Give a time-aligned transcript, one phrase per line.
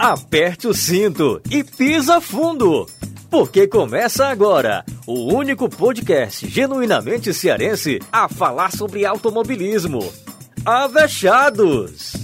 [0.00, 2.86] aperte o cinto e pisa fundo.
[3.30, 10.00] Porque começa agora o único podcast genuinamente cearense a falar sobre automobilismo.
[10.64, 12.14] Avechados!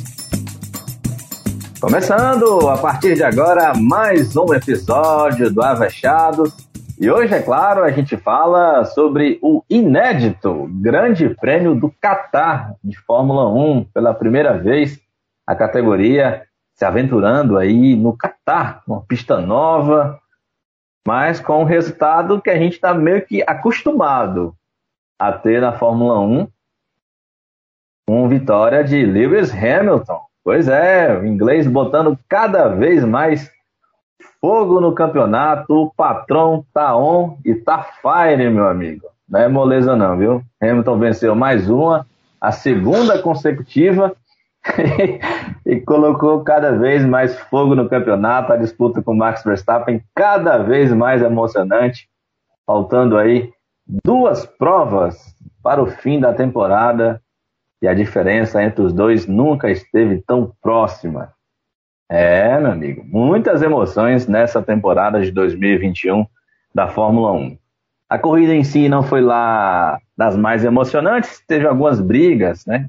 [1.78, 6.56] Começando a partir de agora mais um episódio do Avechados.
[6.98, 12.96] E hoje, é claro, a gente fala sobre o inédito Grande Prêmio do Catar de
[13.00, 13.84] Fórmula 1.
[13.92, 14.98] Pela primeira vez,
[15.46, 20.20] a categoria se aventurando aí no Catar, uma pista nova,
[21.06, 24.54] mas com um resultado que a gente está meio que acostumado
[25.18, 26.46] a ter na Fórmula 1,
[28.06, 30.20] com vitória de Lewis Hamilton.
[30.44, 33.50] Pois é, o inglês botando cada vez mais
[34.38, 39.06] fogo no campeonato, o patrão tá on e tá fire, meu amigo.
[39.26, 40.42] Não é moleza não, viu?
[40.62, 42.06] Hamilton venceu mais uma,
[42.40, 44.14] a segunda consecutiva,
[45.64, 50.92] e colocou cada vez mais fogo no campeonato, a disputa com Max Verstappen cada vez
[50.92, 52.08] mais emocionante,
[52.66, 53.52] faltando aí
[54.04, 57.20] duas provas para o fim da temporada
[57.80, 61.32] e a diferença entre os dois nunca esteve tão próxima.
[62.08, 66.26] É, meu amigo, muitas emoções nessa temporada de 2021
[66.74, 67.58] da Fórmula 1.
[68.08, 72.88] A corrida em si não foi lá das mais emocionantes, teve algumas brigas, né?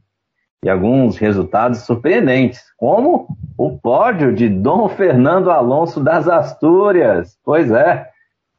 [0.65, 3.27] E alguns resultados surpreendentes, como
[3.57, 7.37] o pódio de Dom Fernando Alonso das Astúrias.
[7.43, 8.09] Pois é,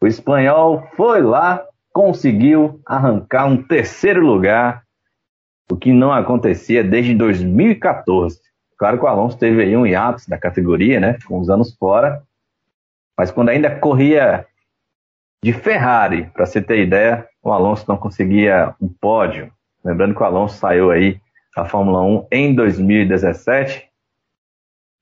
[0.01, 4.85] o espanhol foi lá, conseguiu arrancar um terceiro lugar
[5.71, 8.41] o que não acontecia desde 2014.
[8.79, 11.19] Claro que o Alonso teve aí um hiato da categoria, né?
[11.27, 12.23] Com uns anos fora.
[13.17, 14.47] Mas quando ainda corria
[15.43, 19.53] de Ferrari, para você ter ideia, o Alonso não conseguia um pódio.
[19.85, 21.21] Lembrando que o Alonso saiu aí
[21.59, 23.85] da Fórmula 1 em 2017.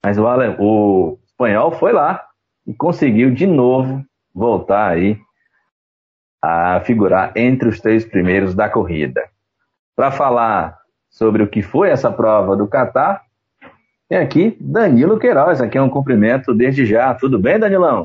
[0.03, 0.25] Mas o,
[0.59, 2.25] o espanhol foi lá
[2.67, 4.03] e conseguiu de novo
[4.35, 5.19] voltar aí
[6.43, 9.23] a figurar entre os três primeiros da corrida.
[9.95, 10.79] Para falar
[11.11, 13.23] sobre o que foi essa prova do Catar,
[14.09, 17.13] tem aqui Danilo Queiroz, aqui é um cumprimento desde já.
[17.13, 18.03] Tudo bem, Danilão?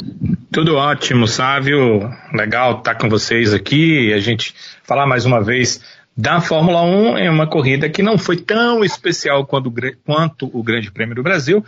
[0.52, 2.10] Tudo ótimo, Sávio.
[2.34, 4.54] Legal estar com vocês aqui a gente
[4.84, 9.46] falar mais uma vez da Fórmula 1 em uma corrida que não foi tão especial
[9.46, 9.74] quanto,
[10.06, 11.64] quanto o Grande Prêmio do Brasil,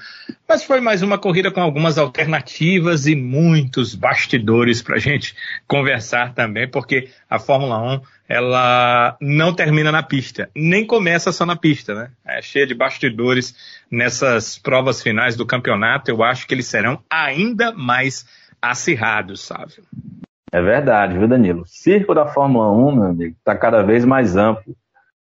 [0.47, 6.33] mas foi mais uma corrida com algumas alternativas e muitos bastidores para a gente conversar
[6.33, 11.93] também, porque a Fórmula 1 ela não termina na pista, nem começa só na pista,
[11.93, 12.09] né?
[12.25, 13.55] É cheia de bastidores
[13.89, 16.09] nessas provas finais do campeonato.
[16.09, 18.25] Eu acho que eles serão ainda mais
[18.61, 19.73] acirrados, sabe?
[20.53, 21.63] É verdade, viu, Danilo?
[21.63, 24.75] O circo da Fórmula 1, meu amigo, está cada vez mais amplo.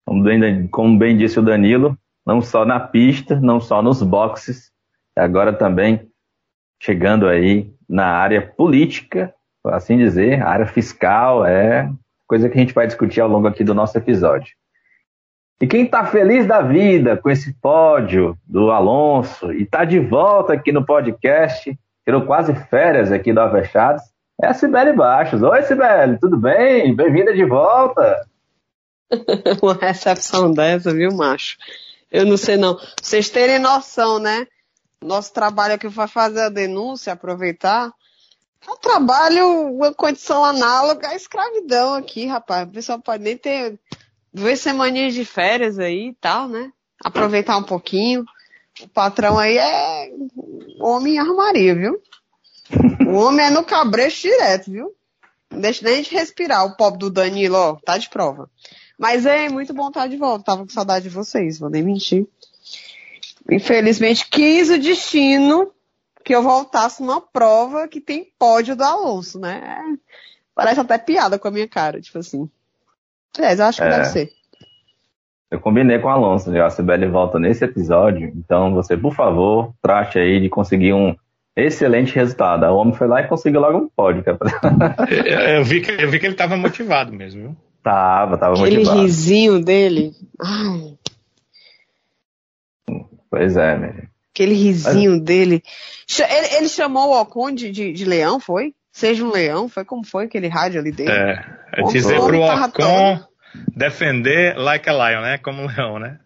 [0.05, 4.71] Como bem, como bem disse o Danilo, não só na pista, não só nos boxes,
[5.15, 6.07] agora também
[6.79, 9.33] chegando aí na área política,
[9.65, 11.91] assim dizer, área fiscal, é
[12.27, 14.53] coisa que a gente vai discutir ao longo aqui do nosso episódio.
[15.59, 20.53] E quem está feliz da vida com esse pódio do Alonso e está de volta
[20.53, 24.03] aqui no podcast, tirou quase férias aqui do Avechados,
[24.41, 25.41] é a Sibeli Baixos.
[25.41, 26.95] Oi, Sibeli, tudo bem?
[26.95, 28.27] Bem-vinda de volta.
[29.61, 31.57] Uma recepção dessa, viu, macho?
[32.11, 32.77] Eu não sei não.
[33.01, 34.47] Vocês terem noção, né?
[35.01, 37.91] Nosso trabalho aqui vai fazer a denúncia, aproveitar.
[38.65, 42.67] É um trabalho, uma condição análoga à escravidão aqui, rapaz.
[42.67, 43.79] O pessoal pode nem ter
[44.31, 46.71] duas semaninhas de férias aí e tal, né?
[47.03, 48.23] Aproveitar um pouquinho.
[48.81, 50.11] O patrão aí é
[50.79, 51.99] homem armaria, viu?
[53.07, 54.93] O homem é no cabrecho direto, viu?
[55.49, 56.65] Não deixa nem de respirar.
[56.65, 58.49] O pobre do Danilo, ó, tá de prova.
[58.97, 60.45] Mas é muito bom estar de volta.
[60.45, 62.27] Tava com saudade de vocês, vou nem mentir.
[63.49, 65.71] Infelizmente, quis o destino
[66.23, 69.77] que eu voltasse numa prova que tem pódio do Alonso, né?
[70.53, 72.49] Parece até piada com a minha cara, tipo assim.
[73.37, 73.89] Aliás, eu acho que é.
[73.89, 74.33] deve ser.
[75.49, 76.65] Eu combinei com o Alonso, já.
[76.65, 78.33] A Sibeli volta nesse episódio.
[78.35, 81.15] Então, você, por favor, trate aí de conseguir um
[81.57, 82.63] Excelente resultado.
[82.67, 84.23] O homem foi lá e conseguiu logo um pódio.
[85.55, 87.57] eu, vi que, eu vi que ele estava motivado mesmo, viu?
[87.81, 88.99] Tava, tava Aquele motivado.
[88.99, 90.11] Aquele risinho dele.
[90.39, 90.93] Ai.
[93.27, 93.93] Pois é, meu.
[94.31, 95.21] Aquele risinho Mas...
[95.21, 95.63] dele.
[96.29, 98.75] Ele, ele, chamou o Ocon de, de, de, leão, foi?
[98.91, 101.09] Seja um leão, foi como foi aquele rádio ali dele?
[101.09, 101.43] É,
[101.73, 103.19] é dizer pro Ocon
[103.75, 105.39] defender like a lion, né?
[105.39, 106.19] Como um leão, né?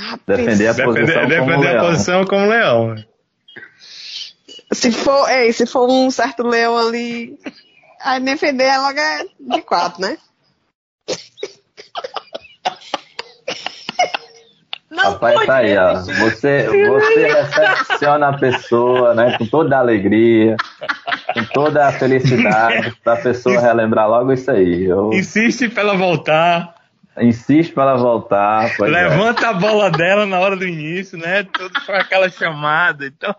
[0.00, 1.86] Ah, defender a posição defender, como defender leão.
[1.86, 2.96] a posição como leão.
[4.72, 7.38] Se for, ei, se for um certo leão ali,
[8.00, 10.16] aí defender é logo é de quatro, né?
[14.90, 15.94] Não Rapaz, tá aí, ó.
[16.00, 19.38] Você, você recepciona a pessoa, né?
[19.38, 20.56] Com toda a alegria,
[21.32, 24.84] com toda a felicidade, pra pessoa relembrar logo isso aí.
[24.84, 25.12] Eu...
[25.12, 26.74] Insiste pra ela voltar.
[27.18, 28.72] Insiste pra ela voltar.
[28.80, 28.82] É.
[28.82, 29.48] Levanta é.
[29.48, 31.44] a bola dela na hora do início, né?
[31.44, 33.06] Tudo com aquela chamada.
[33.06, 33.34] Então.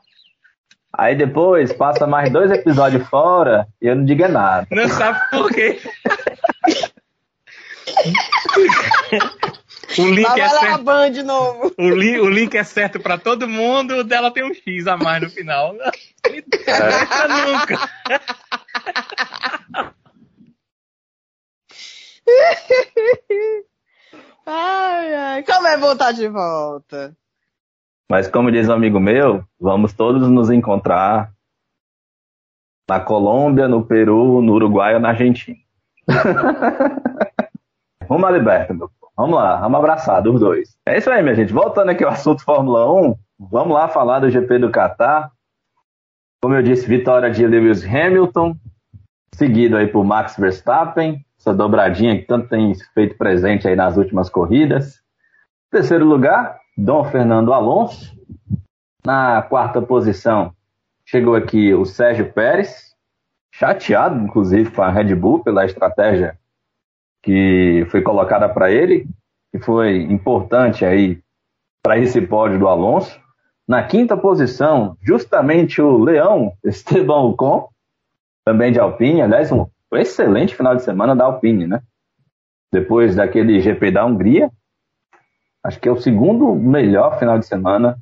[0.93, 4.67] Aí depois passa mais dois episódios fora e eu não digo nada.
[4.69, 5.79] Não sabe por quê.
[9.97, 11.73] O link, é certo, Band de novo.
[11.77, 14.95] O, li, o link é certo para todo mundo, o dela tem um X a
[14.95, 15.73] mais no final.
[15.73, 15.85] Não
[17.59, 17.89] nunca.
[24.45, 25.43] ai, ai.
[25.43, 27.15] Como é voltar de volta?
[28.11, 31.31] Mas como diz um amigo meu, vamos todos nos encontrar
[32.89, 35.57] na Colômbia, no Peru, no Uruguai ou na Argentina.
[38.03, 39.13] Rumo à liberta, meu povo.
[39.15, 40.75] Vamos lá, vamos abraçar dos dois.
[40.85, 41.53] É isso aí, minha gente.
[41.53, 43.15] Voltando aqui ao assunto Fórmula 1,
[43.49, 45.31] vamos lá falar do GP do Qatar.
[46.41, 48.57] Como eu disse, vitória de Lewis Hamilton,
[49.33, 54.29] seguido aí por Max Verstappen, essa dobradinha que tanto tem feito presente aí nas últimas
[54.29, 55.01] corridas.
[55.71, 58.15] Terceiro lugar, Dom Fernando Alonso.
[59.05, 60.53] Na quarta posição,
[61.05, 62.95] chegou aqui o Sérgio Pérez,
[63.51, 66.37] chateado, inclusive, com a Red Bull pela estratégia
[67.23, 69.07] que foi colocada para ele,
[69.51, 71.21] que foi importante aí
[71.83, 73.19] para esse pódio do Alonso.
[73.67, 77.69] Na quinta posição, justamente o Leão Esteban Ocon,
[78.43, 81.81] também de Alpine, aliás, um excelente final de semana da Alpine, né?
[82.71, 84.49] Depois daquele GP da Hungria,
[85.63, 87.97] acho que é o segundo melhor final de semana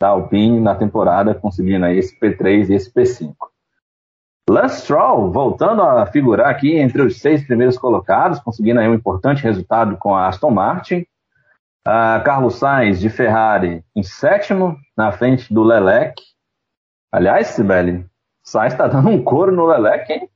[0.00, 3.34] da Alpine na temporada, conseguindo aí esse P3 e esse P5.
[4.50, 9.42] Lance Stroll voltando a figurar aqui entre os seis primeiros colocados, conseguindo aí um importante
[9.44, 11.06] resultado com a Aston Martin.
[11.86, 16.20] Uh, Carlos Sainz de Ferrari em sétimo, na frente do Lelec.
[17.10, 18.04] Aliás, Sibeli,
[18.42, 20.28] Sainz está dando um couro no Lelec, hein?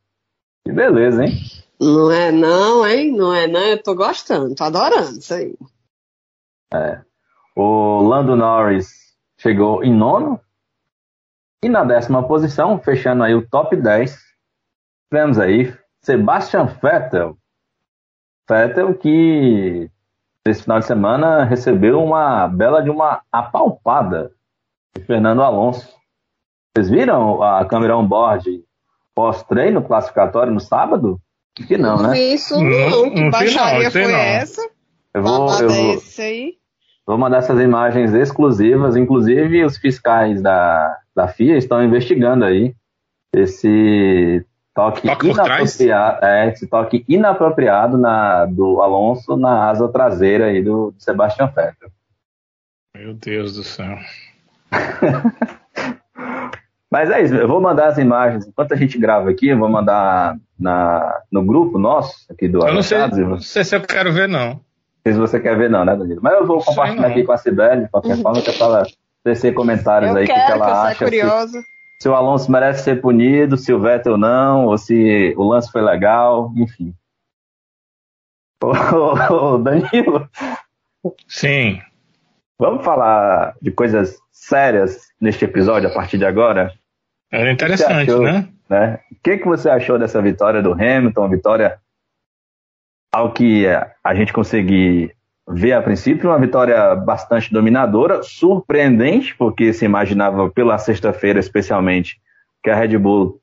[0.65, 1.33] Que beleza, hein?
[1.81, 3.13] Não é não, hein?
[3.13, 5.55] Não é não, eu tô gostando, tô adorando isso aí.
[6.73, 7.01] É.
[7.55, 10.41] O Lando Norris chegou em nono.
[11.63, 14.17] E na décima posição, fechando aí o top 10,
[15.11, 17.37] temos aí Sebastian Vettel.
[18.49, 19.91] Vettel que
[20.45, 24.31] esse final de semana recebeu uma bela de uma apalpada
[24.95, 25.97] de Fernando Alonso.
[26.75, 28.63] Vocês viram a câmera on-board
[29.15, 31.19] pós-treino classificatório no sábado?
[31.55, 32.19] Que não, né?
[32.19, 34.61] Isso não, que baixaria foi essa?
[35.17, 36.03] Eu vou, eu vou,
[37.07, 42.75] vou mandar essas imagens exclusivas, inclusive os fiscais da, da FIA estão investigando aí
[43.35, 50.63] esse toque, toque inapropriado, é, esse toque inapropriado na, do Alonso na asa traseira aí
[50.63, 51.89] do, do Sebastian Vettel.
[52.95, 53.97] Meu Deus do céu.
[56.93, 58.47] Mas é isso, eu vou mandar as imagens.
[58.47, 62.75] Enquanto a gente grava aqui, eu vou mandar na, no grupo nosso, aqui do Eu
[62.75, 64.61] não sei, não sei se eu quero ver, não.
[65.07, 66.21] Não sei se você quer ver, não, né, Danilo?
[66.21, 68.87] Mas eu vou compartilhar aqui com a Sibeli, de qualquer forma, que é para
[69.23, 71.05] tecer comentários eu aí, quero, que ela que acha.
[71.05, 71.61] curiosa.
[71.61, 71.67] Se,
[72.03, 75.81] se o Alonso merece ser punido, se o Vettel não, ou se o lance foi
[75.81, 76.93] legal, enfim.
[78.61, 80.29] Ô, ô, ô, Danilo.
[81.29, 81.81] Sim.
[82.59, 86.73] Vamos falar de coisas sérias neste episódio a partir de agora?
[87.31, 88.49] Era interessante, achou, né?
[88.69, 88.99] né?
[89.13, 91.29] O que, que você achou dessa vitória do Hamilton?
[91.29, 91.79] Vitória
[93.13, 95.15] ao que a gente conseguir
[95.49, 102.21] ver a princípio, uma vitória bastante dominadora, surpreendente, porque se imaginava pela sexta-feira, especialmente,
[102.63, 103.41] que a Red Bull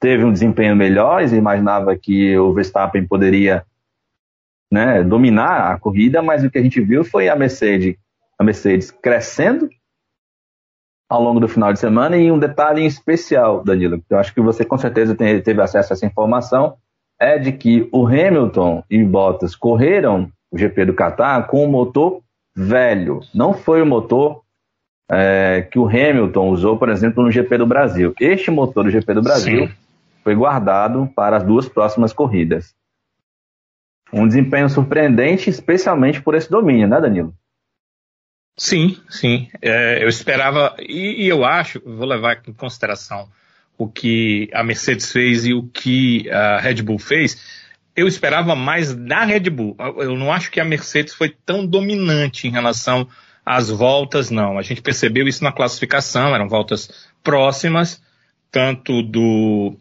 [0.00, 3.64] teve um desempenho melhor, e se imaginava que o Verstappen poderia
[4.70, 7.96] né, dominar a corrida, mas o que a gente viu foi a Mercedes,
[8.36, 9.68] a Mercedes crescendo
[11.08, 12.16] ao longo do final de semana.
[12.16, 15.92] E um detalhe em especial, Danilo, que eu acho que você com certeza teve acesso
[15.92, 16.76] a essa informação,
[17.20, 22.22] é de que o Hamilton e Bottas correram o GP do Qatar com um motor
[22.54, 23.20] velho.
[23.34, 24.42] Não foi o motor
[25.10, 28.14] é, que o Hamilton usou, por exemplo, no GP do Brasil.
[28.20, 29.74] Este motor do GP do Brasil Sim.
[30.22, 32.74] foi guardado para as duas próximas corridas.
[34.12, 37.34] Um desempenho surpreendente, especialmente por esse domínio, né, Danilo?
[38.56, 39.48] Sim, sim.
[39.60, 43.28] É, eu esperava, e, e, eu acho, vou levar em consideração
[43.76, 47.64] o que a Mercedes fez e o que a Red Bull fez
[47.96, 49.76] eu esperava mais da Red Bull.
[49.98, 53.06] Eu não acho que a Mercedes foi tão dominante em relação
[53.46, 54.58] às voltas, não.
[54.58, 58.02] A gente percebeu isso na classificação, eram voltas próximas,
[58.50, 59.76] tanto do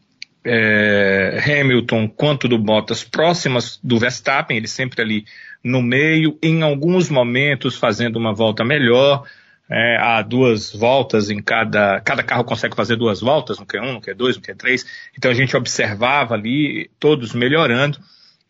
[0.46, 5.26] é, Hamilton quanto do Bottas próximas do Verstappen, ele sempre ali
[5.64, 9.24] no meio, em alguns momentos fazendo uma volta melhor.
[9.70, 12.00] É, há duas voltas em cada.
[12.02, 14.86] Cada carro consegue fazer duas voltas, no Q1, no Q2, no Q3.
[15.18, 17.98] Então a gente observava ali todos melhorando.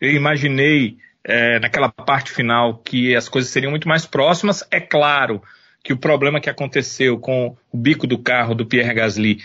[0.00, 4.66] Eu imaginei é, naquela parte final que as coisas seriam muito mais próximas.
[4.70, 5.42] É claro
[5.82, 9.38] que o problema que aconteceu com o bico do carro do Pierre Gasly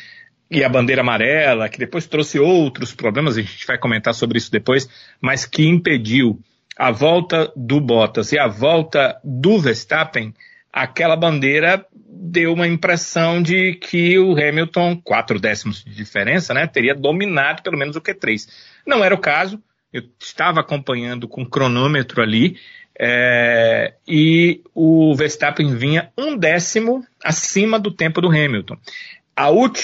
[0.49, 4.51] e a bandeira amarela, que depois trouxe outros problemas, a gente vai comentar sobre isso
[4.51, 4.89] depois,
[5.21, 6.39] mas que impediu
[6.75, 10.33] a volta do Bottas e a volta do Verstappen,
[10.71, 16.93] aquela bandeira deu uma impressão de que o Hamilton, quatro décimos de diferença, né, teria
[16.93, 18.47] dominado pelo menos o Q3.
[18.85, 19.61] Não era o caso,
[19.91, 22.57] eu estava acompanhando com cronômetro ali,
[23.01, 28.77] é, e o Verstappen vinha um décimo acima do tempo do Hamilton.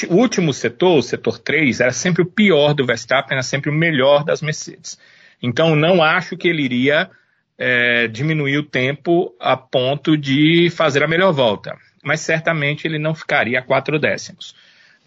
[0.09, 3.73] O último setor, o setor 3, era sempre o pior do Verstappen, era sempre o
[3.73, 4.99] melhor das Mercedes.
[5.41, 7.09] Então, não acho que ele iria
[7.57, 11.77] é, diminuir o tempo a ponto de fazer a melhor volta.
[12.03, 14.55] Mas certamente ele não ficaria a quatro décimos.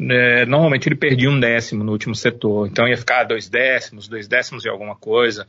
[0.01, 4.29] É, normalmente ele perdia um décimo no último setor, então ia ficar dois décimos, dois
[4.29, 5.47] décimos de alguma coisa.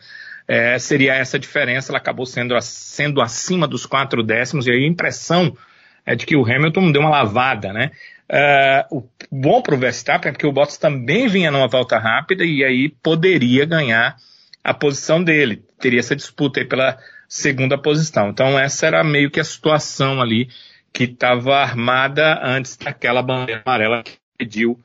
[0.48, 4.88] É, seria essa diferença, ela acabou sendo, sendo acima dos quatro décimos, e aí a
[4.88, 5.56] impressão
[6.04, 7.92] é de que o Hamilton deu uma lavada, né?
[8.32, 12.46] Uh, o bom para o Verstappen é porque o Bottas também vinha numa volta rápida
[12.46, 14.18] e aí poderia ganhar
[14.64, 15.64] a posição dele.
[15.80, 16.98] Teria essa disputa aí pela
[17.28, 18.30] segunda posição.
[18.30, 20.50] Então essa era meio que a situação ali
[20.92, 24.80] que estava armada antes daquela bandeira amarela que pediu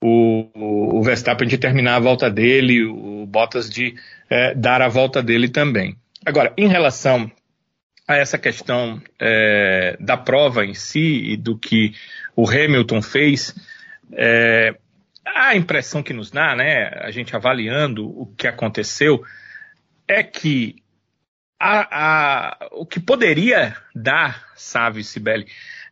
[0.00, 0.48] o,
[0.98, 3.94] o, Verstappen de terminar a volta dele, o Bottas de
[4.30, 5.96] é, dar a volta dele também.
[6.24, 7.30] Agora, em relação
[8.06, 11.92] a essa questão é, da prova em si e do que
[12.36, 13.54] o Hamilton fez,
[14.12, 14.74] é,
[15.34, 19.22] a impressão que nos dá, né, a gente avaliando o que aconteceu,
[20.06, 20.76] é que
[21.60, 25.46] a, a, o que poderia dar, Sávio e Sibeli,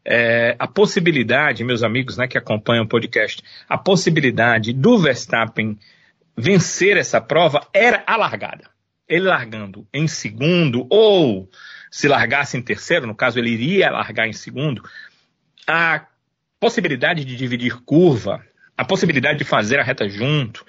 [0.05, 5.77] é, a possibilidade, meus amigos né, que acompanham o podcast, a possibilidade do Verstappen
[6.37, 8.71] vencer essa prova era a largada.
[9.09, 11.49] Ele largando em segundo, ou
[11.91, 14.83] se largasse em terceiro, no caso ele iria largar em segundo,
[15.67, 16.07] a
[16.61, 18.45] possibilidade de dividir curva
[18.77, 20.65] a possibilidade de fazer a reta junto,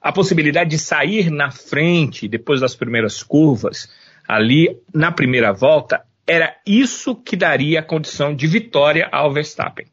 [0.00, 3.88] a possibilidade de sair na frente depois das primeiras curvas,
[4.26, 9.86] ali na primeira volta, era isso que daria a condição de vitória ao Verstappen.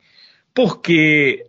[0.53, 1.45] Porque,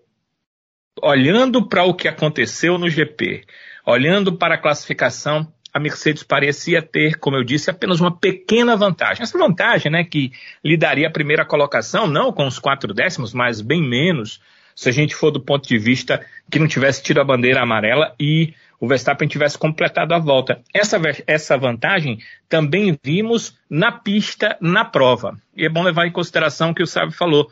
[1.02, 3.44] olhando para o que aconteceu no GP,
[3.86, 9.22] olhando para a classificação, a Mercedes parecia ter, como eu disse, apenas uma pequena vantagem.
[9.22, 10.32] Essa vantagem, né, que
[10.64, 14.40] lhe daria a primeira colocação, não com os quatro décimos, mas bem menos,
[14.80, 18.14] se a gente for do ponto de vista que não tivesse tido a bandeira amarela
[18.18, 20.62] e o Verstappen tivesse completado a volta.
[20.72, 22.18] Essa, essa vantagem
[22.48, 25.38] também vimos na pista, na prova.
[25.54, 27.50] E é bom levar em consideração o que o Sábio falou.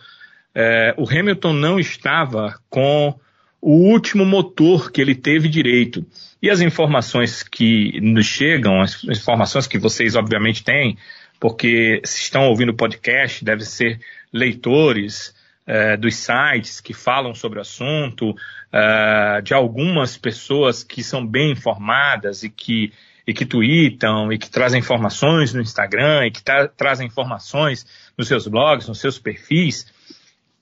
[0.55, 3.15] É, o Hamilton não estava com
[3.61, 6.07] o último motor que ele teve direito.
[6.41, 10.97] E as informações que nos chegam, as informações que vocês obviamente têm,
[11.39, 14.01] porque se estão ouvindo o podcast, devem ser
[14.33, 15.37] leitores,
[15.69, 18.35] é, dos sites que falam sobre o assunto,
[18.73, 22.91] é, de algumas pessoas que são bem informadas e que,
[23.27, 28.29] e que tweetam e que trazem informações no Instagram e que tra trazem informações nos
[28.29, 29.93] seus blogs, nos seus perfis,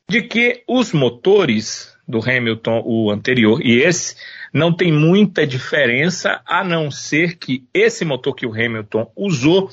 [0.09, 4.17] de que os motores do Hamilton, o anterior e esse,
[4.53, 9.71] não tem muita diferença, a não ser que esse motor que o Hamilton usou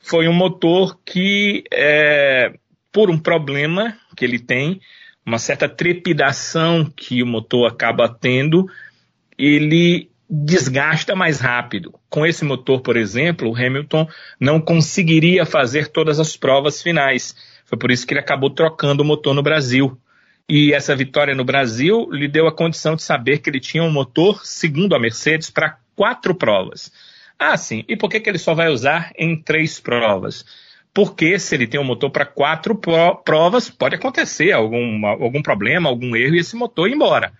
[0.00, 2.52] foi um motor que é,
[2.96, 4.80] por um problema que ele tem,
[5.22, 8.66] uma certa trepidação que o motor acaba tendo,
[9.36, 11.92] ele desgasta mais rápido.
[12.08, 14.08] Com esse motor, por exemplo, o Hamilton
[14.40, 17.36] não conseguiria fazer todas as provas finais.
[17.66, 20.00] Foi por isso que ele acabou trocando o motor no Brasil.
[20.48, 23.92] E essa vitória no Brasil lhe deu a condição de saber que ele tinha um
[23.92, 26.90] motor, segundo a Mercedes, para quatro provas.
[27.38, 27.84] Ah, sim.
[27.86, 30.46] E por que, que ele só vai usar em três provas?
[30.96, 36.16] Porque se ele tem um motor para quatro provas, pode acontecer algum, algum problema, algum
[36.16, 37.34] erro e esse motor ir embora.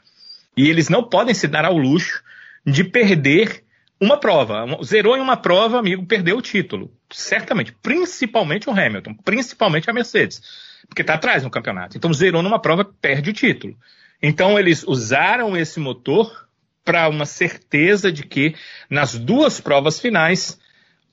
[0.55, 2.23] E eles não podem se dar ao luxo
[2.67, 3.65] de perder
[3.99, 4.67] uma prova.
[4.85, 6.93] Zerou em uma prova, amigo, perdeu o título.
[7.11, 7.73] Certamente.
[7.73, 10.43] Principalmente o Hamilton, principalmente a Mercedes.
[10.87, 11.97] Porque está atrás no campeonato.
[11.97, 13.75] Então zerou numa prova, perde o título.
[14.23, 16.47] Então eles usaram esse motor
[16.85, 18.55] para uma certeza de que
[18.91, 20.61] nas duas provas finais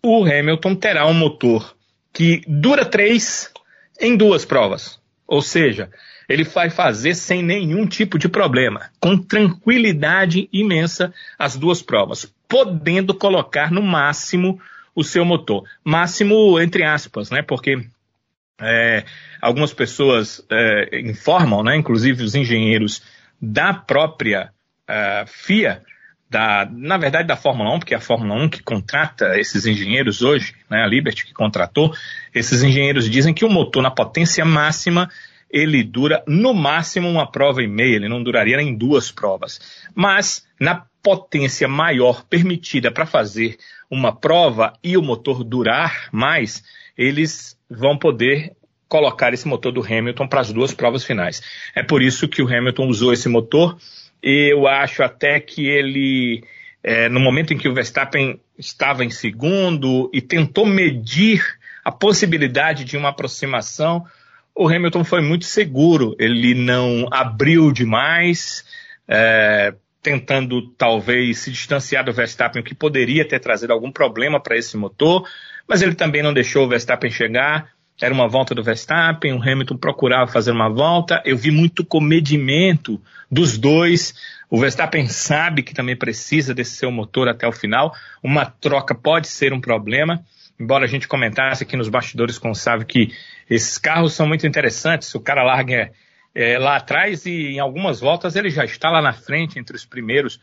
[0.03, 1.73] o Hamilton terá um motor
[2.13, 3.51] que dura três
[3.99, 4.99] em duas provas.
[5.27, 5.89] Ou seja,
[6.29, 13.13] ele vai fazer sem nenhum tipo de problema, com tranquilidade imensa as duas provas, podendo
[13.13, 14.61] colocar no máximo
[14.95, 15.63] o seu motor.
[15.83, 17.41] Máximo entre aspas, né?
[17.41, 17.83] Porque
[18.61, 19.03] é,
[19.41, 23.01] algumas pessoas é, informam, né, inclusive os engenheiros
[23.41, 24.51] da própria
[24.87, 25.81] uh, FIA,
[26.33, 30.23] da, na verdade da Fórmula 1, porque é a Fórmula 1 que contrata esses engenheiros
[30.23, 31.93] hoje, né, a Liberty que contratou,
[32.33, 35.07] esses engenheiros dizem que o motor na potência máxima
[35.47, 39.61] ele dura no máximo uma prova e meia, ele não duraria nem duas provas.
[39.93, 46.63] Mas na potência maior permitida para fazer uma prova e o motor durar mais,
[46.97, 48.53] eles vão poder
[48.89, 51.43] colocar esse motor do Hamilton para as duas provas finais.
[51.75, 53.77] É por isso que o Hamilton usou esse motor.
[54.23, 56.45] Eu acho até que ele,
[56.81, 61.43] é, no momento em que o Verstappen estava em segundo e tentou medir
[61.83, 64.05] a possibilidade de uma aproximação,
[64.55, 68.63] o Hamilton foi muito seguro, ele não abriu demais,
[69.07, 74.57] é, tentando talvez se distanciar do Verstappen, o que poderia ter trazido algum problema para
[74.57, 75.27] esse motor,
[75.67, 77.73] mas ele também não deixou o Verstappen chegar.
[78.01, 81.21] Era uma volta do Verstappen, o Hamilton procurava fazer uma volta.
[81.25, 82.99] Eu vi muito comedimento
[83.31, 84.13] dos dois.
[84.49, 87.93] O Verstappen sabe que também precisa desse seu motor até o final.
[88.21, 90.23] Uma troca pode ser um problema
[90.59, 93.11] embora a gente comentasse aqui nos bastidores com o Sávio que
[93.49, 95.91] esses carros são muito interessantes, o cara larga
[96.33, 99.85] é, lá atrás e em algumas voltas ele já está lá na frente, entre os
[99.85, 100.39] primeiros,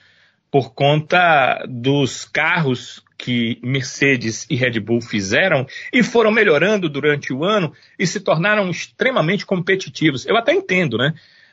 [0.50, 7.44] por conta dos carros que Mercedes e Red Bull fizeram e foram melhorando durante o
[7.44, 10.24] ano e se tornaram extremamente competitivos.
[10.24, 11.12] Eu até entendo, né?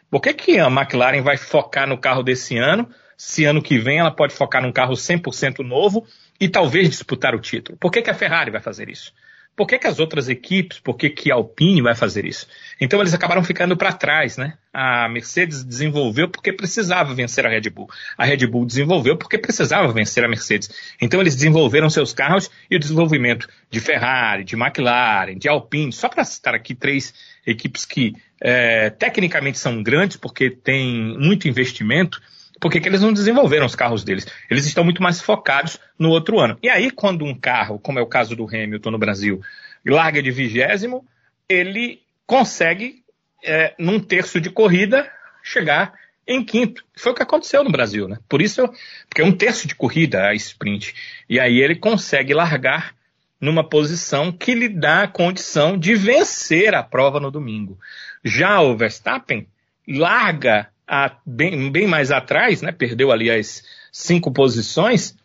[0.09, 4.00] Por que, que a McLaren vai focar no carro desse ano, se ano que vem
[4.00, 6.07] ela pode focar num carro 100% novo
[6.39, 7.77] e talvez disputar o título.
[7.77, 9.12] Por que, que a Ferrari vai fazer isso?
[9.57, 12.45] Por que, que as outras equipes, por que, que a Alpine vai fazer isso?
[12.79, 14.53] Então eles acabaram ficando para trás, né?
[14.71, 17.89] A Mercedes desenvolveu porque precisava vencer a Red Bull.
[18.15, 20.69] A Red Bull desenvolveu porque precisava vencer a Mercedes.
[21.01, 26.07] Então eles desenvolveram seus carros e o desenvolvimento de Ferrari, de McLaren, de Alpine, só
[26.07, 27.11] para citar aqui três
[27.43, 32.21] equipes que é, tecnicamente são grandes porque têm muito investimento,
[32.59, 34.25] por que, eles não desenvolveram os carros deles?
[34.50, 36.57] Eles estão muito mais focados no outro ano.
[36.61, 39.41] E aí, quando um carro, como é o caso do Hamilton no Brasil,
[39.85, 41.05] larga de vigésimo,
[41.48, 43.03] ele consegue,
[43.43, 45.09] é, num terço de corrida,
[45.43, 45.93] chegar
[46.27, 46.83] em quinto.
[46.96, 48.17] Foi o que aconteceu no Brasil, né?
[48.27, 48.67] Por isso,
[49.07, 50.93] porque é um terço de corrida a sprint.
[51.29, 52.93] E aí ele consegue largar
[53.39, 57.79] numa posição que lhe dá a condição de vencer a prova no domingo.
[58.24, 59.48] Já o Verstappen
[59.87, 62.71] larga a, bem, bem mais atrás, né?
[62.71, 65.15] Perdeu ali as cinco posições.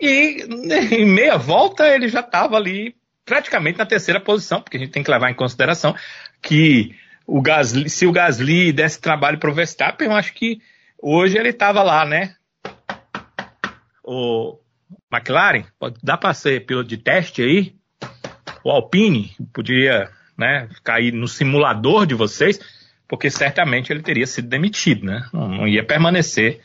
[0.00, 4.80] E né, em meia volta ele já estava ali praticamente na terceira posição, porque a
[4.80, 5.94] gente tem que levar em consideração
[6.40, 6.94] que
[7.26, 10.60] o Gasly, se o Gasly desse trabalho para o Verstappen, eu acho que
[11.02, 12.34] hoje ele estava lá, né?
[14.02, 14.58] O
[15.12, 17.74] McLaren, pode dar para ser piloto de teste aí?
[18.64, 22.58] O Alpine podia, né, cair no simulador de vocês
[23.08, 25.26] porque certamente ele teria sido demitido, né?
[25.32, 26.60] Não, não ia permanecer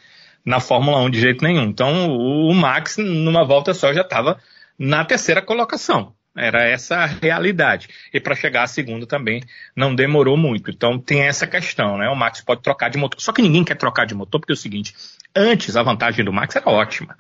[0.46, 1.64] na Fórmula 1 de jeito nenhum.
[1.64, 4.38] Então o Max, numa volta só, já estava
[4.78, 6.14] na terceira colocação.
[6.36, 7.88] Era essa a realidade.
[8.12, 9.42] E para chegar à segunda também
[9.76, 10.72] não demorou muito.
[10.72, 12.10] Então tem essa questão, né?
[12.10, 13.22] O Max pode trocar de motor.
[13.22, 14.94] Só que ninguém quer trocar de motor, porque é o seguinte:
[15.36, 17.16] antes a vantagem do Max era ótima.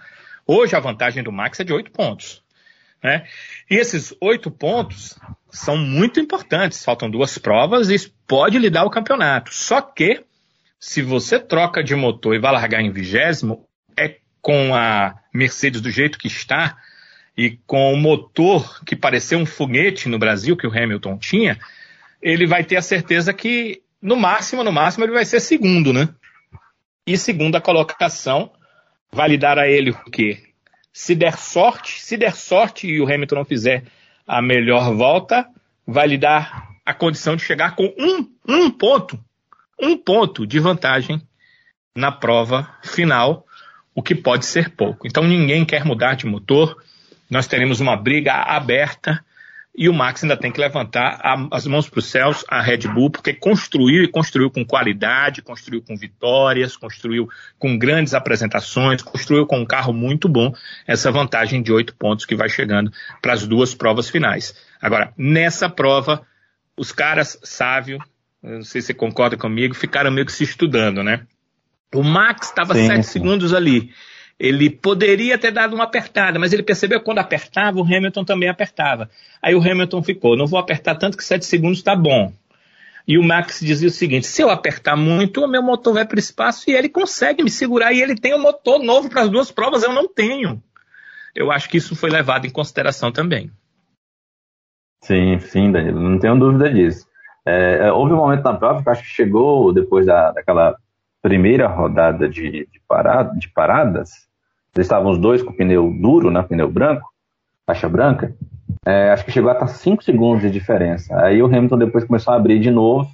[0.46, 2.43] Hoje a vantagem do Max é de oito pontos.
[3.04, 3.28] Né?
[3.70, 5.20] E esses oito pontos
[5.52, 6.84] são muito importantes.
[6.84, 9.54] Faltam duas provas e pode lhe dar o campeonato.
[9.54, 10.24] Só que,
[10.80, 15.92] se você troca de motor e vai largar em vigésimo, é com a Mercedes do
[15.92, 16.78] jeito que está
[17.38, 21.60] e com o motor que pareceu um foguete no Brasil, que o Hamilton tinha,
[22.22, 26.10] ele vai ter a certeza que, no máximo, no máximo, ele vai ser segundo, né?
[27.06, 28.52] E segunda colocação
[29.12, 30.53] vai lhe dar a ele o quê?
[30.94, 33.84] Se der sorte, se der sorte e o Hamilton não fizer
[34.28, 35.48] a melhor volta,
[35.86, 39.20] vai lhe dar a condição de chegar com um, um ponto,
[39.80, 41.22] um ponto de vantagem
[41.96, 43.46] na prova final,
[43.96, 45.08] o que pode ser pouco.
[45.08, 46.82] Então ninguém quer mudar de motor,
[47.30, 49.26] nós teremos uma briga aberta
[49.76, 52.88] e o Max ainda tem que levantar a, as mãos para os céus, a Red
[52.88, 59.48] Bull, porque construiu e construiu com qualidade, construiu com vitórias, construiu com grandes apresentações, construiu
[59.48, 60.54] com um carro muito bom
[60.86, 64.54] essa vantagem de oito pontos que vai chegando para as duas provas finais.
[64.80, 66.22] Agora, nessa prova,
[66.78, 67.98] os caras, Sávio,
[68.44, 71.26] não sei se você concorda comigo, ficaram meio que se estudando, né?
[71.96, 73.92] O Max estava sete segundos ali
[74.40, 78.50] ele poderia ter dado uma apertada, mas ele percebeu que quando apertava, o Hamilton também
[78.50, 79.10] apertava.
[79.42, 82.34] Aí o Hamilton ficou, não vou apertar tanto que 7 segundos está bom.
[83.08, 86.16] E o Max dizia o seguinte: se eu apertar muito, o meu motor vai para
[86.16, 89.30] o espaço e ele consegue me segurar e ele tem um motor novo para as
[89.30, 90.62] duas provas, eu não tenho.
[91.36, 93.52] Eu acho que isso foi levado em consideração também.
[95.04, 97.06] Sim, sim, Danilo, não tenho dúvida disso.
[97.46, 100.78] É, é houve um momento na prova que acho que chegou depois da, daquela
[101.24, 104.28] primeira rodada de, de, parada, de paradas,
[104.76, 107.10] eles estavam os dois com o pneu duro, né, pneu branco,
[107.66, 108.36] faixa branca,
[108.86, 111.18] é, acho que chegou a estar 5 segundos de diferença.
[111.24, 113.10] Aí o Hamilton depois começou a abrir de novo.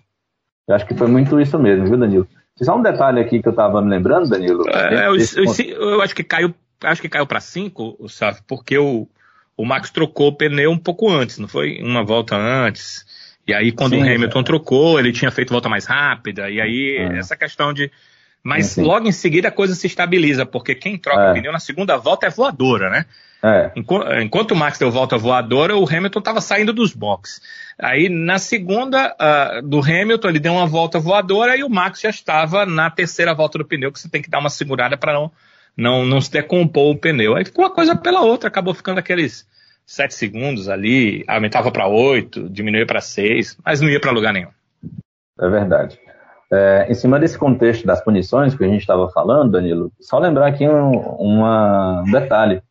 [0.67, 2.27] Eu acho que foi muito isso mesmo, viu, Danilo?
[2.57, 4.67] Só um detalhe aqui que eu estava me lembrando, Danilo.
[4.67, 8.39] É, eu, eu, eu, acho que caiu, acho que caiu para 5, sabe?
[8.47, 9.07] Porque o,
[9.55, 11.79] o Max trocou o pneu um pouco antes, não foi?
[11.81, 13.05] Uma volta antes.
[13.49, 14.43] E aí, quando sim, o Hamilton é.
[14.43, 16.51] trocou, ele tinha feito volta mais rápida.
[16.51, 17.17] E aí, é.
[17.17, 17.91] essa questão de.
[18.43, 21.31] Mas logo em seguida a coisa se estabiliza, porque quem troca é.
[21.31, 23.05] o pneu na segunda volta é voadora, né?
[23.41, 23.71] É.
[23.75, 27.41] Enquanto o Max deu volta voadora, o Hamilton estava saindo dos boxes.
[27.77, 32.09] Aí na segunda uh, do Hamilton, ele deu uma volta voadora e o Max já
[32.09, 35.31] estava na terceira volta do pneu, que você tem que dar uma segurada para não,
[35.75, 37.35] não, não se decompor o pneu.
[37.35, 39.45] Aí ficou uma coisa pela outra, acabou ficando aqueles
[39.89, 44.49] sete segundos ali, aumentava para oito, diminuía para seis, mas não ia para lugar nenhum.
[45.41, 45.99] É verdade.
[46.51, 50.45] É, em cima desse contexto das punições que a gente estava falando, Danilo, só lembrar
[50.45, 52.61] aqui um, uma, um detalhe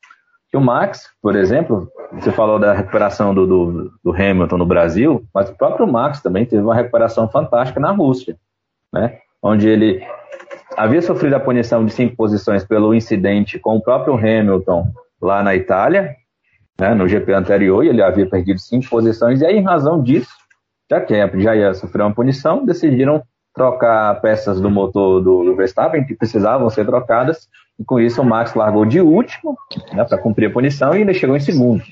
[0.48, 5.24] que o Max, por exemplo, você falou da recuperação do, do, do, Hamilton no Brasil,
[5.34, 8.36] mas o próprio Max também teve uma recuperação fantástica na Rússia,
[8.92, 9.18] né?
[9.42, 10.00] onde ele
[10.76, 14.86] havia sofrido a punição de cinco posições pelo incidente com o próprio Hamilton
[15.20, 16.14] lá na Itália,
[16.80, 20.30] né, no GP anterior, e ele havia perdido cinco posições, e aí, em razão disso,
[20.90, 23.22] já que já ia sofrer uma punição, decidiram
[23.54, 28.54] trocar peças do motor do Verstappen que precisavam ser trocadas e com isso o Max
[28.54, 29.56] largou de último,
[29.92, 31.82] né, para cumprir a punição, e ainda chegou em segundo.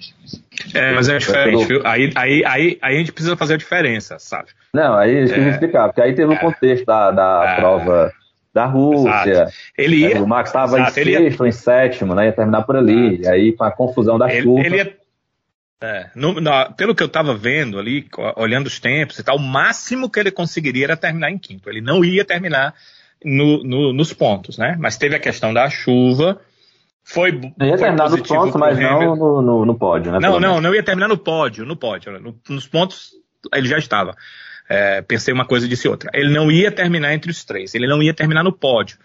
[0.75, 1.81] É, mas é diferente, viu?
[1.85, 4.49] Aí, aí, aí, aí a gente precisa fazer a diferença, sabe?
[4.75, 7.57] Não, aí deixa eu é, explicar, porque aí teve o é, contexto da, da é,
[7.57, 8.13] prova
[8.57, 9.49] da Rússia.
[9.77, 12.27] Ele ia, o Max estava em sexto ou em sétimo, né?
[12.27, 13.21] Ia terminar por ali.
[13.21, 14.61] E aí, com a confusão da ele, chuva.
[14.63, 14.97] Ele ia,
[15.83, 19.41] é, no, no, pelo que eu estava vendo ali, olhando os tempos e tal, o
[19.41, 21.69] máximo que ele conseguiria era terminar em quinto.
[21.69, 22.75] Ele não ia terminar
[23.23, 24.75] no, no, nos pontos, né?
[24.79, 26.41] Mas teve a questão da chuva.
[27.05, 30.19] Foi, não ia terminar nos pontos, mas não no, no, no, pódio, né?
[30.19, 32.19] Não, não, não ia terminar no pódio, no pódio.
[32.19, 33.11] No, nos pontos
[33.53, 34.17] ele já estava.
[34.69, 36.11] É, pensei uma coisa e disse outra.
[36.13, 38.99] Ele não ia terminar entre os três, ele não ia terminar no pódio.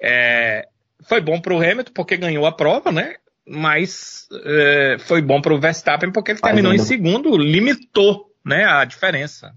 [0.00, 0.68] É,
[1.02, 3.16] foi bom para o Hamilton porque ganhou a prova, né?
[3.46, 6.82] Mas é, foi bom para o Verstappen porque ele terminou ainda...
[6.82, 9.54] em segundo, limitou né, a diferença.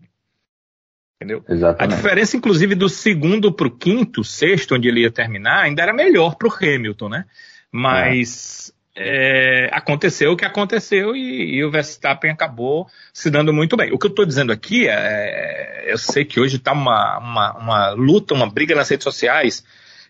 [1.15, 1.43] Entendeu?
[1.49, 1.93] Exatamente.
[1.93, 5.93] A diferença, inclusive, do segundo para o quinto, sexto, onde ele ia terminar, ainda era
[5.93, 7.25] melhor para o Hamilton, né?
[7.71, 9.69] Mas é.
[9.71, 13.91] Aconteceu o que aconteceu e, e, o Verstappen acabou se dando muito bem.
[13.93, 17.57] O que eu estou dizendo aqui é, é, eu sei que hoje está uma, uma,
[17.57, 19.63] uma luta, uma briga nas redes sociais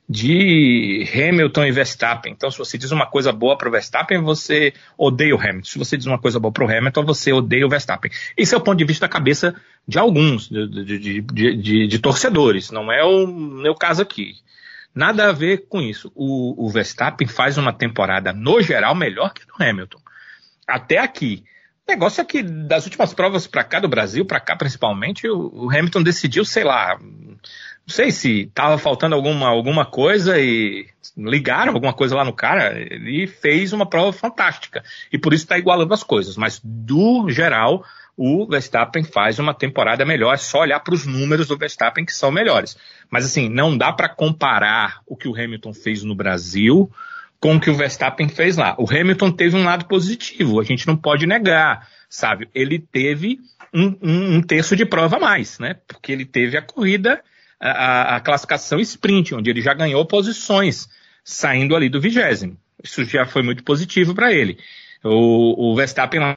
[0.10, 2.32] de Hamilton e Verstappen.
[2.32, 5.66] Então, se você diz uma coisa boa para o Verstappen, você odeia o Hamilton.
[5.66, 8.10] Se você diz uma coisa boa para o Hamilton, você odeia o Verstappen.
[8.38, 9.54] Esse é o ponto de vista da cabeça
[9.86, 12.72] de alguns, de, de, de, de torcedores.
[12.72, 14.36] Não é o meu caso aqui.
[14.98, 16.12] Nada a ver com isso.
[16.16, 20.00] O, o, Verstappen faz uma temporada, no geral, melhor que o Hamilton.
[20.68, 21.44] Até aqui.
[21.88, 25.66] O negócio é que das últimas provas para cá do Brasil, para cá principalmente, o,
[25.66, 27.38] o Hamilton decidiu, sei lá, não
[27.86, 32.76] sei se estava faltando alguma, alguma coisa e ligaram alguma coisa lá no cara.
[32.78, 34.84] Ele fez uma prova fantástica.
[35.14, 36.36] E por isso está igualando as coisas.
[36.36, 37.86] Mas, do geral,
[38.18, 40.34] o Verstappen faz uma temporada melhor.
[40.34, 42.76] É só olhar para os números do Verstappen que são melhores.
[43.10, 46.92] Mas, assim, não dá para comparar o que o Hamilton fez no Brasil
[47.40, 48.76] com o que o Verstappen fez lá.
[48.80, 50.60] O Hamilton teve um lado positivo.
[50.60, 52.50] A gente não pode negar, sabe?
[52.54, 53.40] Ele teve
[53.74, 55.76] um, um, um terço de prova a mais, né?
[55.88, 57.22] Porque ele teve a corrida
[57.60, 60.88] a, a classificação sprint, onde ele já ganhou posições,
[61.24, 62.58] saindo ali do vigésimo.
[62.84, 64.58] Isso já foi muito positivo para ele.
[65.04, 66.36] O, o Verstappen na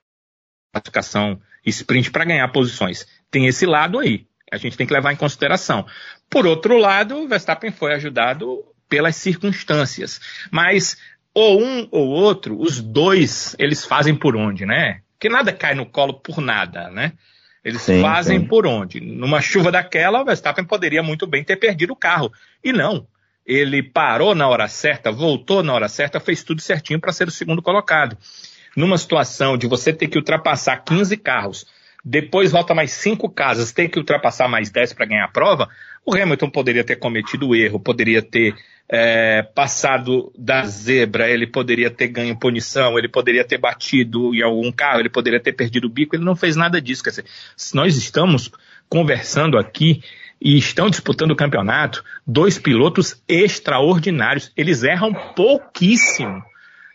[0.72, 3.06] classificação sprint para ganhar posições.
[3.30, 4.26] Tem esse lado aí.
[4.50, 5.86] A gente tem que levar em consideração.
[6.30, 10.20] Por outro lado, o Verstappen foi ajudado pelas circunstâncias.
[10.50, 10.96] Mas
[11.34, 15.00] ou um ou outro, os dois, eles fazem por onde, né?
[15.18, 17.12] Que nada cai no colo por nada, né?
[17.64, 18.46] Eles sim, fazem sim.
[18.46, 19.00] por onde?
[19.00, 22.32] Numa chuva daquela, o Verstappen poderia muito bem ter perdido o carro.
[22.64, 23.06] E não.
[23.44, 27.32] Ele parou na hora certa, voltou na hora certa, fez tudo certinho para ser o
[27.32, 28.16] segundo colocado.
[28.76, 31.66] Numa situação de você ter que ultrapassar 15 carros,
[32.04, 35.68] depois volta mais cinco casas, ter que ultrapassar mais 10 para ganhar a prova,
[36.04, 38.54] o Hamilton poderia ter cometido o erro, poderia ter
[38.88, 44.72] é, passado da zebra, ele poderia ter ganho punição, ele poderia ter batido em algum
[44.72, 47.04] carro, ele poderia ter perdido o bico, ele não fez nada disso.
[47.04, 47.24] Quer dizer,
[47.74, 48.50] nós estamos
[48.88, 50.02] conversando aqui
[50.40, 54.50] e estão disputando o campeonato, dois pilotos extraordinários.
[54.56, 56.42] Eles erram pouquíssimo.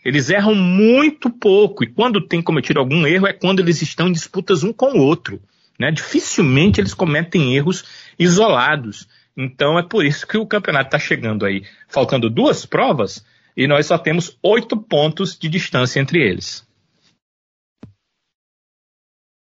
[0.06, 1.82] Eles erram muito pouco.
[1.82, 5.02] E quando tem cometido algum erro é quando eles estão em disputas um com o
[5.02, 5.42] outro.
[5.80, 5.90] Né?
[5.90, 9.08] Dificilmente eles cometem erros isolados.
[9.36, 13.86] Então é por isso que o campeonato está chegando aí, faltando duas provas, e nós
[13.86, 16.64] só temos oito pontos de distância entre eles.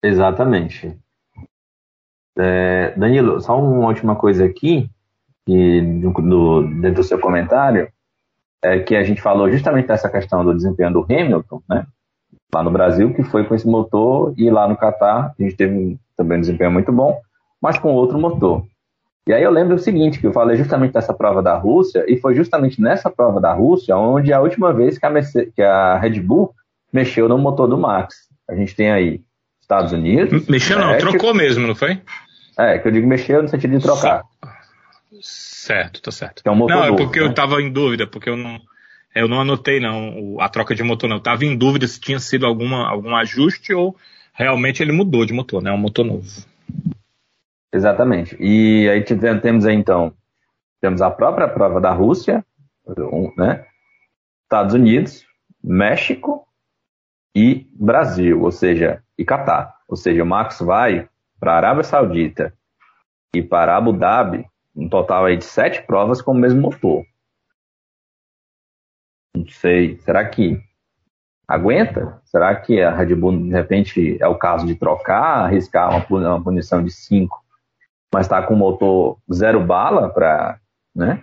[0.01, 0.97] Exatamente.
[2.39, 4.89] É, Danilo, só uma última coisa aqui,
[5.45, 7.93] que no, dentro do seu comentário,
[8.63, 11.85] é que a gente falou justamente dessa questão do desempenho do Hamilton, né?
[12.55, 15.99] Lá no Brasil, que foi com esse motor, e lá no Catar, a gente teve
[16.17, 17.21] também um desempenho muito bom,
[17.61, 18.65] mas com outro motor.
[19.27, 22.19] E aí eu lembro o seguinte, que eu falei justamente dessa prova da Rússia, e
[22.19, 25.97] foi justamente nessa prova da Rússia onde a última vez que a, Mercedes, que a
[25.97, 26.53] Red Bull
[26.93, 28.29] mexeu no motor do Max.
[28.49, 29.23] A gente tem aí
[29.61, 30.47] Estados Unidos.
[30.49, 31.11] Mexeu não, México.
[31.11, 32.01] trocou mesmo, não foi?
[32.59, 34.23] É, que eu digo mexeu no sentido de trocar.
[35.21, 36.43] Certo, tá certo.
[36.45, 37.27] É um motor não, novo, é porque né?
[37.27, 38.61] eu estava em dúvida, porque eu não,
[39.15, 41.17] eu não anotei não a troca de motor não.
[41.17, 43.97] Eu estava em dúvida se tinha sido alguma, algum ajuste ou
[44.33, 45.71] realmente ele mudou de motor, né?
[45.71, 46.27] É um motor novo.
[47.73, 48.37] Exatamente.
[48.41, 50.13] E aí temos aí então,
[50.81, 52.45] temos a própria prova da Rússia,
[53.37, 53.67] né?
[54.45, 55.25] Estados Unidos,
[55.63, 56.47] México
[57.35, 59.75] e Brasil, ou seja, e Catar.
[59.89, 61.09] Ou seja, o Max vai
[61.41, 62.53] para a Arábia Saudita
[63.35, 67.05] e para Abu Dhabi, um total aí de sete provas com o mesmo motor.
[69.35, 70.61] Não sei, será que
[71.47, 72.21] aguenta?
[72.25, 76.83] Será que a Red Bull, de repente, é o caso de trocar, arriscar uma, punição
[76.83, 77.43] de cinco,
[78.13, 80.59] mas está com o motor zero bala para,
[80.95, 81.23] né?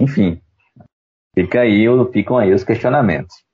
[0.00, 0.40] Enfim,
[1.34, 3.46] fica aí, ficam aí os questionamentos.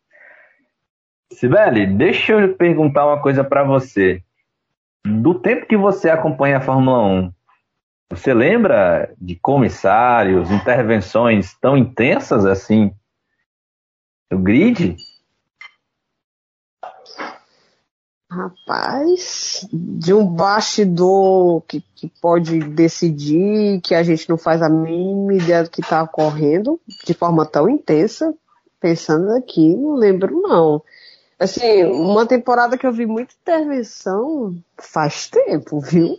[1.32, 4.22] Sibeli, deixa eu perguntar uma coisa para você.
[5.04, 7.32] Do tempo que você acompanha a Fórmula 1,
[8.14, 12.92] você lembra de comissários, intervenções tão intensas assim
[14.30, 14.96] no grid?
[18.30, 25.34] Rapaz, de um bastidor que, que pode decidir, que a gente não faz a mínima
[25.34, 28.34] ideia do que está ocorrendo, de forma tão intensa,
[28.80, 30.82] pensando aqui, não lembro não.
[31.38, 36.18] Assim, uma temporada que eu vi muita intervenção faz tempo, viu?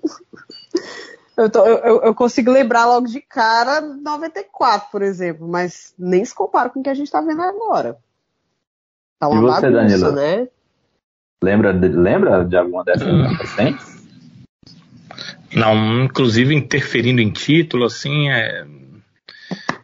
[1.36, 6.34] Eu, tô, eu, eu, consigo lembrar logo de cara 94, por exemplo, mas nem se
[6.34, 7.98] compara com o que a gente está vendo agora.
[9.20, 10.12] Tá uma e você, bagunça, Danilo?
[10.12, 10.48] né?
[11.44, 13.34] Lembra, lembra de alguma dessas hum.
[13.34, 13.94] recentes?
[15.56, 18.66] Não, inclusive interferindo em título, assim, é,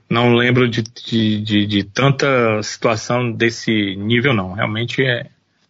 [0.09, 4.53] não lembro de, de, de, de, tanta situação desse nível, não.
[4.53, 5.27] Realmente é,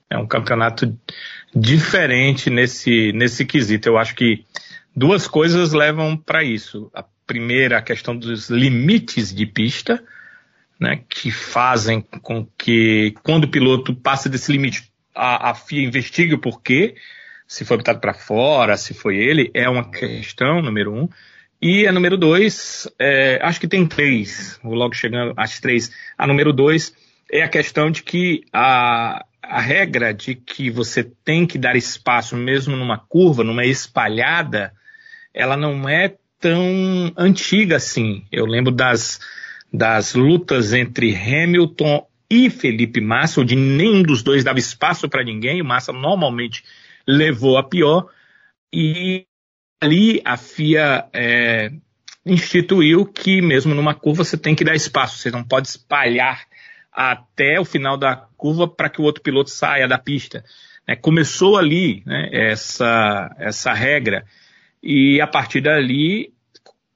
[0.09, 0.97] é um campeonato
[1.53, 3.89] diferente nesse, nesse quesito.
[3.89, 4.45] Eu acho que
[4.95, 6.89] duas coisas levam para isso.
[6.93, 10.03] A primeira, a questão dos limites de pista,
[10.79, 16.33] né, que fazem com que, quando o piloto passa desse limite, a, a FIA investigue
[16.33, 16.95] o porquê,
[17.47, 21.09] se foi botado para fora, se foi ele, é uma questão, número um.
[21.61, 25.91] E a número dois, é, acho que tem três, vou logo chegando às três.
[26.17, 26.93] A número dois
[27.29, 32.37] é a questão de que a, a regra de que você tem que dar espaço
[32.37, 34.71] mesmo numa curva, numa espalhada,
[35.33, 38.25] ela não é tão antiga assim.
[38.31, 39.19] Eu lembro das,
[39.71, 45.61] das lutas entre Hamilton e Felipe Massa, onde nenhum dos dois dava espaço para ninguém,
[45.61, 46.63] o Massa normalmente
[47.07, 48.07] levou a pior,
[48.71, 49.25] e
[49.81, 51.71] ali a FIA é,
[52.25, 56.45] instituiu que mesmo numa curva você tem que dar espaço, você não pode espalhar
[56.91, 60.43] até o final da curva para que o outro piloto saia da pista.
[60.85, 64.25] É, começou ali né, essa, essa regra
[64.81, 66.33] e a partir dali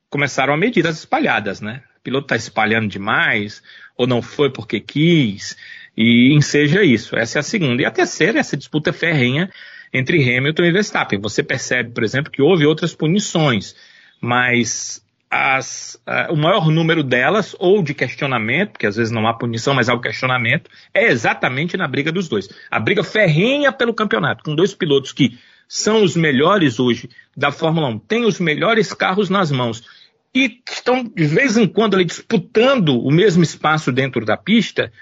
[0.09, 1.61] começaram a medir as espalhadas.
[1.61, 1.81] Né?
[1.97, 3.61] O piloto está espalhando demais
[3.97, 5.57] ou não foi porque quis
[5.95, 7.15] e enseja isso.
[7.15, 7.81] Essa é a segunda.
[7.81, 9.49] E a terceira é essa disputa ferrenha
[9.93, 11.19] entre Hamilton e Verstappen.
[11.19, 13.75] Você percebe, por exemplo, que houve outras punições,
[14.19, 19.33] mas as, uh, o maior número delas, ou de questionamento, porque às vezes não há
[19.33, 22.47] punição, mas há o questionamento, é exatamente na briga dos dois.
[22.69, 25.37] A briga ferrenha pelo campeonato, com dois pilotos que
[25.73, 29.83] são os melhores hoje da Fórmula 1, têm os melhores carros nas mãos
[30.31, 34.93] e estão de vez em quando ali disputando o mesmo espaço dentro da pista,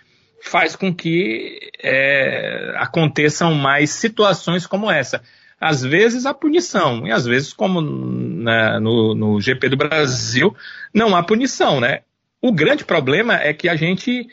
[0.42, 5.22] faz com que é, aconteçam mais situações como essa.
[5.60, 10.56] Às vezes a punição, e às vezes, como na, no, no GP do Brasil,
[10.94, 12.00] não há punição, né?
[12.42, 14.26] O grande problema é que a gente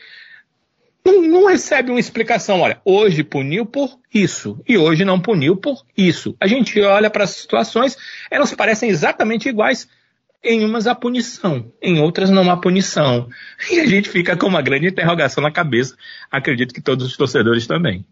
[1.13, 2.61] não, não recebe uma explicação.
[2.61, 6.37] Olha, hoje puniu por isso e hoje não puniu por isso.
[6.41, 7.97] A gente olha para as situações,
[8.31, 9.89] elas parecem exatamente iguais.
[10.43, 13.29] Em umas há punição, em outras não há punição.
[13.73, 15.97] E a gente fica com uma grande interrogação na cabeça.
[16.31, 18.07] Acredito que todos os torcedores também.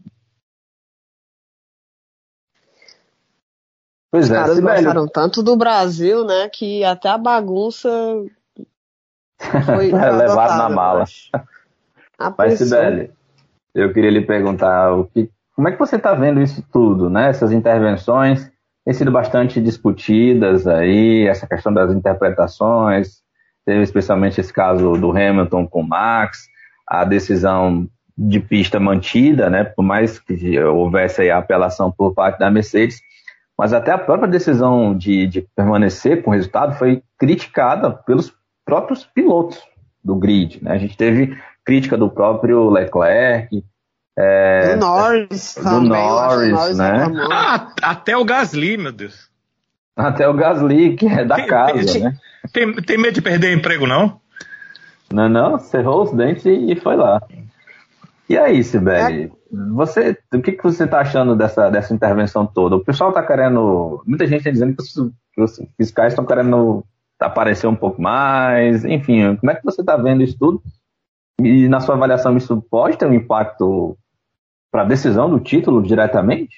[4.11, 7.89] Pois é, Os caras gostaram tanto do Brasil, né, que até a bagunça
[9.67, 11.01] foi levado na mala.
[11.01, 11.31] Mas,
[12.57, 13.11] Sibeli,
[13.74, 17.29] eu queria lhe perguntar o que, como é que você está vendo isso tudo, né?
[17.29, 18.50] Essas intervenções
[18.85, 23.22] têm sido bastante discutidas aí, essa questão das interpretações,
[23.64, 26.46] teve especialmente esse caso do Hamilton com o Max,
[26.87, 29.64] a decisão de pista mantida, né?
[29.64, 33.00] Por mais que houvesse aí a apelação por parte da Mercedes,
[33.59, 38.33] mas até a própria decisão de, de permanecer com o resultado foi criticada pelos
[38.64, 39.62] próprios pilotos
[40.02, 40.62] do grid.
[40.62, 40.72] Né?
[40.72, 43.62] A gente teve crítica do próprio Leclerc,
[44.18, 47.07] é, do Norris, do também, Norris, né?
[47.31, 49.29] Ah, até o Gasly, meu Deus.
[49.94, 52.16] Até o Gasly, que é da tem, casa, tem, né?
[52.52, 54.20] Tem, tem medo de perder emprego, não?
[55.12, 57.20] Não, não, cerrou os dentes e foi lá.
[58.29, 59.31] E aí, Sibeli, é.
[59.74, 62.76] você, o que, que você está achando dessa, dessa intervenção toda?
[62.76, 64.92] O pessoal está querendo, muita gente está dizendo que os,
[65.33, 66.85] que os fiscais estão querendo
[67.20, 70.62] aparecer um pouco mais, enfim, como é que você está vendo isso tudo?
[71.40, 73.96] E na sua avaliação isso pode ter um impacto
[74.70, 76.57] para a decisão do título diretamente?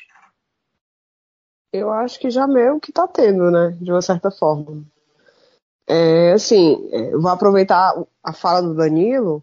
[1.73, 4.83] Eu acho que já meio que está tendo, né, de uma certa forma.
[5.87, 9.43] É, assim, é, vou aproveitar a fala do Danilo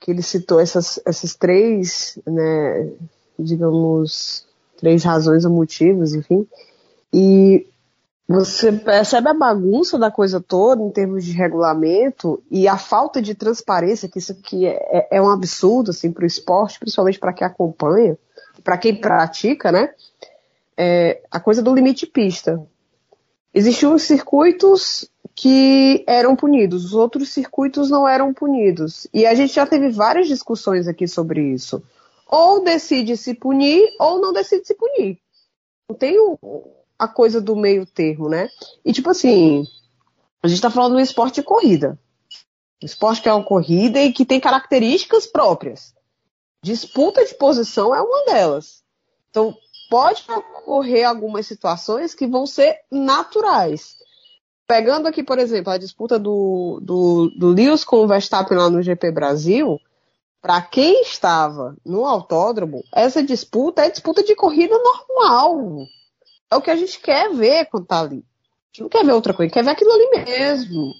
[0.00, 2.92] que ele citou essas, essas três, né,
[3.38, 4.46] digamos,
[4.76, 6.46] três razões ou motivos, enfim,
[7.12, 7.66] e
[8.28, 13.34] você percebe a bagunça da coisa toda em termos de regulamento e a falta de
[13.34, 17.46] transparência, que isso aqui é, é um absurdo assim, para o esporte, principalmente para quem
[17.46, 18.18] acompanha,
[18.64, 19.94] para quem pratica, né?
[20.76, 22.60] É, a coisa do limite de pista.
[23.54, 29.06] Existiam circuitos que eram punidos, os outros circuitos não eram punidos.
[29.14, 31.82] E a gente já teve várias discussões aqui sobre isso.
[32.26, 35.18] Ou decide se punir, ou não decide se punir.
[35.88, 36.18] Não tem
[36.98, 38.48] a coisa do meio termo, né?
[38.84, 39.66] E tipo assim,
[40.42, 41.98] a gente está falando do esporte de corrida.
[42.82, 45.94] Um esporte que é uma corrida e que tem características próprias.
[46.62, 48.82] Disputa de posição é uma delas.
[49.30, 49.56] Então,
[49.88, 53.96] pode ocorrer algumas situações que vão ser naturais.
[54.66, 58.82] Pegando aqui, por exemplo, a disputa do, do, do Lewis com o Verstappen lá no
[58.82, 59.78] GP Brasil,
[60.42, 65.86] para quem estava no autódromo, essa disputa é disputa de corrida normal.
[66.50, 68.18] É o que a gente quer ver quando tá ali.
[68.18, 70.92] A gente não quer ver outra coisa, quer ver aquilo ali mesmo.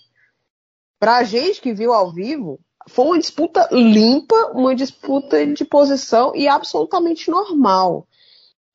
[0.99, 6.49] Pra gente que viu ao vivo, foi uma disputa limpa, uma disputa de posição e
[6.49, 8.07] absolutamente normal.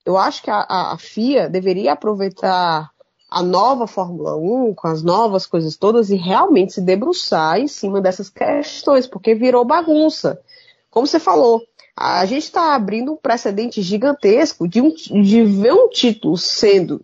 [0.06, 2.92] Eu acho que a, a FIA deveria aproveitar
[3.30, 8.02] a nova Fórmula 1, com as novas coisas todas, e realmente se debruçar em cima
[8.02, 10.42] dessas questões, porque virou bagunça.
[10.90, 11.62] Como você falou,
[11.95, 17.04] a gente está abrindo um precedente gigantesco de, um, de ver um título sendo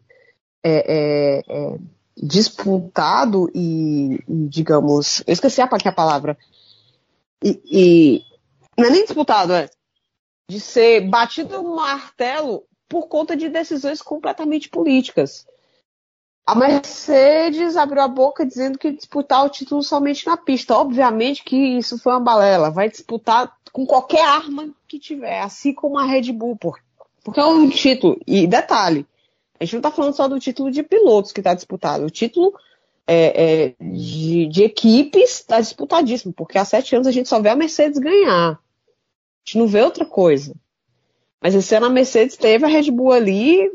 [0.64, 1.78] é, é, é,
[2.16, 6.38] disputado e, e, digamos, eu esqueci a, a palavra,
[7.44, 8.24] e, e,
[8.78, 9.70] não é nem disputado, é
[10.50, 15.46] de ser batido no martelo por conta de decisões completamente políticas.
[16.46, 20.78] A Mercedes abriu a boca dizendo que disputar o título somente na pista.
[20.78, 22.72] Obviamente que isso foi uma balela.
[22.72, 26.58] Vai disputar com qualquer arma que tiver, assim como a Red Bull,
[27.24, 28.20] porque é um título.
[28.26, 29.06] E detalhe,
[29.60, 32.04] a gente não está falando só do título de pilotos que está disputado.
[32.04, 32.58] O título
[33.06, 37.50] é, é, de, de, equipes está disputadíssimo, porque há sete anos a gente só vê
[37.50, 38.54] a Mercedes ganhar.
[38.54, 38.60] A
[39.46, 40.56] gente não vê outra coisa.
[41.40, 43.72] Mas esse ano a Mercedes teve a Red Bull ali,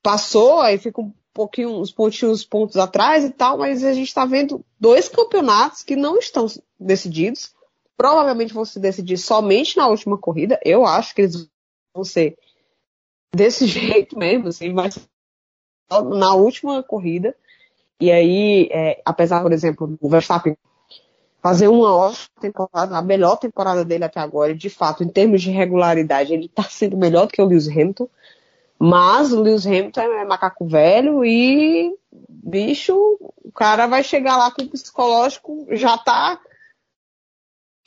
[0.00, 4.24] passou, aí fica um pouquinho, uns pontinhos pontos atrás e tal, mas a gente está
[4.24, 6.46] vendo dois campeonatos que não estão
[6.78, 7.52] decididos.
[7.96, 10.58] Provavelmente vão se decidir somente na última corrida.
[10.64, 11.48] Eu acho que eles
[11.94, 12.36] vão ser
[13.34, 14.98] desse jeito mesmo, assim, mas
[15.90, 17.34] na última corrida.
[18.00, 20.56] E aí, é, apesar, por exemplo, do Verstappen
[21.44, 25.50] fazer uma ótima temporada, a melhor temporada dele até agora, de fato, em termos de
[25.50, 28.08] regularidade, ele está sendo melhor do que o Lewis Hamilton.
[28.78, 32.94] Mas o Lewis Hamilton é macaco velho e, bicho,
[33.44, 36.40] o cara vai chegar lá com o psicológico já tá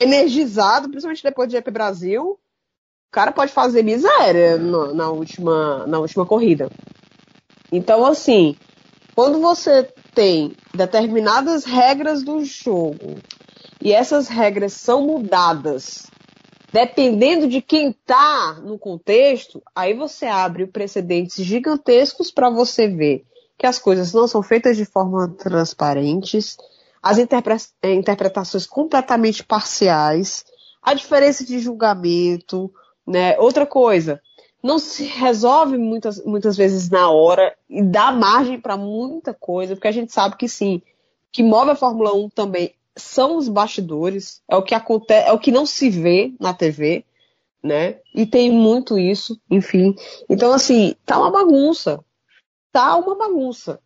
[0.00, 2.30] energizado, principalmente depois do GP Brasil.
[2.30, 6.70] O cara pode fazer miséria no, na, última, na última corrida.
[7.72, 8.56] Então, assim,
[9.14, 9.82] quando você
[10.14, 13.18] tem determinadas regras do jogo
[13.80, 16.06] e essas regras são mudadas
[16.72, 23.24] dependendo de quem está no contexto, aí você abre precedentes gigantescos para você ver
[23.56, 26.56] que as coisas não são feitas de forma transparentes,
[27.02, 30.44] as eh, interpretações completamente parciais,
[30.82, 32.72] a diferença de julgamento,
[33.06, 33.38] né?
[33.38, 34.20] Outra coisa,
[34.62, 39.88] não se resolve muitas, muitas vezes na hora e dá margem para muita coisa, porque
[39.88, 40.82] a gente sabe que sim,
[41.32, 45.38] que move a Fórmula 1 também são os bastidores, é o que acontece, é o
[45.38, 47.04] que não se vê na TV,
[47.62, 47.96] né?
[48.14, 49.94] E tem muito isso, enfim.
[50.28, 52.04] Então, assim, tá uma bagunça.
[52.72, 53.80] Tá uma bagunça.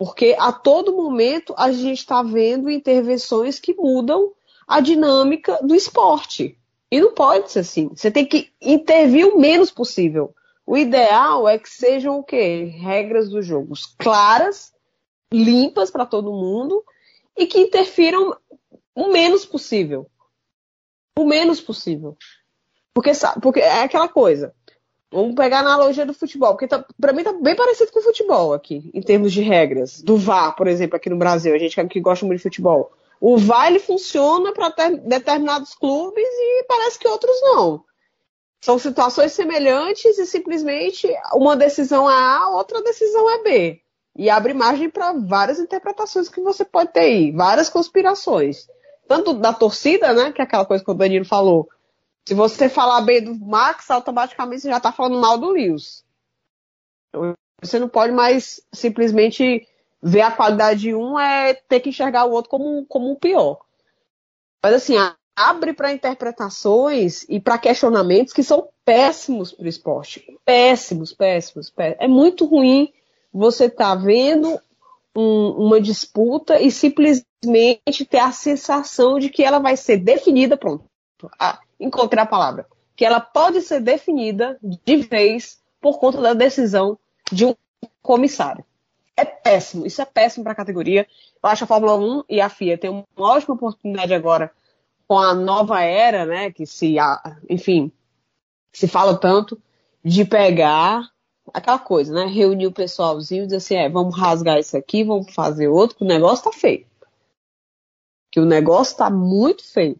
[0.00, 4.32] Porque a todo momento a gente está vendo intervenções que mudam
[4.66, 6.58] a dinâmica do esporte.
[6.90, 7.88] E não pode ser assim.
[7.88, 10.34] Você tem que intervir o menos possível.
[10.66, 12.72] O ideal é que sejam o quê?
[12.80, 14.72] Regras dos jogos claras,
[15.30, 16.82] limpas para todo mundo
[17.36, 18.34] e que interfiram
[18.94, 20.10] o menos possível.
[21.18, 22.16] O menos possível.
[22.94, 24.54] Porque, porque é aquela coisa.
[25.12, 28.02] Vamos pegar a analogia do futebol, porque tá, para mim tá bem parecido com o
[28.02, 30.00] futebol aqui, em termos de regras.
[30.00, 32.92] Do VAR, por exemplo, aqui no Brasil, a gente que gosta muito de futebol.
[33.20, 34.68] O VAR ele funciona para
[35.04, 37.84] determinados clubes e parece que outros não.
[38.60, 43.80] São situações semelhantes e simplesmente uma decisão é A, outra decisão é B.
[44.16, 48.68] E abre margem para várias interpretações que você pode ter aí, várias conspirações.
[49.08, 51.68] Tanto da torcida, né, que é aquela coisa que o Danilo falou,
[52.26, 56.04] se você falar bem do Max, automaticamente você já está falando mal do Lewis.
[57.08, 59.66] Então, você não pode mais simplesmente
[60.02, 63.60] ver a qualidade de um é ter que enxergar o outro como, como um pior.
[64.62, 64.94] Mas assim,
[65.36, 70.38] abre para interpretações e para questionamentos que são péssimos para o esporte.
[70.44, 72.02] Péssimos, péssimos, péssimos.
[72.02, 72.92] É muito ruim
[73.32, 74.60] você estar tá vendo
[75.16, 80.84] um, uma disputa e simplesmente ter a sensação de que ela vai ser definida, pronto.
[81.38, 82.66] Ah, encontrei a palavra.
[82.94, 86.98] Que ela pode ser definida de vez por conta da decisão
[87.32, 87.54] de um
[88.02, 88.64] comissário.
[89.16, 91.06] É péssimo, isso é péssimo para a categoria.
[91.42, 94.52] Eu acho a Fórmula 1 e a FIA tem uma ótima oportunidade agora
[95.10, 96.94] com a nova era, né, que se,
[97.48, 97.90] enfim,
[98.72, 99.60] se fala tanto,
[100.04, 101.02] de pegar
[101.52, 105.34] aquela coisa, né, reunir o pessoalzinho e dizer assim, é, vamos rasgar isso aqui, vamos
[105.34, 106.86] fazer outro, que o negócio tá feio.
[108.30, 109.98] Que o negócio tá muito feio.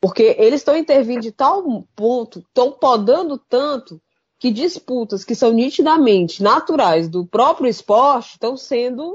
[0.00, 4.00] Porque eles estão intervindo de tal ponto, estão podando tanto,
[4.38, 9.14] que disputas que são nitidamente naturais do próprio esporte estão sendo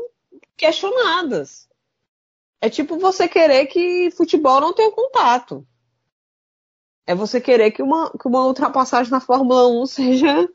[0.57, 1.67] questionadas.
[2.59, 5.65] É tipo você querer que futebol não tenha contato.
[7.05, 10.49] É você querer que uma, que uma ultrapassagem na Fórmula 1 seja,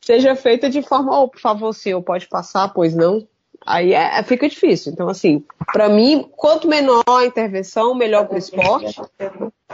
[0.00, 3.26] seja feita de forma, oh, por favor, senhor, pode passar, pois não.
[3.66, 4.92] Aí é, fica difícil.
[4.92, 5.42] Então, assim,
[5.72, 9.00] para mim, quanto menor a intervenção, melhor para o esporte,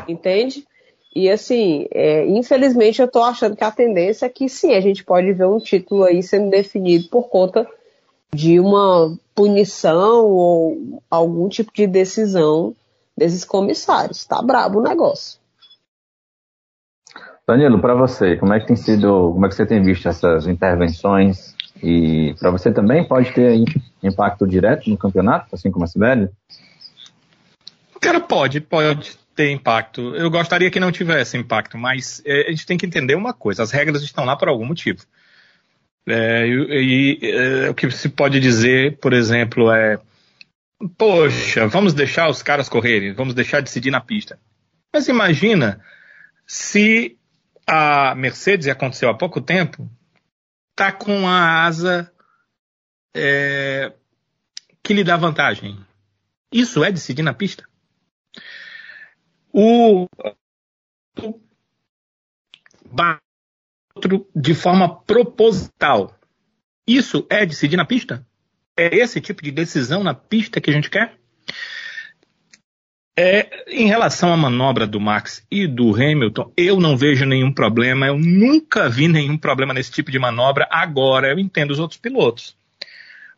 [0.09, 0.66] entende?
[1.14, 5.05] E assim, é, infelizmente eu estou achando que a tendência é que sim, a gente
[5.05, 7.68] pode ver um título aí sendo definido por conta
[8.34, 12.74] de uma punição ou algum tipo de decisão
[13.14, 14.24] desses comissários.
[14.24, 15.38] Tá brabo o negócio.
[17.47, 20.47] Danilo, para você, como é que tem sido, como é que você tem visto essas
[20.47, 23.64] intervenções e para você também pode ter
[24.03, 26.28] impacto direto no campeonato, assim como a Sibeli?
[28.01, 30.14] Cara, pode, pode ter impacto.
[30.14, 33.62] Eu gostaria que não tivesse impacto, mas é, a gente tem que entender uma coisa:
[33.62, 35.01] as regras estão lá por algum motivo.
[36.07, 39.99] É, e, e é, o que se pode dizer, por exemplo, é:
[40.97, 44.39] poxa, vamos deixar os caras correrem, vamos deixar decidir na pista.
[44.93, 45.80] Mas imagina
[46.47, 47.16] se
[47.66, 49.89] a Mercedes, aconteceu há pouco tempo,
[50.75, 52.12] tá com a asa
[53.14, 53.93] é,
[54.83, 55.79] que lhe dá vantagem.
[56.53, 57.64] Isso é decidir na pista?
[59.53, 60.07] O,
[63.95, 66.18] outro de forma proposital.
[66.87, 68.27] Isso é decidir na pista?
[68.77, 71.18] É esse tipo de decisão na pista que a gente quer?
[73.15, 78.07] É, em relação à manobra do Max e do Hamilton, eu não vejo nenhum problema.
[78.07, 80.67] Eu nunca vi nenhum problema nesse tipo de manobra.
[80.71, 82.57] Agora, eu entendo os outros pilotos.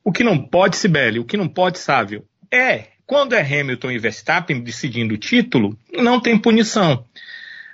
[0.05, 3.99] O que não pode, Sibeli, o que não pode, Sávio, é quando é Hamilton e
[3.99, 7.05] Verstappen decidindo o título, não tem punição.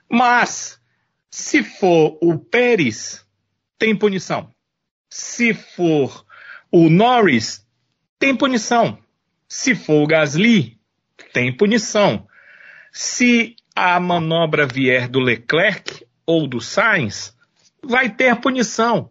[0.08, 0.80] Mas,
[1.30, 3.24] se for o Pérez,
[3.78, 4.50] tem punição.
[5.08, 6.24] Se for
[6.70, 7.64] o Norris,
[8.18, 8.98] tem punição.
[9.48, 10.79] Se for o Gasly,
[11.32, 12.26] tem punição.
[12.92, 17.34] Se a manobra vier do Leclerc ou do Sainz,
[17.82, 19.10] vai ter punição.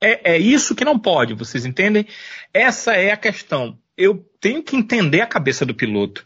[0.00, 2.06] É, é isso que não pode, vocês entendem?
[2.52, 3.78] Essa é a questão.
[3.96, 6.24] Eu tenho que entender a cabeça do piloto.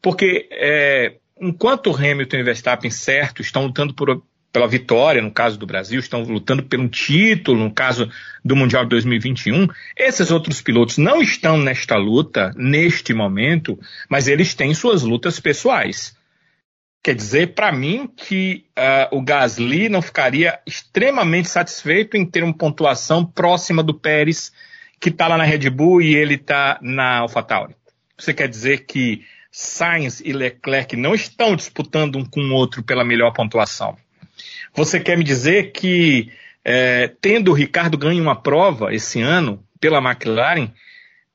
[0.00, 4.22] Porque é, enquanto Hamilton e Verstappen, certo, estão lutando por,
[4.52, 8.10] pela vitória, no caso do Brasil, estão lutando pelo título, no caso
[8.44, 9.68] do Mundial de 2021.
[9.96, 13.78] Esses outros pilotos não estão nesta luta, neste momento,
[14.08, 16.16] mas eles têm suas lutas pessoais.
[17.02, 22.52] Quer dizer, para mim, que uh, o Gasly não ficaria extremamente satisfeito em ter uma
[22.52, 24.52] pontuação próxima do Pérez,
[25.00, 27.74] que está lá na Red Bull e ele está na AlphaTauri.
[28.18, 33.02] Você quer dizer que Sainz e Leclerc não estão disputando um com o outro pela
[33.02, 33.96] melhor pontuação?
[34.74, 36.30] Você quer me dizer que,
[36.64, 40.70] é, tendo o Ricardo ganho uma prova esse ano pela McLaren,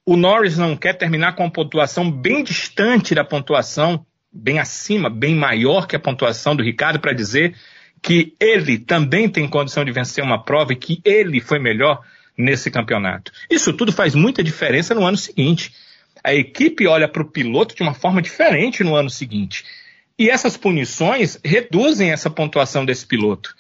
[0.06, 5.36] o Norris não quer terminar com uma pontuação bem distante da pontuação, bem acima, bem
[5.36, 7.56] maior que a pontuação do Ricardo, para dizer
[8.02, 12.02] que ele também tem condição de vencer uma prova e que ele foi melhor
[12.38, 13.32] nesse campeonato.
[13.50, 15.74] Isso tudo faz muita diferença no ano seguinte.
[16.24, 19.64] A equipe olha para o piloto de uma forma diferente no ano seguinte.
[20.18, 23.56] E essas punições reduzem essa pontuação desse piloto.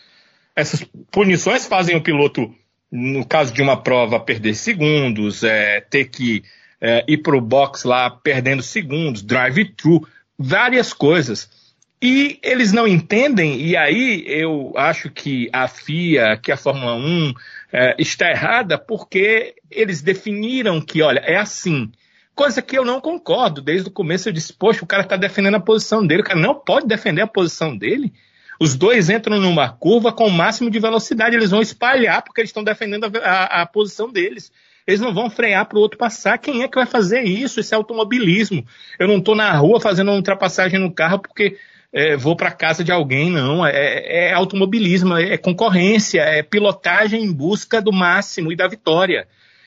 [0.55, 2.53] Essas punições fazem o piloto,
[2.89, 6.43] no caso de uma prova, perder segundos, é, ter que
[6.79, 11.49] é, ir para o box lá perdendo segundos, drive-thru, várias coisas.
[12.01, 17.33] E eles não entendem, e aí eu acho que a FIA, que a Fórmula 1
[17.73, 21.91] é, está errada, porque eles definiram que, olha, é assim.
[22.35, 23.61] Coisa que eu não concordo.
[23.61, 26.21] Desde o começo eu disse, poxa, o cara está defendendo a posição dele.
[26.21, 28.11] O cara não pode defender a posição dele.
[28.59, 31.35] Os dois entram numa curva com o máximo de velocidade.
[31.35, 34.51] Eles vão espalhar porque eles estão defendendo a, a, a, posição deles.
[34.85, 36.37] Eles não vão frear para o outro passar.
[36.37, 37.61] Quem é que vai fazer isso?
[37.61, 38.65] Isso é automobilismo.
[38.99, 41.57] Eu não estou na rua fazendo uma ultrapassagem no carro porque
[41.93, 43.65] é, vou para casa de alguém, não.
[43.65, 49.25] É, é automobilismo, é concorrência, é pilotagem em busca do máximo e da vitória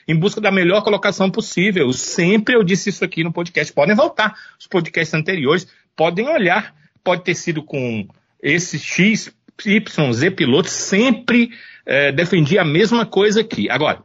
[0.09, 1.93] em busca da melhor colocação possível.
[1.93, 3.71] Sempre eu disse isso aqui no podcast.
[3.71, 6.73] Podem voltar os podcasts anteriores, podem olhar.
[7.03, 8.07] Pode ter sido com
[8.41, 9.31] esse X,
[9.63, 11.51] Y, Z piloto, sempre
[11.85, 13.69] é, defendi a mesma coisa aqui.
[13.69, 14.03] Agora,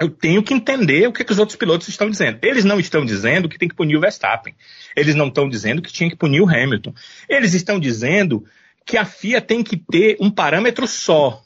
[0.00, 2.38] eu tenho que entender o que, que, os outros pilotos estão dizendo.
[2.42, 4.54] Eles não estão dizendo que tem que punir o Verstappen.
[4.96, 6.94] Eles não estão dizendo que tinha que punir o Hamilton.
[7.28, 8.46] Eles estão dizendo
[8.86, 11.42] que a FIA tem que ter um parâmetro só.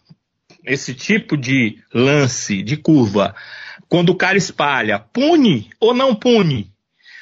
[0.64, 3.34] Esse tipo de lance, de curva,
[3.92, 6.72] quando o cara espalha, pune ou não pune?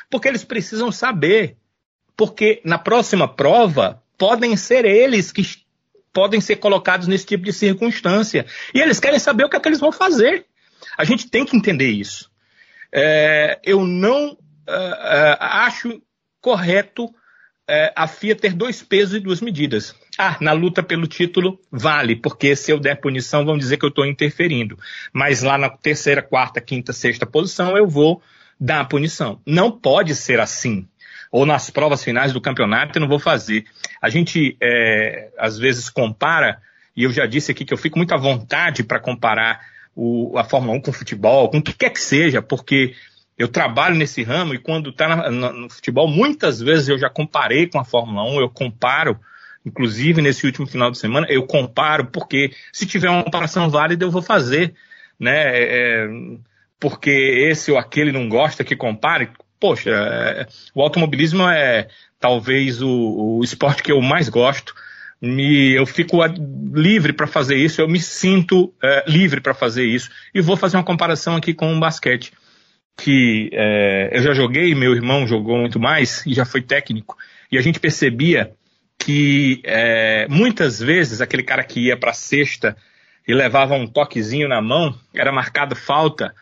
[0.08, 1.56] Porque eles precisam saber.
[2.16, 5.42] Porque na próxima prova, podem ser eles que
[6.12, 8.46] podem ser colocados nesse tipo de circunstância.
[8.72, 10.46] E eles querem saber o que é que eles vão fazer.
[10.96, 12.30] A gente tem que entender isso.
[12.92, 16.00] É, eu não uh, uh, acho
[16.40, 17.12] correto
[17.68, 19.92] é, a FIA ter dois pesos e duas medidas.
[20.22, 23.88] Ah, na luta pelo título vale, porque se eu der punição vão dizer que eu
[23.88, 24.78] estou interferindo.
[25.14, 28.20] Mas lá na terceira, quarta, quinta, sexta posição eu vou
[28.60, 29.40] dar a punição.
[29.46, 30.86] Não pode ser assim.
[31.32, 33.64] Ou nas provas finais do campeonato eu não vou fazer.
[33.98, 36.60] A gente é, às vezes compara,
[36.94, 39.58] e eu já disse aqui que eu fico muito à vontade para comparar
[39.96, 42.94] o, a Fórmula 1 com o futebol, com o que quer que seja, porque
[43.38, 47.78] eu trabalho nesse ramo e quando está no futebol, muitas vezes eu já comparei com
[47.78, 49.18] a Fórmula 1, eu comparo,
[49.64, 54.10] inclusive nesse último final de semana, eu comparo, porque se tiver uma comparação válida eu
[54.10, 54.74] vou fazer,
[55.18, 55.32] né?
[55.34, 56.08] É,
[56.78, 59.30] porque esse ou aquele não gosta que compare.
[59.58, 61.88] Poxa, é, o automobilismo é
[62.18, 64.74] talvez o, o esporte que eu mais gosto.
[65.22, 66.16] Me, eu fico
[66.72, 70.10] livre para fazer isso, eu me sinto é, livre para fazer isso.
[70.34, 72.32] E vou fazer uma comparação aqui com o basquete
[73.00, 77.16] que é, eu já joguei, meu irmão jogou muito mais e já foi técnico,
[77.50, 78.52] e a gente percebia
[79.00, 82.76] que é, muitas vezes aquele cara que ia para a cesta
[83.26, 86.34] e levava um toquezinho na mão, era marcado falta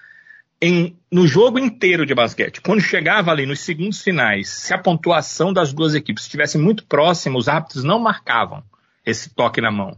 [0.60, 2.60] em, no jogo inteiro de basquete.
[2.60, 7.38] Quando chegava ali nos segundos finais, se a pontuação das duas equipes estivesse muito próxima,
[7.38, 8.62] os árbitros não marcavam
[9.06, 9.96] esse toque na mão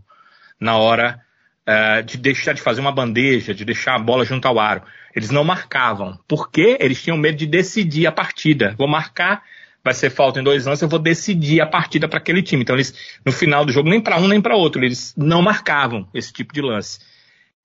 [0.60, 1.20] na hora
[1.66, 4.82] uh, de deixar de fazer uma bandeja, de deixar a bola junto ao aro.
[5.16, 6.18] Eles não marcavam.
[6.28, 8.74] Porque eles tinham medo de decidir a partida.
[8.76, 9.42] Vou marcar,
[9.82, 12.62] vai ser falta em dois anos, eu vou decidir a partida para aquele time.
[12.62, 16.08] Então eles, no final do jogo, nem para um nem para outro, eles não marcavam
[16.12, 17.00] esse tipo de lance.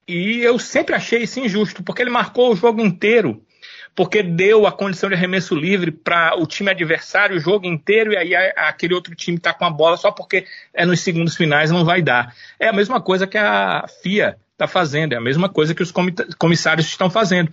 [0.08, 3.44] E eu sempre achei isso injusto, porque ele marcou o jogo inteiro
[3.96, 8.18] porque deu a condição de arremesso livre para o time adversário o jogo inteiro e
[8.18, 11.86] aí aquele outro time está com a bola só porque é nos segundos finais não
[11.86, 12.36] vai dar.
[12.60, 15.94] É a mesma coisa que a FIA está fazendo, é a mesma coisa que os
[16.38, 17.52] comissários estão fazendo.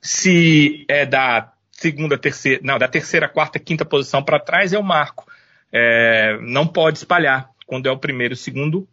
[0.00, 1.51] Se é da
[1.82, 5.26] segunda, terceira, não, da terceira, quarta, quinta posição para trás, eu marco.
[5.70, 7.50] É, não pode espalhar.
[7.66, 8.88] Quando é o primeiro, segundo,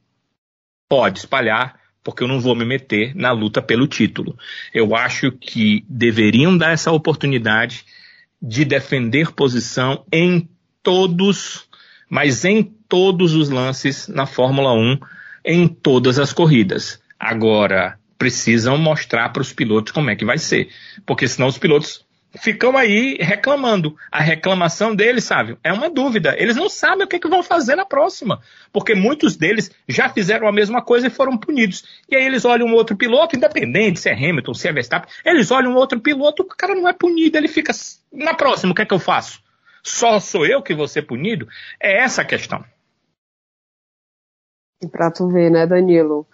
[0.90, 4.38] pode espalhar porque eu não vou me meter na luta pelo título.
[4.74, 7.86] Eu acho que deveriam dar essa oportunidade
[8.42, 10.50] de defender posição em
[10.82, 11.70] todos
[12.10, 15.00] mas em todos os lances na Fórmula 1,
[15.46, 17.00] em todas as corridas.
[17.20, 20.70] Agora, precisam mostrar para os pilotos como é que vai ser,
[21.06, 22.04] porque senão os pilotos
[22.38, 23.96] ficam aí reclamando.
[24.12, 26.36] A reclamação deles, sabe, é uma dúvida.
[26.38, 30.10] Eles não sabem o que, é que vão fazer na próxima, porque muitos deles já
[30.10, 31.84] fizeram a mesma coisa e foram punidos.
[32.10, 35.52] E aí eles olham um outro piloto, independente se é Hamilton, se é Verstappen, eles
[35.52, 37.74] olham um outro piloto, o cara não é punido, ele fica
[38.12, 39.42] na próxima, o que é que eu faço?
[39.84, 41.48] Só sou eu que vou ser punido?
[41.80, 42.64] É essa a questão.
[44.92, 46.26] Pra tu ver, né, Danilo?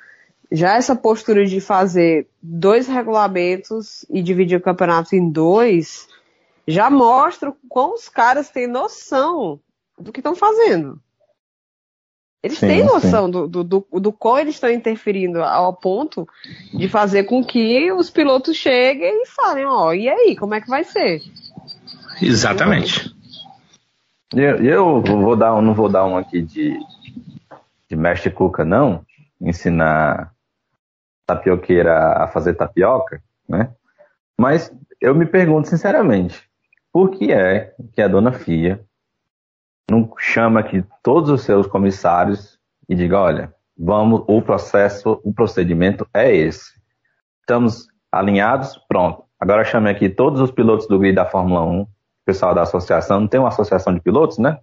[0.55, 6.07] Já essa postura de fazer dois regulamentos e dividir o campeonato em dois
[6.65, 9.59] já mostra como os caras têm noção
[9.99, 10.97] do que estão fazendo.
[12.41, 16.25] Eles sim, têm noção do, do, do, do qual eles estão interferindo ao ponto
[16.73, 20.61] de fazer com que os pilotos cheguem e falem, ó, oh, e aí, como é
[20.61, 21.21] que vai ser?
[22.21, 23.13] Exatamente.
[24.33, 26.79] Eu, eu vou dar, não vou dar um aqui de,
[27.89, 29.05] de mestre cuca, não,
[29.41, 30.34] ensinar
[31.25, 33.73] tapioqueira a fazer tapioca, né?
[34.37, 34.71] Mas
[35.01, 36.43] eu me pergunto sinceramente,
[36.91, 38.83] por que é que a dona Fia
[39.89, 46.07] não chama aqui todos os seus comissários e diga, olha, vamos, o processo, o procedimento
[46.13, 46.73] é esse.
[47.41, 49.23] Estamos alinhados, pronto.
[49.39, 51.87] Agora chame aqui todos os pilotos do grid da Fórmula 1,
[52.25, 54.59] pessoal da associação, não tem uma associação de pilotos, né?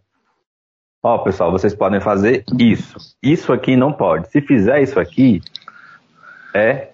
[1.03, 2.97] Ó, pessoal, vocês podem fazer isso.
[3.23, 4.29] Isso aqui não pode.
[4.31, 5.41] Se fizer isso aqui,
[6.55, 6.93] é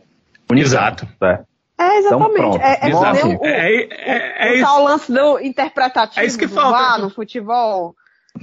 [0.57, 1.09] Exato.
[1.23, 1.41] É.
[1.81, 2.39] É, exatamente.
[2.41, 3.29] Então, é, é, Exato.
[3.29, 6.77] O, é, é, é, o, o lance do interpretativo é isso que do falta.
[6.77, 7.95] VAR no futebol.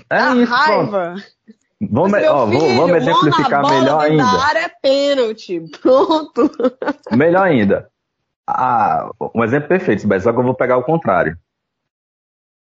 [0.09, 1.15] É a isso, raiva.
[1.81, 4.23] Vamos, ó, filho, vamos exemplificar melhor ainda.
[4.23, 5.61] A área é pênalti.
[5.81, 6.49] Pronto.
[7.11, 7.89] Melhor ainda.
[8.47, 11.37] Ah, um exemplo perfeito, só que eu vou pegar o contrário.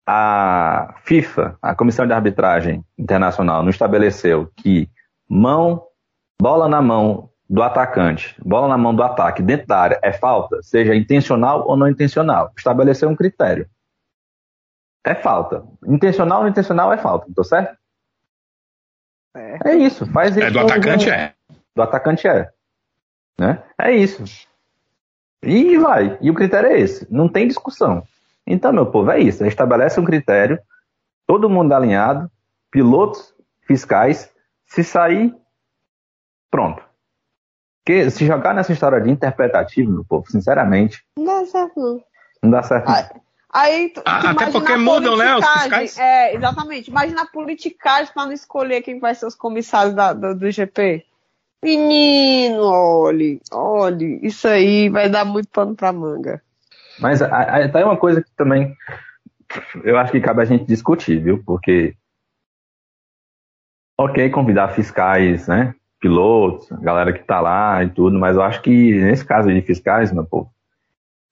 [0.08, 4.90] A FIFA, a Comissão de Arbitragem Internacional, não estabeleceu que
[5.30, 5.84] mão,
[6.42, 10.62] bola na mão do atacante, bola na mão do ataque dentro da área é falta,
[10.64, 12.52] seja intencional ou não intencional.
[12.58, 13.70] Estabelecer um critério.
[15.04, 15.64] É falta.
[15.86, 17.78] Intencional ou não intencional é falta, tô certo?
[19.36, 20.46] É, é isso, faz isso.
[20.46, 21.34] É do atacante é.
[21.76, 22.50] Do atacante é.
[23.38, 23.62] Né?
[23.78, 24.24] É isso.
[25.44, 26.18] E vai.
[26.22, 27.08] E o critério é esse.
[27.14, 28.04] Não tem discussão.
[28.48, 29.46] Então, meu povo, é isso.
[29.46, 30.60] Estabelece um critério,
[31.28, 32.32] todo mundo alinhado,
[32.72, 33.34] pilotos,
[33.68, 34.32] fiscais,
[34.66, 35.36] se sair,
[36.50, 36.84] pronto.
[37.86, 41.06] Porque se jogar nessa história de interpretativo, meu povo, sinceramente.
[41.16, 42.04] Não dá certo, não.
[42.42, 42.90] Não dá certo.
[42.90, 43.06] Aí,
[43.54, 45.36] aí tu, ah, até porque mudam, né?
[45.36, 46.00] Os fiscais.
[46.00, 46.90] É, exatamente.
[46.90, 51.06] Imagina a politicagem para não escolher quem vai ser os comissários da, do, do GP.
[51.64, 56.42] Menino, olhe, olhe, isso aí vai dar muito pano pra manga.
[57.00, 58.76] Mas até uma coisa que também
[59.84, 61.44] eu acho que cabe a gente discutir, viu?
[61.44, 61.96] Porque,
[63.98, 65.76] ok, convidar fiscais, né?
[66.00, 70.12] Pilotos, galera que está lá e tudo, mas eu acho que nesse caso de fiscais,
[70.12, 70.52] meu povo,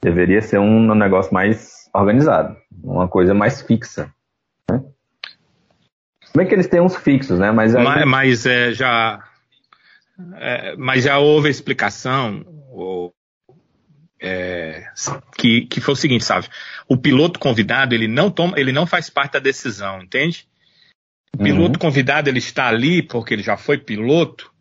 [0.02, 4.12] deveria ser um negócio mais organizado, uma coisa mais fixa.
[4.70, 4.84] Né?
[6.36, 7.52] Bem que eles têm uns fixos, né?
[7.52, 9.24] Mas, mas, mas é, já.
[10.36, 13.14] É, mas já houve explicação ou,
[14.24, 14.86] é,
[15.38, 16.48] que, que foi o seguinte, sabe?
[16.88, 20.48] O piloto convidado ele não toma, ele não faz parte da decisão, entende?
[21.36, 21.90] O piloto uhum.
[21.90, 24.53] convidado ele está ali porque ele já foi piloto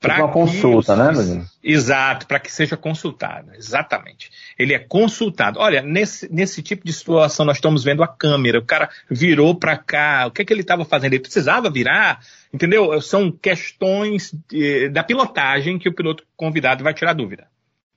[0.00, 1.46] para uma consulta, né, Bruno?
[1.62, 4.30] Exato, para que seja consultado, exatamente.
[4.58, 5.58] Ele é consultado.
[5.58, 9.76] Olha, nesse, nesse tipo de situação nós estamos vendo a câmera, o cara virou para
[9.76, 11.14] cá, o que é que ele estava fazendo?
[11.14, 12.20] Ele precisava virar,
[12.52, 13.00] entendeu?
[13.00, 17.46] São questões de, da pilotagem que o piloto convidado vai tirar dúvida.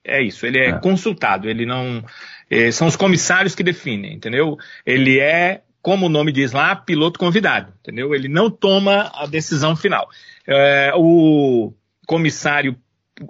[0.02, 0.78] É isso, ele é, é.
[0.78, 2.02] consultado, ele não.
[2.50, 4.56] É, são os comissários que definem, entendeu?
[4.86, 8.14] Ele é como o nome diz lá, piloto convidado, entendeu?
[8.14, 10.08] Ele não toma a decisão final.
[10.46, 11.72] É, o,
[12.10, 12.76] comissário,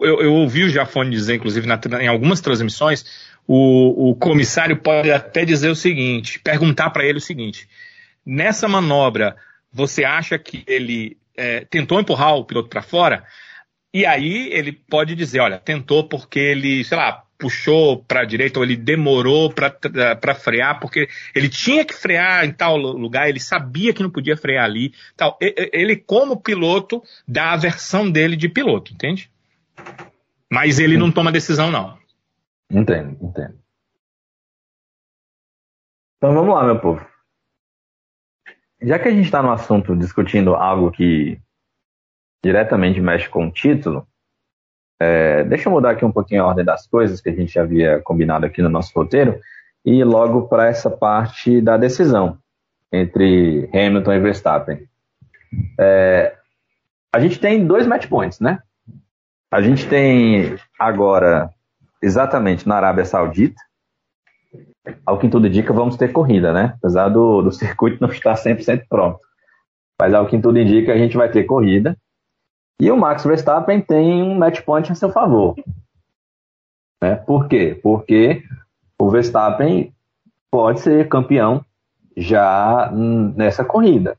[0.01, 3.05] eu, eu ouvi o Jafone dizer, inclusive, na, em algumas transmissões,
[3.47, 7.69] o, o comissário pode até dizer o seguinte, perguntar para ele o seguinte:
[8.25, 9.37] nessa manobra,
[9.71, 13.23] você acha que ele é, tentou empurrar o piloto para fora?
[13.93, 18.61] E aí ele pode dizer, olha, tentou porque ele, sei lá, puxou para a direita
[18.61, 23.95] ou ele demorou para frear, porque ele tinha que frear em tal lugar, ele sabia
[23.95, 24.93] que não podia frear ali.
[25.17, 25.39] Tal.
[25.41, 29.31] Ele, como piloto, dá a versão dele de piloto, entende?
[30.53, 31.99] Mas ele não toma decisão, não.
[32.71, 33.59] Entendo, entendo.
[36.19, 37.05] Então vamos lá, meu povo.
[38.83, 41.41] Já que a gente está no assunto discutindo algo que
[42.45, 44.07] diretamente mexe com o título,
[45.01, 48.01] é, deixa eu mudar aqui um pouquinho a ordem das coisas que a gente havia
[48.01, 49.41] combinado aqui no nosso roteiro
[49.85, 52.37] e logo para essa parte da decisão
[52.93, 54.89] entre Hamilton e Verstappen.
[55.79, 56.35] É,
[57.13, 58.59] a gente tem dois match points, né?
[59.51, 61.51] A gente tem agora,
[62.03, 63.61] exatamente na Arábia Saudita,
[65.05, 66.75] ao que tudo indica, vamos ter corrida, né?
[66.77, 69.19] Apesar do, do circuito não estar 100% pronto.
[70.01, 71.97] Mas ao que tudo indica, a gente vai ter corrida.
[72.81, 75.55] E o Max Verstappen tem um match point a seu favor.
[77.03, 77.15] Né?
[77.15, 77.79] Por quê?
[77.83, 78.43] Porque
[78.99, 79.95] o Verstappen
[80.51, 81.65] pode ser campeão
[82.17, 84.17] já nessa corrida.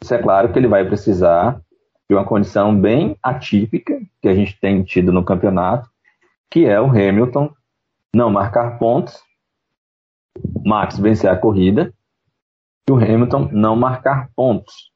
[0.00, 1.60] Isso é claro que ele vai precisar
[2.08, 5.90] de uma condição bem atípica que a gente tem tido no campeonato,
[6.50, 7.52] que é o Hamilton
[8.14, 9.20] não marcar pontos,
[10.64, 11.92] Max vencer a corrida
[12.88, 14.92] e o Hamilton não marcar pontos.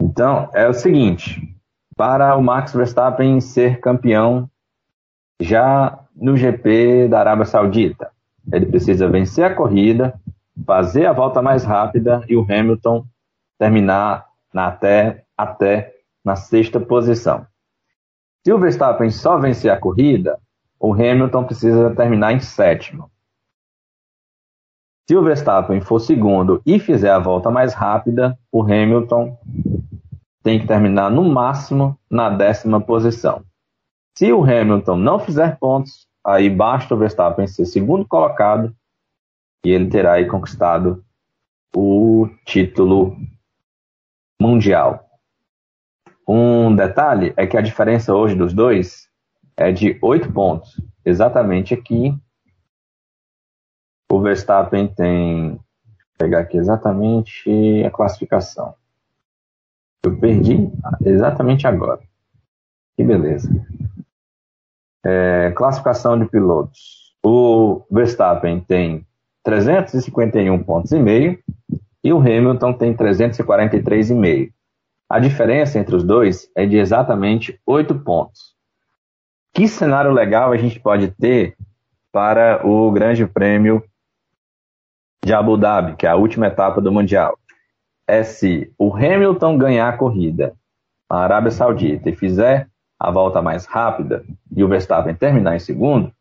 [0.00, 1.55] Então é o seguinte:
[1.96, 4.48] para o Max Verstappen ser campeão
[5.40, 8.10] já no GP da Arábia Saudita,
[8.52, 10.18] ele precisa vencer a corrida,
[10.64, 13.04] fazer a volta mais rápida e o Hamilton
[13.58, 15.94] terminar na até, até
[16.24, 17.46] na sexta posição.
[18.44, 20.38] Se o Verstappen só vencer a corrida,
[20.78, 23.10] o Hamilton precisa terminar em sétimo.
[25.08, 29.38] Se o Verstappen for segundo e fizer a volta mais rápida, o Hamilton
[30.46, 33.44] tem que terminar no máximo na décima posição.
[34.16, 38.72] Se o Hamilton não fizer pontos, aí basta o Verstappen ser segundo colocado
[39.64, 41.04] e ele terá aí conquistado
[41.74, 43.16] o título
[44.40, 45.04] mundial.
[46.28, 49.08] Um detalhe é que a diferença hoje dos dois
[49.56, 50.80] é de oito pontos.
[51.04, 52.16] Exatamente aqui.
[54.12, 55.56] O Verstappen tem.
[55.56, 55.60] Vou
[56.16, 58.76] pegar aqui exatamente a classificação.
[60.06, 60.70] Eu perdi
[61.04, 61.98] exatamente agora.
[62.96, 63.50] Que beleza.
[65.04, 67.12] É, classificação de pilotos.
[67.24, 69.04] O Verstappen tem
[69.42, 71.40] 351 pontos e meio
[72.04, 74.52] e o Hamilton tem 343,5.
[75.10, 78.54] A diferença entre os dois é de exatamente 8 pontos.
[79.52, 81.56] Que cenário legal a gente pode ter
[82.12, 83.82] para o Grande Prêmio
[85.24, 87.36] de Abu Dhabi, que é a última etapa do Mundial?
[88.08, 90.54] É se o Hamilton ganhar a corrida
[91.10, 96.12] na Arábia Saudita e fizer a volta mais rápida e o Verstappen terminar em segundo,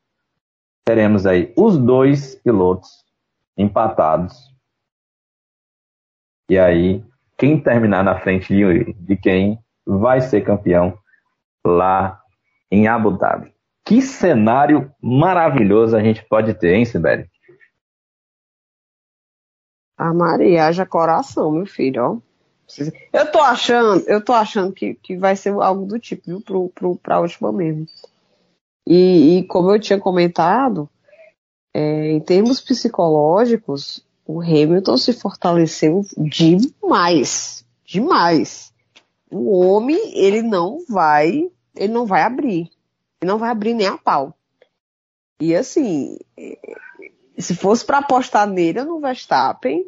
[0.83, 2.89] teremos aí os dois pilotos
[3.57, 4.53] empatados.
[6.49, 7.03] E aí,
[7.37, 10.97] quem terminar na frente de, de quem vai ser campeão
[11.65, 12.21] lá
[12.71, 13.53] em Abu Dhabi.
[13.85, 17.29] Que cenário maravilhoso a gente pode ter, hein, Sibeli?
[19.97, 22.17] A Maria haja coração, meu filho, ó.
[23.13, 26.69] Eu tô achando, eu tô achando que, que vai ser algo do tipo, viu, pro,
[26.69, 27.87] pro, pra última mesmo.
[28.87, 30.89] E, e como eu tinha comentado,
[31.73, 38.73] é, em termos psicológicos, o Hamilton se fortaleceu demais, demais.
[39.31, 42.71] O homem, ele não vai, ele não vai abrir,
[43.21, 44.35] ele não vai abrir nem a pau.
[45.39, 46.17] E assim,
[47.41, 49.85] se fosse para apostar nele no Verstappen,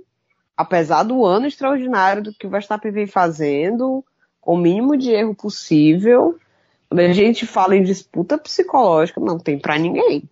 [0.56, 4.04] apesar do ano extraordinário do que o Verstappen vem fazendo,
[4.42, 6.38] com o mínimo de erro possível,
[6.90, 10.24] quando a gente fala em disputa psicológica, não tem para ninguém.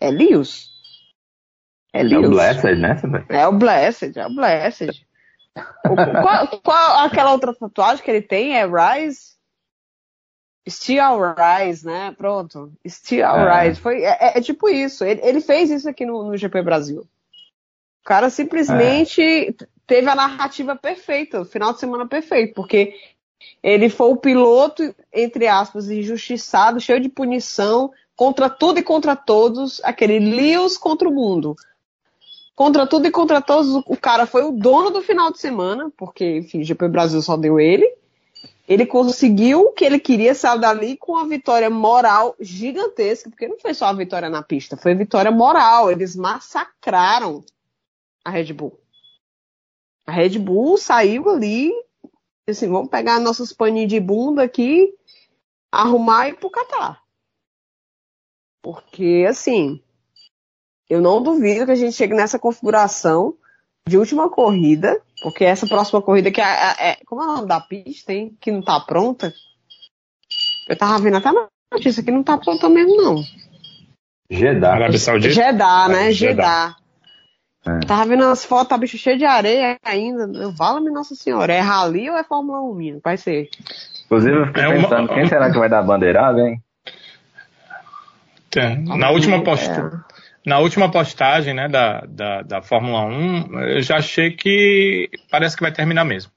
[0.00, 0.68] É Lewis.
[1.92, 3.00] É, é o Blessed, né?
[3.28, 5.06] É o Blessed, é o Blessed.
[6.22, 8.56] qual, qual, aquela outra tatuagem que ele tem?
[8.56, 9.30] É Rise?
[10.68, 12.14] Still Rise, né?
[12.16, 12.72] Pronto.
[12.86, 13.66] Still é.
[13.66, 13.80] Rise.
[13.80, 15.04] Foi, é, é, é, tipo isso.
[15.04, 17.00] Ele, ele, fez isso aqui no, no GP Brasil.
[17.00, 19.54] O cara simplesmente é.
[19.86, 22.94] teve a narrativa perfeita, o final de semana perfeito, porque
[23.62, 29.80] ele foi o piloto, entre aspas, injustiçado, cheio de punição, contra tudo e contra todos,
[29.82, 31.56] aquele Lewis contra o mundo.
[32.54, 36.38] Contra tudo e contra todos, o cara foi o dono do final de semana, porque,
[36.38, 37.90] enfim, GP Brasil só deu ele.
[38.70, 43.58] Ele conseguiu o que ele queria sair dali com uma vitória moral gigantesca, porque não
[43.58, 45.90] foi só a vitória na pista, foi a vitória moral.
[45.90, 47.44] Eles massacraram
[48.24, 48.78] a Red Bull.
[50.06, 51.72] A Red Bull saiu ali,
[52.48, 54.94] assim, vamos pegar nossos paninhos de bunda aqui,
[55.72, 57.02] arrumar e ir pro Catar.
[58.62, 59.82] Porque, assim,
[60.88, 63.36] eu não duvido que a gente chegue nessa configuração
[63.84, 67.48] de última corrida, porque essa próxima corrida que é, é, é como é o nome
[67.48, 68.36] da pista, hein?
[68.40, 69.32] Que não tá pronta.
[70.68, 73.22] Eu tava vendo até na notícia que não tá pronta mesmo, não.
[74.30, 74.72] Jeddah.
[74.74, 75.34] Arábia Saudita?
[75.34, 76.08] Jeddah, né?
[76.08, 76.76] É, Jeddah.
[77.66, 77.80] É.
[77.80, 80.52] Tava vendo as fotos, a bicha cheia de areia ainda.
[80.56, 83.00] Fala-me, Nossa Senhora, é rally ou é Fórmula 1, menino?
[83.04, 83.50] Vai ser.
[84.06, 85.14] Inclusive, eu fiquei é pensando, uma...
[85.14, 86.62] quem será que vai dar bandeirada, hein?
[88.98, 90.04] Na última postura.
[90.44, 95.62] Na última postagem né, da, da, da Fórmula 1, eu já achei que parece que
[95.62, 96.32] vai terminar mesmo.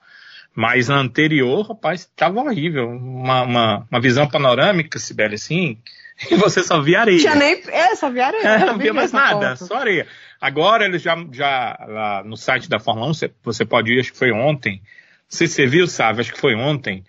[0.56, 2.90] Mas na anterior, rapaz, estava horrível.
[2.90, 5.80] Uma, uma, uma visão panorâmica, Sibeli, assim,
[6.30, 7.20] e você só via areia.
[7.20, 7.62] Tinha nem.
[7.68, 8.48] É, só via areia.
[8.48, 10.06] É, não via mais nada, só areia.
[10.40, 14.18] Agora eles já, já lá no site da Fórmula 1, você pode ir, acho que
[14.18, 14.82] foi ontem.
[15.28, 17.04] Se você viu, sabe, acho que foi ontem.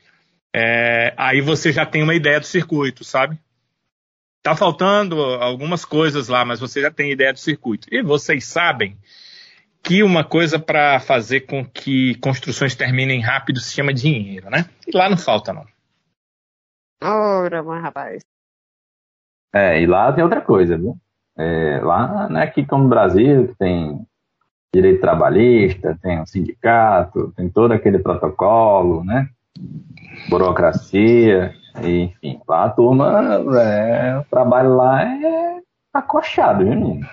[0.55, 3.37] É, aí você já tem uma ideia do circuito, sabe?
[4.45, 7.89] Tá faltando algumas coisas lá, mas você já tem ideia do circuito.
[7.91, 8.95] E vocês sabem
[9.83, 14.67] que uma coisa para fazer com que construções terminem rápido se chama dinheiro, né?
[14.87, 15.65] E lá não falta, não.
[17.03, 18.23] Ora, mas rapaz.
[19.51, 20.95] É, e lá tem outra coisa, viu?
[21.39, 24.07] É, lá não é aqui como no Brasil, que tem
[24.75, 29.27] direito trabalhista, tem um sindicato, tem todo aquele protocolo, né?
[30.29, 32.41] Burocracia, e, enfim.
[32.47, 35.61] Lá a turma, é, o trabalho lá é
[35.93, 37.07] acochado, viu, menino?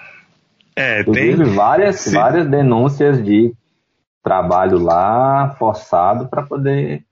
[0.76, 1.54] É, Inclusive, tem...
[1.54, 3.54] várias, várias denúncias de
[4.24, 7.04] trabalho lá forçado para poder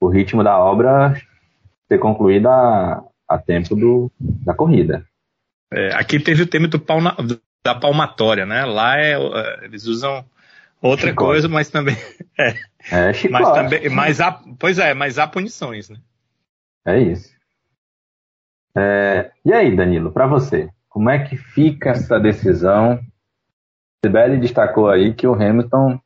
[0.00, 1.14] o ritmo da obra
[1.88, 5.04] ser concluída a, a tempo do, da corrida.
[5.72, 7.16] É, aqui teve o tema do palma,
[7.64, 8.64] da palmatória, né?
[8.64, 10.24] Lá é, é eles usam
[10.80, 11.26] outra chicote.
[11.26, 11.96] coisa, mas também
[12.38, 12.54] é,
[12.90, 13.42] é chicote.
[13.42, 15.98] mas também, mas há, pois é, mas há punições, né?
[16.86, 17.32] É isso.
[18.76, 20.68] É, e aí, Danilo, para você?
[20.88, 23.00] Como é que fica essa decisão?
[24.04, 25.98] Sibeli destacou aí que o Hamilton,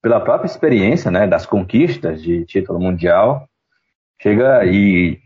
[0.00, 3.48] pela própria experiência né, das conquistas de título mundial,
[4.20, 5.20] chega e,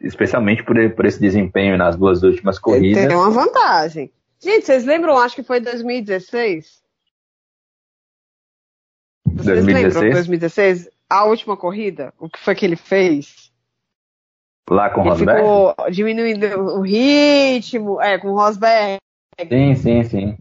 [0.00, 3.06] especialmente por, por esse desempenho nas duas últimas corridas.
[3.06, 4.10] Tem uma vantagem.
[4.40, 6.82] Gente, vocês lembram, acho que foi 2016?
[9.26, 9.94] Vocês 2016?
[9.94, 10.88] lembram 2016?
[11.10, 12.14] A última corrida?
[12.18, 13.47] O que foi que ele fez?
[14.70, 15.40] Lá com o Rosberg?
[15.40, 18.98] Ficou diminuindo o ritmo, é, com o Rosberg.
[19.48, 20.38] Sim, sim, sim.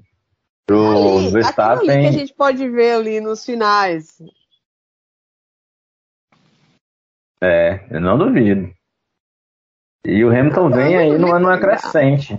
[0.66, 2.02] Pro ali, Verstappen.
[2.02, 4.22] que a gente pode ver ali nos finais.
[7.42, 8.70] É, eu não duvido.
[10.06, 12.38] E o Hamilton vem aí numa, numa crescente.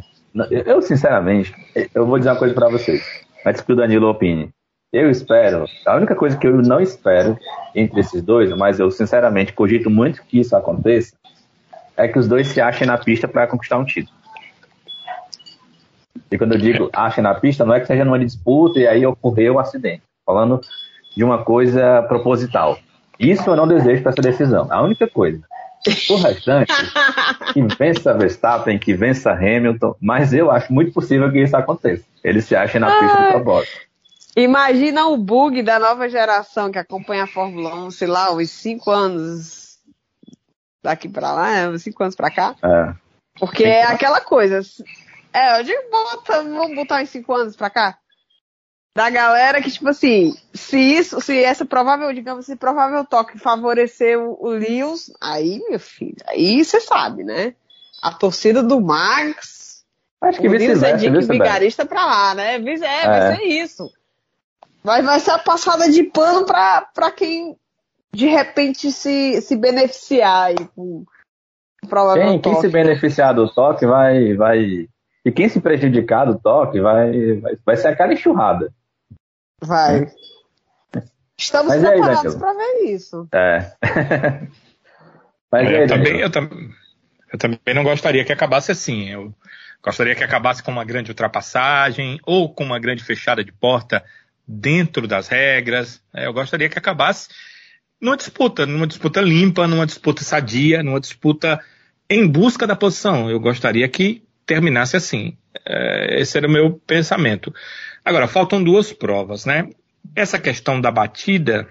[0.51, 1.55] Eu, sinceramente,
[1.95, 3.03] eu vou dizer uma coisa para vocês.
[3.47, 4.51] Antes que o Danilo opine.
[4.93, 7.39] Eu espero, a única coisa que eu não espero
[7.74, 11.14] entre esses dois, mas eu sinceramente cogito muito que isso aconteça,
[11.99, 14.16] é que os dois se achem na pista para conquistar um título.
[16.30, 19.05] E quando eu digo achem na pista, não é que seja numa disputa e aí
[19.05, 20.03] ocorreu um acidente.
[20.24, 20.61] Falando
[21.16, 22.78] de uma coisa proposital.
[23.18, 24.68] Isso eu não desejo para essa decisão.
[24.70, 25.40] A única coisa.
[26.11, 26.72] O restante,
[27.53, 32.05] que vença Verstappen, que vença Hamilton, mas eu acho muito possível que isso aconteça.
[32.22, 33.78] Eles se achem na pista de propósito.
[34.36, 38.90] Imagina o bug da nova geração que acompanha a Fórmula 1, sei lá, uns 5
[38.90, 39.57] anos
[40.83, 42.55] daqui para lá, é, cinco anos para cá.
[42.62, 42.95] É.
[43.39, 44.61] Porque é aquela coisa.
[45.33, 47.99] É, eu digo, bota, vamos botar uns cinco anos para cá.
[48.95, 54.18] Da galera que, tipo assim, se isso, se essa provável, digamos assim, provável toque favorecer
[54.18, 57.55] o, o Lewis, aí, meu filho, aí você sabe, né?
[58.03, 59.85] A torcida do Max.
[60.20, 60.89] Acho que vice-versa.
[60.89, 62.57] É de vigarista pra lá, né?
[62.57, 63.93] É, é, vai ser isso.
[64.83, 67.57] Vai, vai ser a passada de pano pra, pra quem
[68.12, 71.04] de repente se, se beneficiar aí com
[72.14, 74.88] quem, quem se beneficiar do toque vai, vai.
[75.24, 78.72] E quem se prejudicar do toque vai, vai, vai ser a cara enxurrada.
[79.62, 80.11] Vai.
[81.36, 83.28] Estamos Mas preparados para ver isso.
[83.32, 83.72] É.
[85.50, 86.48] Mas eu, aí, também, eu, tam,
[87.32, 89.09] eu também não gostaria que acabasse assim.
[89.09, 89.32] Eu
[89.82, 94.04] gostaria que acabasse com uma grande ultrapassagem ou com uma grande fechada de porta
[94.46, 96.02] dentro das regras.
[96.12, 97.28] É, eu gostaria que acabasse
[98.01, 101.61] numa disputa, numa disputa limpa, numa disputa sadia, numa disputa
[102.09, 103.30] em busca da posição.
[103.30, 105.36] Eu gostaria que terminasse assim.
[105.66, 107.53] É, esse era o meu pensamento.
[108.05, 109.68] Agora, faltam duas provas, né?
[110.16, 111.68] Essa questão da batida,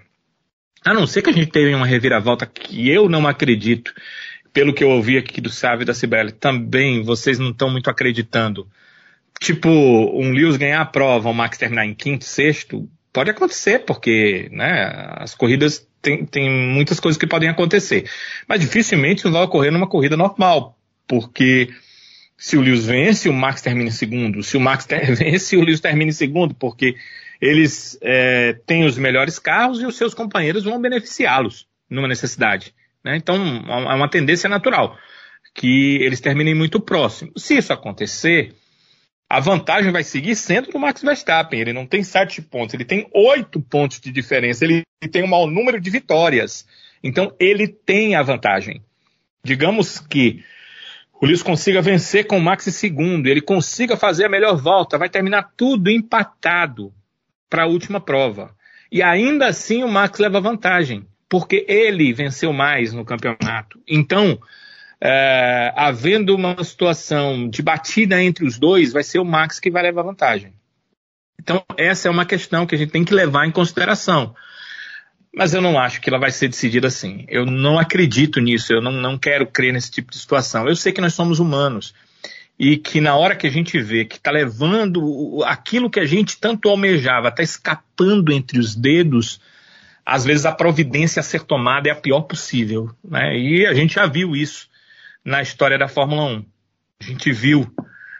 [0.85, 3.93] a não ser que a gente tenha uma reviravolta que eu não acredito,
[4.53, 7.89] pelo que eu ouvi aqui do Sávio e da Cibele, também vocês não estão muito
[7.89, 8.67] acreditando.
[9.39, 14.49] Tipo, um Lewis ganhar a prova, o Max terminar em quinto, sexto, pode acontecer, porque
[14.51, 18.09] né, as corridas tem, tem muitas coisas que podem acontecer.
[18.47, 20.77] Mas dificilmente isso vai ocorrer numa corrida normal,
[21.07, 21.69] porque
[22.37, 24.43] se o Lewis vence, o Max termina em segundo.
[24.43, 24.87] Se o Max
[25.17, 26.95] vence, o Lewis termina em segundo, porque
[27.41, 32.73] eles é, têm os melhores carros e os seus companheiros vão beneficiá-los numa necessidade.
[33.03, 33.15] Né?
[33.15, 33.35] Então,
[33.67, 34.97] é uma tendência natural
[35.53, 37.43] que eles terminem muito próximos.
[37.43, 38.53] Se isso acontecer,
[39.29, 41.59] a vantagem vai seguir sendo do Max Verstappen.
[41.59, 44.63] Ele não tem sete pontos, ele tem oito pontos de diferença.
[44.63, 46.65] Ele tem um mau número de vitórias.
[47.03, 48.81] Então ele tem a vantagem.
[49.43, 50.43] Digamos que
[51.19, 54.99] o Lewis consiga vencer com o Max em segundo, ele consiga fazer a melhor volta,
[54.99, 56.93] vai terminar tudo empatado
[57.49, 58.55] para a última prova.
[58.91, 63.81] E ainda assim o Max leva vantagem, porque ele venceu mais no campeonato.
[63.87, 64.39] Então,
[65.01, 69.83] é, havendo uma situação de batida entre os dois, vai ser o Max que vai
[69.83, 70.53] levar vantagem.
[71.39, 74.35] Então, essa é uma questão que a gente tem que levar em consideração.
[75.33, 77.25] Mas eu não acho que ela vai ser decidida assim.
[77.27, 80.67] Eu não acredito nisso, eu não, não quero crer nesse tipo de situação.
[80.67, 81.93] Eu sei que nós somos humanos
[82.59, 86.39] e que na hora que a gente vê que está levando aquilo que a gente
[86.39, 89.39] tanto almejava, está escapando entre os dedos,
[90.03, 92.89] às vezes a providência a ser tomada é a pior possível.
[93.03, 93.37] Né?
[93.37, 94.67] E a gente já viu isso
[95.27, 96.45] na história da Fórmula 1.
[97.01, 97.69] A gente viu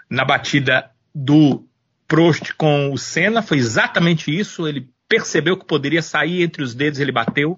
[0.09, 1.65] na batida do
[2.05, 4.67] Prost com o Senna, foi exatamente isso.
[4.67, 7.57] Ele percebeu que poderia sair entre os dedos, ele bateu.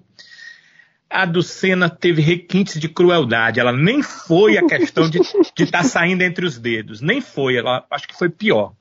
[1.10, 3.58] A do Senna teve requintes de crueldade.
[3.58, 7.00] Ela nem foi a questão de estar tá saindo entre os dedos.
[7.00, 7.56] Nem foi.
[7.56, 8.72] Ela acho que foi pior.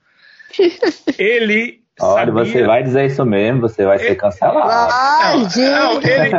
[1.17, 1.82] Ele.
[1.99, 2.45] Olha, sabia...
[2.45, 4.09] você vai dizer isso mesmo, você vai ele...
[4.09, 5.49] ser cancelado.
[5.57, 6.32] Não, não, ele,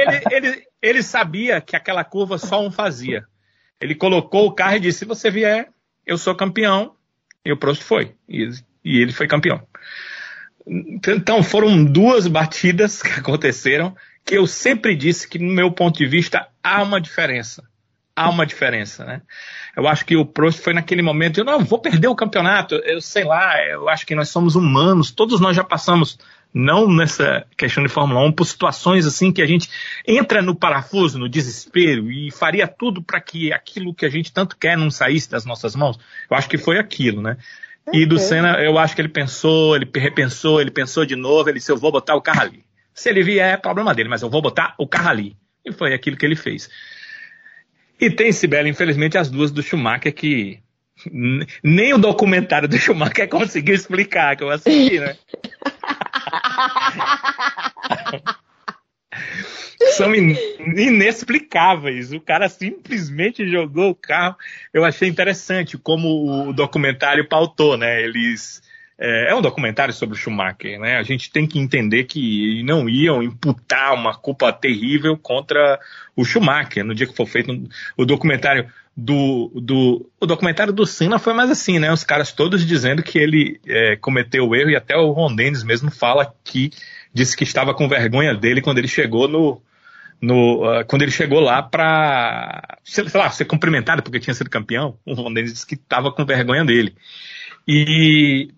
[0.00, 3.24] ele, ele, ele sabia que aquela curva só um fazia.
[3.80, 5.68] Ele colocou o carro e disse: se você vier,
[6.06, 6.94] eu sou campeão.
[7.44, 8.14] E o Prost foi.
[8.28, 8.50] E,
[8.84, 9.62] e ele foi campeão.
[10.66, 16.06] Então foram duas batidas que aconteceram que eu sempre disse que, no meu ponto de
[16.06, 17.62] vista, há uma diferença.
[18.16, 19.22] Há uma diferença, né?
[19.76, 23.00] Eu acho que o Prost foi naquele momento, eu não vou perder o campeonato, eu
[23.00, 26.18] sei lá, eu acho que nós somos humanos, todos nós já passamos,
[26.58, 29.68] não nessa questão de Fórmula 1, por situações assim que a gente
[30.06, 34.56] entra no parafuso, no desespero e faria tudo para que aquilo que a gente tanto
[34.56, 35.98] quer não saísse das nossas mãos.
[36.30, 37.36] Eu acho que foi aquilo, né?
[37.92, 41.58] E do Senna, eu acho que ele pensou, ele repensou, ele pensou de novo, ele
[41.58, 42.64] disse, eu vou botar o carro ali.
[42.94, 45.36] Se ele vier, é problema dele, mas eu vou botar o carro ali.
[45.62, 46.70] E foi aquilo que ele fez.
[48.00, 50.58] E tem, Sibeli, infelizmente, as duas do Schumacher que
[51.62, 55.16] nem o documentário do Schumacher conseguiu explicar, que eu assisti, né?
[59.96, 60.36] são in
[60.76, 62.12] inexplicáveis.
[62.12, 64.36] O cara simplesmente jogou o carro.
[64.72, 68.02] Eu achei interessante como o documentário pautou, né?
[68.02, 68.62] Eles
[68.98, 70.96] é, é, um documentário sobre o Schumacher, né?
[70.96, 75.78] A gente tem que entender que não iam imputar uma culpa terrível contra
[76.14, 81.18] o Schumacher no dia que for feito o documentário do, do o documentário do Senna
[81.18, 81.92] foi mais assim, né?
[81.92, 85.62] Os caras todos dizendo que ele é, cometeu o erro e até o Ron Dennis
[85.62, 86.70] mesmo fala que
[87.12, 89.60] disse que estava com vergonha dele quando ele chegou no,
[90.20, 94.98] no, uh, quando ele chegou lá para, sei lá, ser cumprimentado porque tinha sido campeão,
[95.04, 96.94] o Ron Dennis disse que estava com vergonha dele.
[97.68, 98.48] E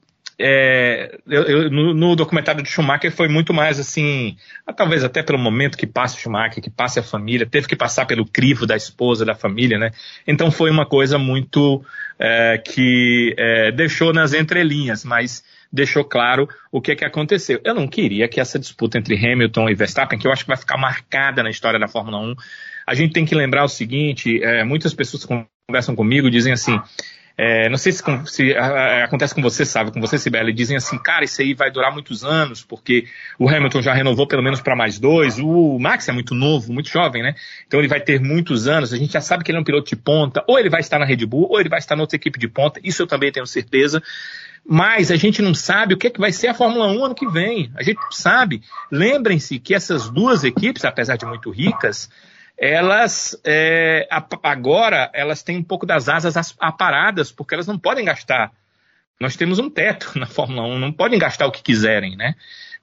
[0.40, 5.20] é, eu, eu, no, no, documentário de Schumacher foi muito mais assim, ah, talvez até
[5.20, 8.64] pelo momento que passa o Schumacher, que passa a família, teve que passar pelo crivo
[8.64, 9.90] da esposa, da família, né?
[10.26, 11.84] Então foi uma coisa muito
[12.18, 17.60] é, que é, deixou nas entrelinhas, mas deixou claro o que, que aconteceu.
[17.64, 20.56] Eu não queria que essa disputa entre Hamilton e Verstappen, que eu acho que vai
[20.56, 22.34] ficar marcada na história da Fórmula 1,
[22.86, 26.80] a gente tem que lembrar o seguinte: é, muitas pessoas conversam comigo dizem assim.
[27.40, 30.98] É, não sei se, se a, acontece com você, sabe, com você, Sibeli, dizem assim,
[30.98, 33.06] cara, isso aí vai durar muitos anos, porque
[33.38, 36.90] o Hamilton já renovou pelo menos para mais dois, o Max é muito novo, muito
[36.90, 37.36] jovem, né?
[37.64, 39.88] Então ele vai ter muitos anos, a gente já sabe que ele é um piloto
[39.88, 42.16] de ponta, ou ele vai estar na Red Bull, ou ele vai estar na outra
[42.16, 44.02] equipe de ponta, isso eu também tenho certeza
[44.70, 47.14] mas a gente não sabe o que, é que vai ser a Fórmula 1 ano
[47.14, 47.72] que vem.
[47.74, 48.60] A gente sabe.
[48.92, 52.10] Lembrem-se que essas duas equipes, apesar de muito ricas,
[52.58, 54.08] elas é,
[54.42, 58.52] agora elas têm um pouco das asas aparadas, porque elas não podem gastar.
[59.20, 62.34] Nós temos um teto na Fórmula 1, não podem gastar o que quiserem, né?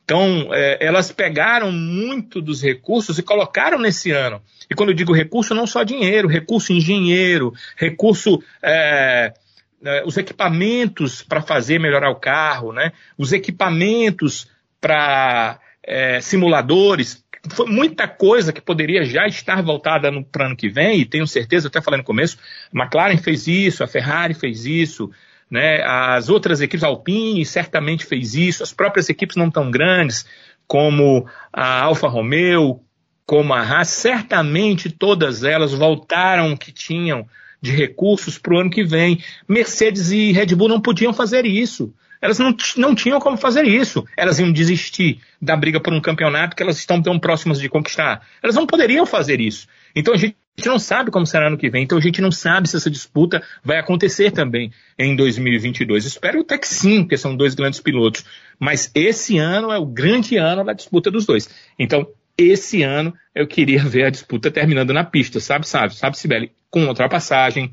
[0.03, 4.39] Então, é, elas pegaram muito dos recursos e colocaram nesse ano.
[4.69, 9.34] E quando eu digo recurso, não só dinheiro, recurso engenheiro, recurso é,
[9.82, 12.91] né, os equipamentos para fazer melhorar o carro, né?
[13.17, 14.47] os equipamentos
[14.80, 20.69] para é, simuladores, foi muita coisa que poderia já estar voltada para o ano que
[20.69, 22.37] vem, e tenho certeza, até falei no começo,
[22.73, 25.09] a McLaren fez isso, a Ferrari fez isso,
[25.49, 25.81] né?
[25.83, 30.25] as outras equipes, a Alpine certamente fez isso, as próprias equipes não tão grandes,
[30.67, 32.81] como a Alfa Romeo,
[33.25, 37.27] como a Haas, certamente todas elas voltaram o que tinham
[37.61, 39.23] de recursos para o ano que vem.
[39.47, 41.93] Mercedes e Red Bull não podiam fazer isso.
[42.26, 44.03] Elas não, não tinham como fazer isso.
[44.17, 48.26] Elas iam desistir da briga por um campeonato que elas estão tão próximas de conquistar.
[48.41, 49.67] Elas não poderiam fazer isso.
[49.95, 51.84] Então a gente não sabe como será ano que vem.
[51.84, 56.03] Então a gente não sabe se essa disputa vai acontecer também em 2022.
[56.03, 58.26] Espero até que sim, porque são dois grandes pilotos.
[58.59, 61.47] Mas esse ano é o grande ano da disputa dos dois.
[61.78, 66.51] Então esse ano eu queria ver a disputa terminando na pista, sabe, sabe, sabe, Sibeli?
[66.71, 67.71] Com ultrapassagem,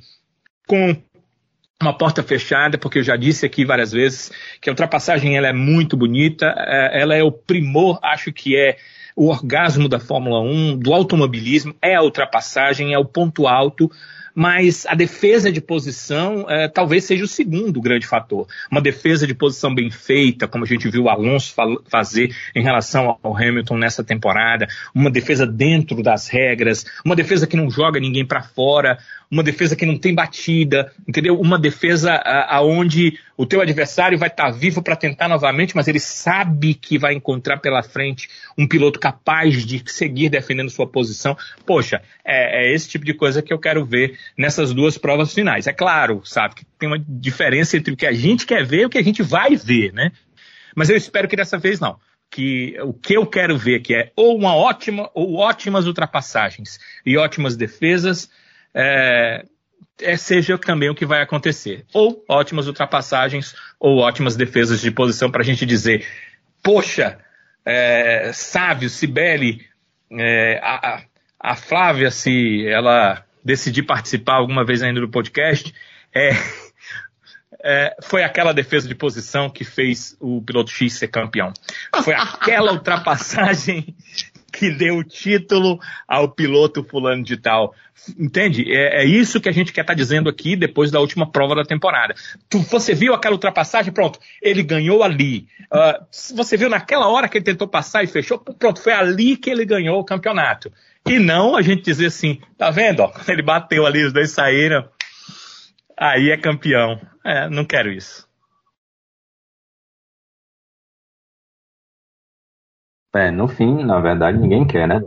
[0.66, 0.94] com
[1.82, 4.30] uma porta fechada, porque eu já disse aqui várias vezes
[4.60, 8.76] que a ultrapassagem ela é muito bonita, é, ela é o primor, acho que é
[9.14, 13.90] o orgasmo da Fórmula 1, do automobilismo, é a ultrapassagem, é o ponto alto,
[14.34, 18.46] mas a defesa de posição é, talvez seja o segundo grande fator.
[18.70, 21.54] Uma defesa de posição bem feita, como a gente viu o Alonso
[21.88, 27.56] fazer em relação ao Hamilton nessa temporada, uma defesa dentro das regras, uma defesa que
[27.56, 28.98] não joga ninguém para fora,
[29.32, 31.40] uma defesa que não tem batida, entendeu?
[31.40, 32.12] Uma defesa
[32.50, 36.98] aonde o teu adversário vai estar tá vivo para tentar novamente, mas ele sabe que
[36.98, 38.28] vai encontrar pela frente
[38.58, 41.34] um piloto capaz de seguir defendendo sua posição.
[41.64, 45.66] Poxa, é, é esse tipo de coisa que eu quero ver nessas duas provas finais.
[45.66, 48.84] É claro, sabe, que tem uma diferença entre o que a gente quer ver e
[48.84, 50.12] o que a gente vai ver, né?
[50.76, 51.96] Mas eu espero que dessa vez não
[52.30, 57.18] que o que eu quero ver que é ou uma ótima ou ótimas ultrapassagens e
[57.18, 58.30] ótimas defesas
[58.74, 59.44] é,
[60.00, 61.84] é, seja também o que vai acontecer.
[61.92, 66.06] Ou ótimas ultrapassagens, ou ótimas defesas de posição para a gente dizer,
[66.62, 67.18] poxa,
[67.64, 69.66] é, Sávio, Sibeli,
[70.10, 71.02] é, a,
[71.38, 75.72] a, Flávia, se ela decidir participar alguma vez ainda do podcast,
[76.14, 76.30] é,
[77.64, 81.52] é, foi aquela defesa de posição que fez o piloto X ser campeão.
[82.02, 83.94] Foi aquela ultrapassagem
[84.62, 87.74] que deu o título ao piloto fulano de tal.
[88.16, 88.72] Entende?
[88.72, 91.56] É, é isso que a gente quer estar tá dizendo aqui depois da última prova
[91.56, 92.14] da temporada.
[92.48, 93.92] Tu, você viu aquela ultrapassagem?
[93.92, 95.48] Pronto, ele ganhou ali.
[95.64, 98.38] Uh, você viu naquela hora que ele tentou passar e fechou?
[98.38, 100.72] Pronto, foi ali que ele ganhou o campeonato.
[101.08, 103.00] E não a gente dizer assim, tá vendo?
[103.00, 104.88] Ó, ele bateu ali, os dois saíram.
[105.98, 107.00] Aí é campeão.
[107.24, 108.28] É, não quero isso.
[113.14, 115.02] É, no fim, na verdade, ninguém quer, né?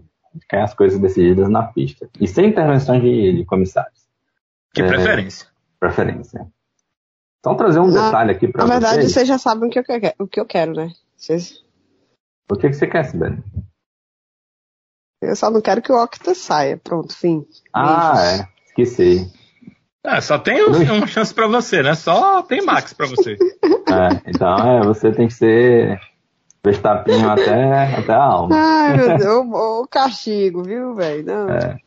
[0.50, 2.10] Quer as coisas decididas na pista.
[2.20, 4.06] E sem intervenção de, de comissários.
[4.74, 5.48] Que é, preferência.
[5.80, 6.48] Preferência.
[7.40, 8.70] Então, trazer um na, detalhe aqui para vocês.
[8.70, 9.14] Na verdade, vocês.
[9.14, 9.84] vocês já sabem o que eu,
[10.20, 10.92] o que eu quero, né?
[11.16, 11.64] Vocês...
[12.52, 13.44] O que, que você quer, Sibeli?
[15.22, 16.78] Eu só não quero que o Octa saia.
[16.78, 17.46] Pronto, fim.
[17.74, 18.40] Ah, Beijos.
[18.40, 18.50] é.
[18.68, 19.34] Esqueci.
[20.04, 21.96] É, só tem uma chance para você, né?
[21.96, 23.34] Só tem Max para você.
[23.90, 26.00] é, então, é, você tem que ser
[26.66, 28.56] Verstappen até, até a alma.
[28.56, 31.32] Ai, meu Deus, o, o castigo, viu, velho?
[31.52, 31.78] É.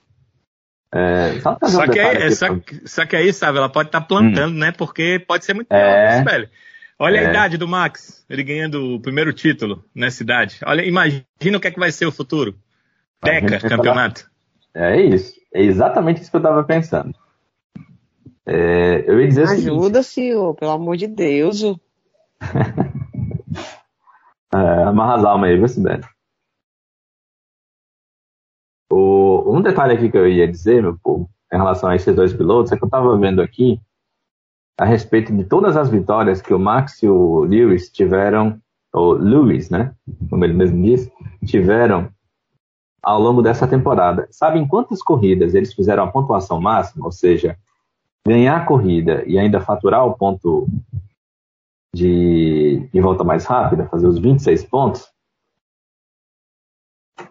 [0.90, 2.46] É, só, só, um que aí, só,
[2.86, 4.58] só, que aí, sabe, ela pode estar tá plantando, hum.
[4.58, 4.72] né?
[4.72, 6.48] Porque pode ser muito é, velho.
[6.98, 7.26] Olha é.
[7.26, 10.60] a idade do Max, ele ganhando o primeiro título nessa idade.
[10.64, 12.54] Olha, imagina o que é que vai ser o futuro.
[13.22, 14.30] Deca, campeonato.
[14.72, 15.34] É isso.
[15.52, 17.14] É exatamente isso que eu tava pensando.
[18.46, 21.62] É, eu ia dizer Ajuda, senhor, pelo amor de Deus.
[24.88, 26.04] Almas aí, viu, Sibeli?
[28.90, 32.32] O, um detalhe aqui que eu ia dizer, meu povo, em relação a esses dois
[32.32, 33.80] pilotos, é que eu estava vendo aqui
[34.78, 38.60] a respeito de todas as vitórias que o Max e o Lewis tiveram,
[38.92, 39.94] ou Lewis, né,
[40.30, 41.12] como ele mesmo disse,
[41.44, 42.08] tiveram
[43.02, 44.28] ao longo dessa temporada.
[44.30, 47.58] Sabem quantas corridas eles fizeram a pontuação máxima, ou seja,
[48.26, 50.68] ganhar a corrida e ainda faturar o ponto
[51.94, 55.08] de, volta mais rápida, fazer os 26 pontos,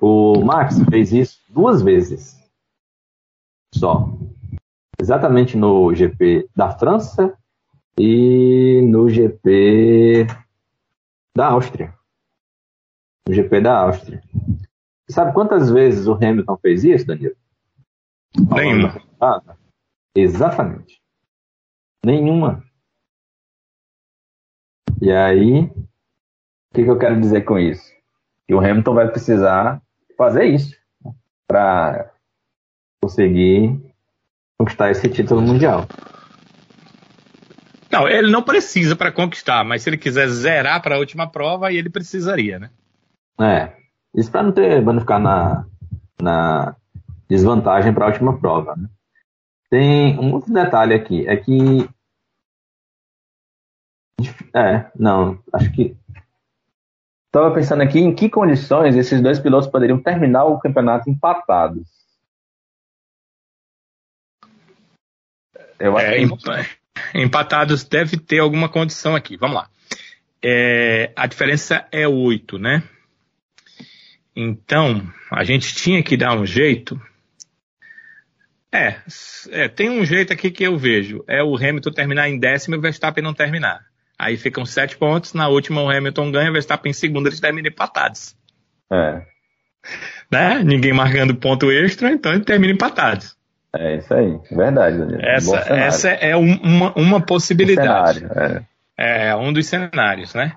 [0.01, 2.37] o Max fez isso duas vezes
[3.73, 4.09] só.
[4.99, 7.37] Exatamente no GP da França
[7.97, 10.27] e no GP
[11.35, 11.93] da Áustria.
[13.27, 14.23] No GP da Áustria.
[15.09, 17.35] Sabe quantas vezes o Hamilton fez isso, Danilo?
[18.35, 19.01] Nenhuma.
[20.15, 21.01] Exatamente.
[22.03, 22.66] Nenhuma.
[25.01, 27.91] E aí, o que, que eu quero dizer com isso?
[28.47, 29.81] Que o Hamilton vai precisar
[30.17, 30.75] fazer isso
[31.47, 32.11] para
[33.01, 33.79] conseguir
[34.57, 35.85] conquistar esse título mundial.
[37.91, 41.67] Não, ele não precisa para conquistar, mas se ele quiser zerar para a última prova,
[41.67, 42.69] aí ele precisaria, né?
[43.39, 43.71] É.
[44.13, 45.65] Isso para não ter, pra não ficar na,
[46.21, 46.75] na
[47.29, 48.89] desvantagem para a última prova, né?
[49.69, 51.87] Tem um outro detalhe aqui, é que
[54.53, 55.95] é, não, acho que.
[57.27, 61.87] Estava pensando aqui em que condições esses dois pilotos poderiam terminar o campeonato empatados.
[65.79, 66.77] Eu acho é, que...
[67.13, 69.37] Empatados deve ter alguma condição aqui.
[69.37, 69.69] Vamos lá.
[70.43, 72.83] É, a diferença é 8, né?
[74.35, 76.99] Então, a gente tinha que dar um jeito.
[78.71, 79.01] É,
[79.49, 81.23] é, tem um jeito aqui que eu vejo.
[81.27, 83.86] É o Hamilton terminar em décimo e o Verstappen não terminar.
[84.19, 88.35] Aí ficam sete pontos, na última o Hamilton ganha, Verstappen em segundo, eles terminam empatados.
[88.91, 89.21] É.
[90.31, 90.63] Né?
[90.63, 93.37] Ninguém marcando ponto extra, então ele termina empatados.
[93.75, 95.21] É isso aí, verdade, Danilo.
[95.21, 98.25] Essa, essa é uma, uma possibilidade.
[98.25, 98.65] Um cenário,
[98.97, 99.27] é.
[99.27, 99.35] é.
[99.35, 100.53] um dos cenários, né?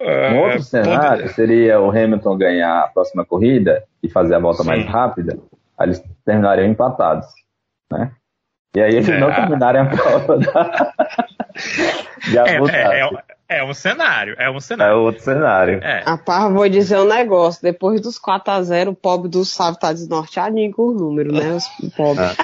[0.00, 1.34] Um outro uh, cenário pode...
[1.34, 4.68] seria o Hamilton ganhar a próxima corrida e fazer a volta Sim.
[4.68, 5.38] mais rápida,
[5.78, 7.26] aí eles terminariam empatados,
[7.90, 8.10] né?
[8.74, 10.92] E aí eles é, não terminarem a prova da...
[12.28, 13.10] de é, é, é,
[13.48, 14.92] é, um cenário, é um cenário.
[14.92, 15.80] É outro cenário.
[15.82, 16.02] É.
[16.06, 19.80] A par, vou dizer um negócio, depois dos 4 a 0 o pobre do Sábio
[19.80, 21.54] tá desnorteadinho com o número, né?
[21.54, 22.36] Os pobres.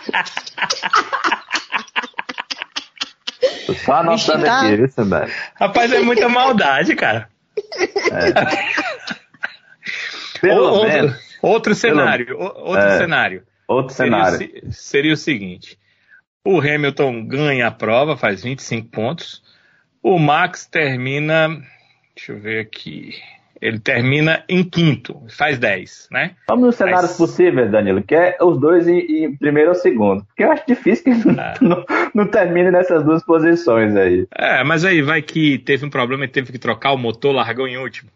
[3.84, 4.60] Só anotando tá...
[4.62, 5.28] aqui, viu, Sandra?
[5.54, 7.28] Rapaz, é muita maldade, cara.
[8.12, 9.18] É.
[10.40, 11.16] Pelo outro, menos.
[11.42, 12.40] Outro cenário, Pelo...
[12.40, 12.98] outro é.
[12.98, 13.42] cenário.
[13.66, 14.38] Outro cenário.
[14.38, 15.78] Seria, seria o seguinte:
[16.44, 19.42] o Hamilton ganha a prova, faz 25 pontos.
[20.02, 21.60] O Max termina.
[22.14, 23.14] Deixa eu ver aqui.
[23.60, 26.36] Ele termina em quinto, faz 10, né?
[26.48, 30.24] Vamos nos cenários possíveis, Danilo, que é os dois em, em, primeiro ou segundo.
[30.24, 31.54] Porque eu acho difícil que ele é.
[31.60, 31.84] não,
[32.14, 34.28] não, termine nessas duas posições aí.
[34.32, 37.66] É, mas aí vai que teve um problema e teve que trocar o motor, largou
[37.66, 38.10] em último.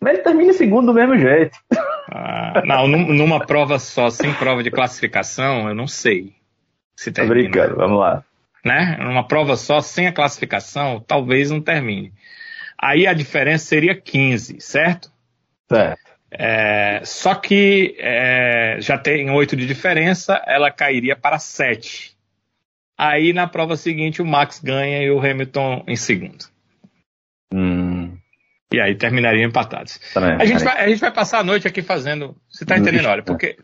[0.00, 1.58] Mas ele termina em segundo do mesmo jeito.
[2.10, 6.32] Ah, não, numa prova só, sem prova de classificação, eu não sei
[6.96, 7.34] se termina.
[7.34, 8.24] Tô brincando, vamos lá.
[8.64, 8.96] Né?
[9.00, 12.12] Numa prova só, sem a classificação, talvez não termine.
[12.80, 15.10] Aí a diferença seria 15, certo?
[15.68, 16.08] Certo.
[16.30, 22.16] É, só que é, já tem 8 de diferença, ela cairia para 7.
[22.96, 26.44] Aí na prova seguinte o Max ganha e o Hamilton em segundo.
[27.52, 28.16] Hum.
[28.72, 29.98] E aí terminariam empatados.
[30.14, 32.36] a, gente vai, a gente vai passar a noite aqui fazendo.
[32.50, 33.06] Você está entendendo?
[33.06, 33.56] Olha, porque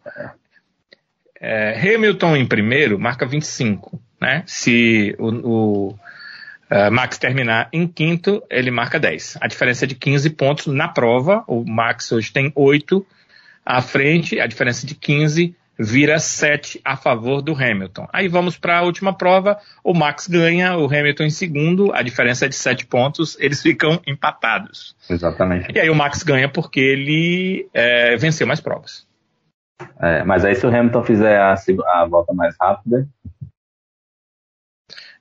[1.38, 4.00] é, Hamilton em primeiro marca 25.
[4.20, 4.43] Né?
[4.47, 9.39] Se o, o uh, Max terminar em quinto, ele marca 10.
[9.41, 11.45] A diferença é de 15 pontos na prova.
[11.47, 13.05] O Max hoje tem 8
[13.65, 18.09] à frente, a diferença de 15 vira 7 a favor do Hamilton.
[18.12, 22.47] Aí vamos para a última prova, o Max ganha, o Hamilton em segundo, a diferença
[22.47, 24.97] é de 7 pontos, eles ficam empatados.
[25.09, 25.73] Exatamente.
[25.74, 29.07] E aí o Max ganha porque ele é, venceu mais provas.
[30.01, 33.09] É, mas aí se o Hamilton fizer a, a volta mais rápida.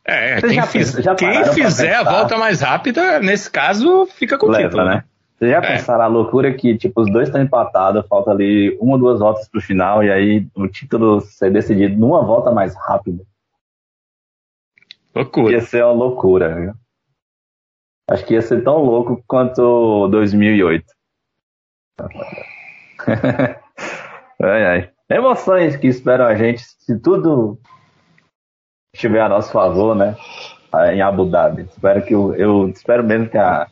[0.05, 4.47] É, quem, já, fiz, já quem fizer a volta mais rápida, nesse caso, fica com
[4.47, 4.83] o título.
[4.83, 5.03] Né?
[5.37, 5.61] Vocês já é.
[5.61, 9.47] pensaram a loucura que, tipo, os dois estão empatados, falta ali uma ou duas voltas
[9.47, 13.23] pro final, e aí o título ser decidido numa volta mais rápida.
[15.15, 15.53] Loucura.
[15.53, 16.73] Ia ser uma loucura, viu?
[18.09, 20.85] Acho que ia ser tão louco quanto 2008.
[24.41, 24.91] ai, ai.
[25.09, 27.59] Emoções que esperam a gente, se tudo
[28.93, 30.15] estiver a nosso favor, né?
[30.91, 31.63] Em Abu Dhabi.
[31.63, 33.67] Espero que eu, eu espero mesmo que a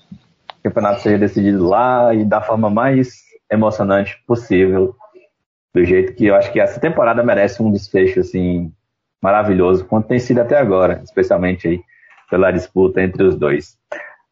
[0.64, 3.22] campeonato seja decidido lá e da forma mais
[3.52, 4.95] emocionante possível,
[5.73, 8.72] do jeito que eu acho que essa temporada merece um desfecho assim
[9.22, 11.81] maravilhoso, quanto tem sido até agora, especialmente aí
[12.30, 13.77] pela disputa entre os dois.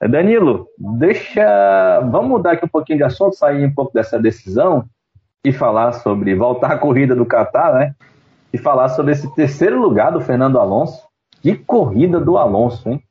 [0.01, 4.85] Danilo, deixa, vamos mudar aqui um pouquinho de assunto, sair um pouco dessa decisão
[5.43, 7.95] e falar sobre voltar à corrida do Qatar, né?
[8.51, 11.07] E falar sobre esse terceiro lugar do Fernando Alonso.
[11.41, 13.03] Que corrida do Alonso, hein?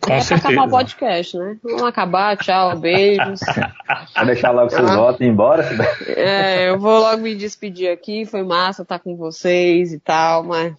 [0.00, 0.40] Com é certeza.
[0.40, 1.58] pra acabar o podcast, né?
[1.62, 3.40] Vamos acabar, tchau, beijos.
[4.14, 4.96] Vai deixar logo seus ah.
[4.96, 5.64] votos e ir embora?
[6.08, 10.74] É, eu vou logo me despedir aqui, foi massa estar com vocês e tal, mas.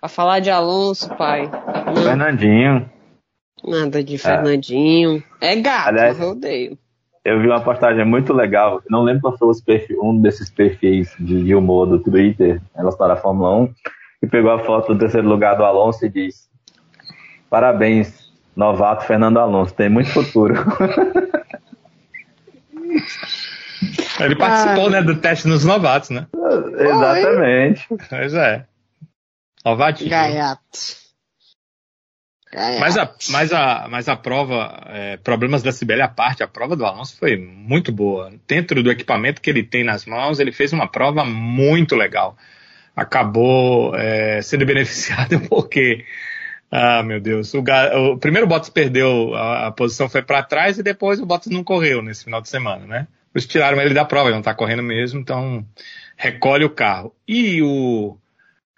[0.00, 1.50] Pra falar de Alonso, pai.
[1.86, 1.96] Não.
[1.96, 2.88] Fernandinho.
[3.64, 5.22] Nada de Fernandinho.
[5.40, 6.78] É, é gato, Aliás, eu odeio.
[7.24, 11.54] Eu vi uma postagem muito legal, não lembro qual foi perfil, um desses perfis de
[11.54, 13.74] humor do Twitter relacionado à Fórmula 1,
[14.20, 16.48] que pegou a foto do terceiro lugar do Alonso e disse
[17.50, 20.54] Parabéns, novato Fernando Alonso, tem muito futuro.
[24.20, 24.90] Ele participou, ah.
[24.90, 26.26] né, do teste nos novatos, né?
[26.78, 27.86] Exatamente.
[28.08, 28.66] Pois é.
[29.64, 30.10] Novatinho.
[30.10, 31.07] Gaiato.
[32.54, 36.74] Mas a, mas a, mas a prova, é, problemas da Sibeli à parte, a prova
[36.74, 38.32] do Alonso foi muito boa.
[38.46, 42.36] Dentro do equipamento que ele tem nas mãos, ele fez uma prova muito legal.
[42.96, 46.04] Acabou é, sendo beneficiado porque
[46.70, 47.52] ah, meu Deus.
[47.54, 47.62] O,
[48.12, 51.52] o primeiro o Bottas perdeu, a, a posição foi para trás e depois o Bottas
[51.52, 53.06] não correu nesse final de semana, né?
[53.34, 55.64] Eles tiraram ele da prova, ele não está correndo mesmo, então
[56.16, 57.14] recolhe o carro.
[57.26, 58.16] E o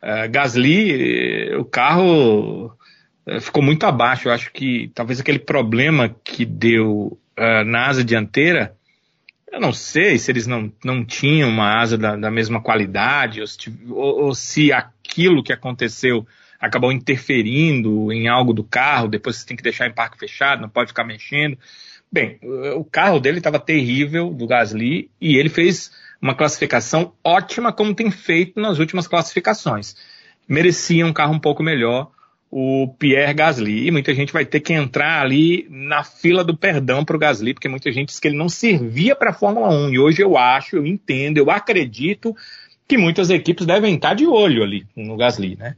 [0.02, 2.76] uh, Gasly, o carro
[3.38, 4.28] ficou muito abaixo.
[4.28, 8.74] Eu acho que talvez aquele problema que deu uh, na asa dianteira,
[9.52, 13.46] eu não sei se eles não, não tinham uma asa da, da mesma qualidade, ou
[13.46, 16.26] se, ou, ou se aquilo que aconteceu
[16.58, 20.68] acabou interferindo em algo do carro, depois você tem que deixar em parque fechado, não
[20.68, 21.58] pode ficar mexendo.
[22.12, 22.38] Bem,
[22.76, 25.90] o carro dele estava terrível, do Gasly, e ele fez
[26.20, 29.96] uma classificação ótima, como tem feito nas últimas classificações.
[30.46, 32.10] Merecia um carro um pouco melhor,
[32.50, 33.86] o Pierre Gasly.
[33.86, 37.54] E muita gente vai ter que entrar ali na fila do perdão para o Gasly,
[37.54, 39.90] porque muita gente diz que ele não servia para a Fórmula 1.
[39.90, 42.34] E hoje eu acho, eu entendo, eu acredito
[42.88, 45.76] que muitas equipes devem estar de olho ali no Gasly, né?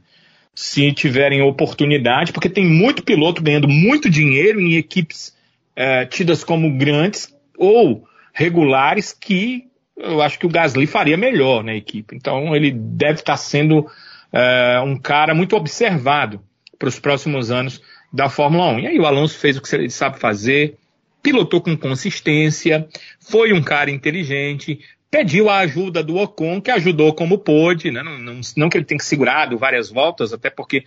[0.55, 5.35] Se tiverem oportunidade, porque tem muito piloto ganhando muito dinheiro em equipes
[5.75, 11.75] é, tidas como grandes ou regulares que eu acho que o Gasly faria melhor na
[11.75, 12.15] equipe.
[12.15, 13.87] Então ele deve estar sendo
[14.31, 16.41] é, um cara muito observado
[16.83, 17.81] para os próximos anos
[18.11, 18.79] da Fórmula 1.
[18.81, 20.75] E aí o Alonso fez o que ele sabe fazer,
[21.21, 22.85] pilotou com consistência,
[23.21, 28.03] foi um cara inteligente, pediu a ajuda do Ocon, que ajudou como pôde, né?
[28.03, 30.83] não, não, não, que ele tenha segurado várias voltas, até porque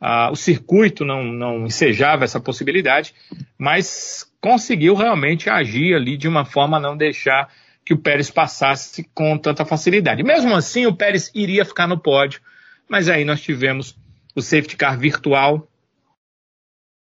[0.00, 3.14] ah, o circuito não, não ensejava essa possibilidade,
[3.56, 7.48] mas conseguiu realmente agir ali de uma forma a não deixar
[7.84, 10.24] que o Pérez passasse com tanta facilidade.
[10.24, 12.40] Mesmo assim, o Pérez iria ficar no pódio,
[12.88, 13.96] mas aí nós tivemos
[14.36, 15.68] o safety car virtual.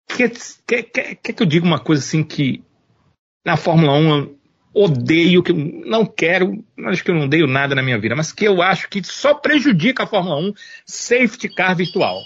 [0.09, 0.33] Quer,
[0.67, 2.63] quer, quer, quer que eu diga uma coisa assim que
[3.45, 4.39] na Fórmula 1 eu
[4.75, 8.45] odeio, que não quero, acho que eu não odeio nada na minha vida, mas que
[8.45, 10.55] eu acho que só prejudica a Fórmula 1,
[10.85, 12.23] safety car virtual.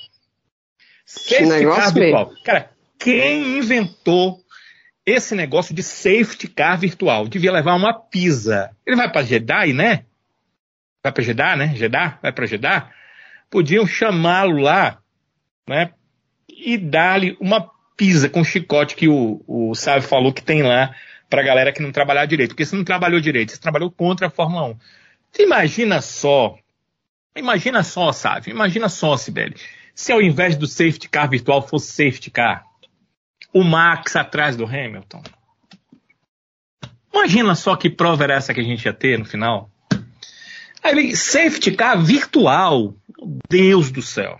[1.04, 2.32] Safety car virtual.
[2.44, 4.40] Cara, quem inventou
[5.04, 7.28] esse negócio de safety car virtual?
[7.28, 8.70] Devia levar uma pizza.
[8.84, 10.04] Ele vai para Jeddah, né?
[11.02, 11.74] Vai para Jeddah, né?
[11.76, 12.18] Jeddah?
[12.20, 12.90] Vai para Jeddah?
[13.50, 14.98] Podiam chamá-lo lá,
[15.68, 15.92] né?
[16.48, 20.94] E dar-lhe uma pizza com chicote que o, o Sávio falou que tem lá
[21.28, 22.50] para a galera que não trabalhar direito.
[22.50, 24.76] Porque você não trabalhou direito, você trabalhou contra a Fórmula 1.
[25.32, 26.56] Você imagina só,
[27.36, 29.54] imagina só, Sávio, imagina só, Sibeli
[29.96, 32.66] se ao invés do safety car virtual fosse safety car,
[33.52, 35.22] o Max atrás do Hamilton.
[37.12, 39.70] Imagina só que prova era essa que a gente ia ter no final.
[40.82, 42.94] Aí, safety car virtual.
[43.48, 44.38] Deus do céu.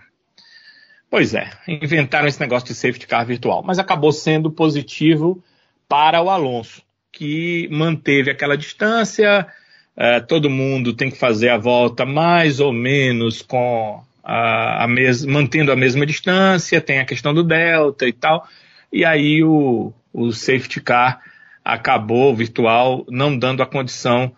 [1.09, 5.41] Pois é, inventaram esse negócio de safety car virtual, mas acabou sendo positivo
[5.87, 6.81] para o Alonso,
[7.11, 9.47] que manteve aquela distância.
[9.95, 15.25] Uh, todo mundo tem que fazer a volta mais ou menos com a, a mes
[15.25, 18.47] mantendo a mesma distância, tem a questão do delta e tal,
[18.91, 21.21] e aí o, o safety car
[21.63, 24.31] acabou virtual não dando a condição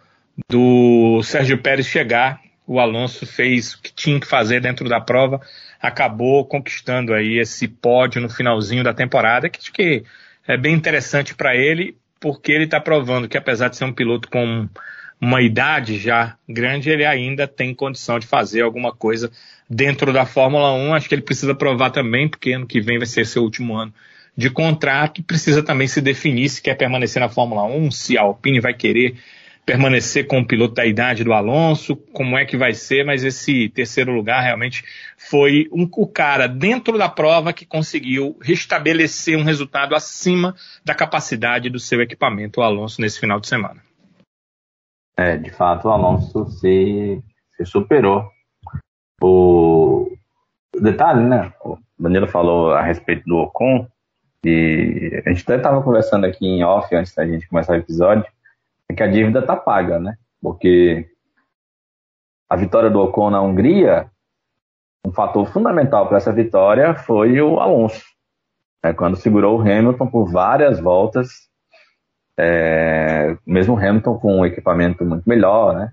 [0.49, 2.39] do Sérgio Pérez chegar.
[2.69, 5.41] O Alonso fez o que tinha que fazer dentro da prova,
[5.81, 10.03] acabou conquistando aí esse pódio no finalzinho da temporada, que, que
[10.47, 14.29] é bem interessante para ele, porque ele está provando que apesar de ser um piloto
[14.29, 14.69] com
[15.19, 19.31] uma idade já grande, ele ainda tem condição de fazer alguma coisa
[19.67, 20.93] dentro da Fórmula 1.
[20.93, 23.91] Acho que ele precisa provar também, porque ano que vem vai ser seu último ano
[24.39, 28.61] de contrato precisa também se definir se quer permanecer na Fórmula 1, se a Alpine
[28.61, 29.15] vai querer
[29.69, 33.69] permanecer com o piloto da idade do Alonso, como é que vai ser, mas esse
[33.69, 34.83] terceiro lugar realmente
[35.15, 41.69] foi um, o cara dentro da prova que conseguiu restabelecer um resultado acima da capacidade
[41.69, 43.79] do seu equipamento, o Alonso, nesse final de semana.
[45.15, 47.21] É, de fato, o Alonso se,
[47.55, 48.27] se superou
[49.21, 50.17] o
[50.81, 51.53] detalhe, né?
[51.63, 53.87] O Danilo falou a respeito do Ocon,
[54.43, 58.25] e a gente até estava conversando aqui em off antes da gente começar o episódio,
[58.89, 60.15] é que a dívida tá paga, né?
[60.41, 61.07] Porque
[62.49, 64.09] a vitória do Ocon na Hungria,
[65.05, 68.03] um fator fundamental para essa vitória foi o Alonso.
[68.81, 71.49] É, quando segurou o Hamilton por várias voltas,
[72.37, 75.91] é, mesmo o Hamilton com um equipamento muito melhor, né?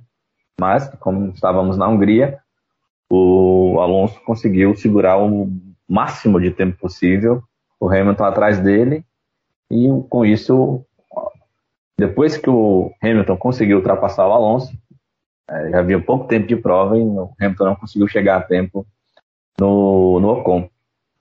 [0.59, 2.39] Mas, como estávamos na Hungria,
[3.11, 5.51] o Alonso conseguiu segurar o
[5.89, 7.43] máximo de tempo possível
[7.79, 9.05] o Hamilton atrás dele
[9.71, 10.85] e com isso
[11.99, 14.73] depois que o Hamilton conseguiu ultrapassar o Alonso
[15.49, 18.87] é, já havia pouco tempo de prova e o Hamilton não conseguiu chegar a tempo
[19.59, 20.69] no, no Ocon.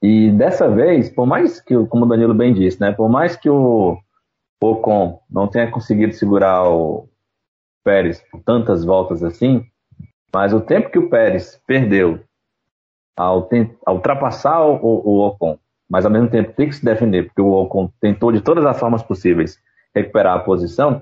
[0.01, 3.49] E dessa vez por mais que como o Danilo bem disse né por mais que
[3.49, 3.97] o
[4.61, 7.07] Ocon não tenha conseguido segurar o
[7.83, 9.65] Pérez por tantas voltas assim
[10.35, 12.19] mas o tempo que o Pérez perdeu
[13.15, 13.47] ao,
[13.85, 15.57] ao ultrapassar o, o, Ocon,
[15.89, 18.77] mas ao mesmo tempo tem que se defender, porque o Ocon tentou de todas as
[18.77, 19.57] formas possíveis
[19.95, 21.01] recuperar a posição,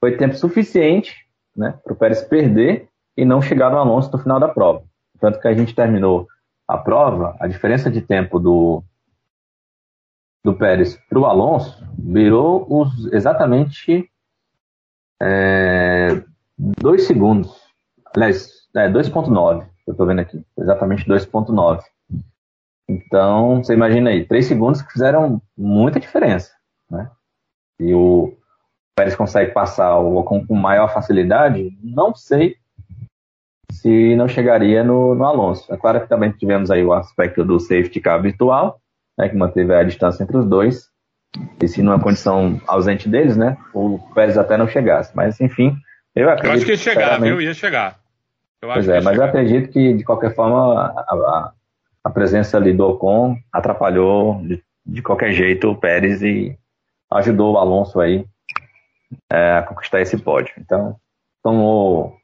[0.00, 4.40] foi tempo suficiente né, para o Pérez perder e não chegar no Alonso no final
[4.40, 4.82] da prova.
[5.20, 6.26] Tanto que a gente terminou
[6.66, 8.82] a prova, a diferença de tempo do,
[10.44, 14.10] do Pérez para o Alonso virou os, exatamente
[15.20, 16.22] é,
[16.58, 17.60] dois segundos.
[18.14, 20.44] Aliás, é, 2.9, eu estou vendo aqui.
[20.58, 21.82] Exatamente 2.9.
[22.88, 26.52] Então, você imagina aí, 3 segundos que fizeram muita diferença.
[26.90, 27.08] Né?
[27.82, 28.36] E o,
[28.94, 32.56] Pérez consegue passar o Ocon com maior facilidade, não sei
[33.70, 35.72] se não chegaria no, no Alonso.
[35.72, 38.78] É claro que também tivemos aí o aspecto do safety car virtual,
[39.18, 40.90] né, que manteve a distância entre os dois,
[41.62, 45.16] e se numa condição ausente deles, né, o Pérez até não chegasse.
[45.16, 45.74] Mas, enfim,
[46.14, 46.48] eu acredito...
[46.48, 47.40] Eu acho que ia chegar, viu?
[47.40, 47.98] Ia chegar.
[48.60, 49.16] Eu pois é, mas chegar.
[49.16, 51.52] eu acredito que, de qualquer forma, a, a,
[52.04, 56.58] a presença ali do Ocon atrapalhou de, de qualquer jeito o Pérez e
[57.16, 58.26] ajudou o Alonso aí
[59.30, 60.54] é, a conquistar esse pódio.
[60.58, 60.96] Então,
[61.42, 62.16] como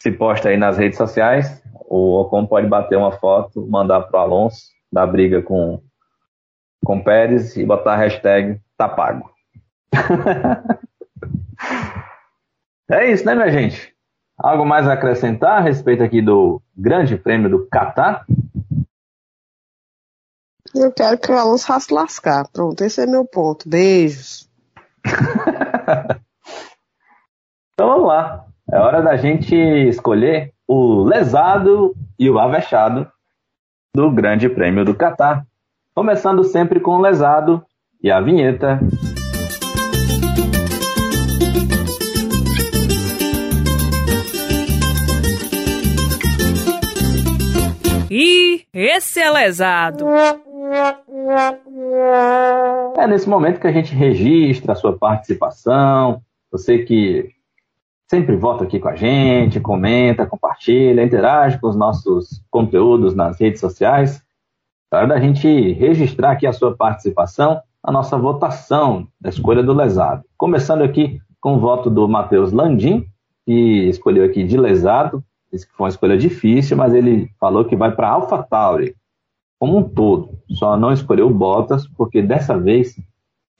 [0.00, 4.22] se posta aí nas redes sociais, o Ocon pode bater uma foto, mandar para o
[4.22, 5.80] Alonso, dar briga com
[6.84, 9.30] com Pérez e botar a hashtag tá pago.
[12.90, 13.94] é isso, né, minha gente?
[14.38, 18.24] Algo mais a acrescentar a respeito aqui do Grande Prêmio do Catar?
[20.74, 22.46] Eu quero que o Alonso faça lascar.
[22.52, 23.68] Pronto, esse é meu ponto.
[23.68, 24.48] Beijos.
[27.74, 28.44] então vamos lá.
[28.72, 33.10] É hora da gente escolher o lesado e o avexado
[33.94, 35.44] do Grande Prêmio do Catar.
[35.92, 37.64] Começando sempre com o lesado
[38.00, 38.78] e a vinheta.
[48.08, 50.04] E esse é lesado.
[52.96, 56.22] É nesse momento que a gente registra a sua participação.
[56.52, 57.30] Você que
[58.08, 63.60] sempre vota aqui com a gente, comenta, compartilha, interage com os nossos conteúdos nas redes
[63.60, 64.22] sociais.
[64.92, 69.72] É hora da gente registrar aqui a sua participação, a nossa votação da escolha do
[69.72, 70.24] lesado.
[70.36, 73.06] Começando aqui com o voto do Matheus Landim,
[73.46, 77.76] que escolheu aqui de lesado, disse que foi uma escolha difícil, mas ele falou que
[77.76, 78.94] vai para Alpha Tauri
[79.60, 80.40] como um todo.
[80.48, 82.96] Só não escolheu o Bottas, porque dessa vez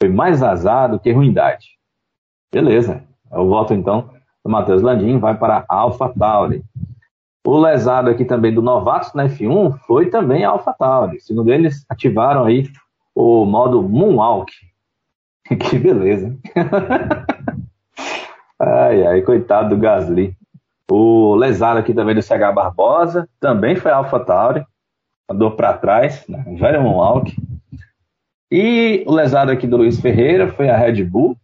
[0.02, 1.66] foi mais azar do que ruindade.
[2.52, 3.04] Beleza.
[3.30, 4.10] Eu voto então
[4.44, 6.64] do Matheus Landim, vai para Alpha Tauri.
[7.46, 11.20] O lesado aqui também do Novatos na F1 foi também a AlphaTauri.
[11.20, 12.68] Segundo eles, ativaram aí
[13.14, 14.52] o modo Moonwalk.
[15.48, 16.36] que beleza.
[18.58, 20.36] ai, ai, coitado do Gasly.
[20.90, 24.64] O lesado aqui também do CH Barbosa também foi AlphaTauri.
[25.30, 26.44] Andou para trás, né?
[26.58, 27.36] velho Moonwalk.
[28.50, 31.36] E o lesado aqui do Luiz Ferreira foi a Red Bull.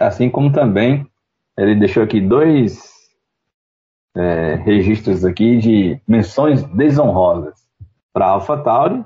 [0.00, 1.06] Assim como também
[1.58, 2.90] ele deixou aqui dois
[4.16, 7.66] é, registros aqui de menções desonrosas
[8.12, 9.04] para AlphaTauri.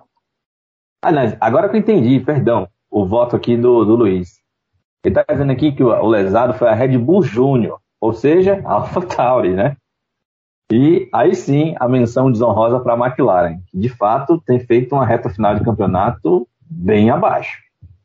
[1.02, 4.40] Aliás, agora que eu entendi, perdão, o voto aqui do, do Luiz.
[5.04, 8.62] Ele está dizendo aqui que o, o, lesado foi a Red Bull Júnior, ou seja,
[8.64, 9.76] a AlphaTauri, né?
[10.74, 15.04] E aí sim, a menção desonrosa para a McLaren, que de fato tem feito uma
[15.04, 17.58] reta final de campeonato bem abaixo.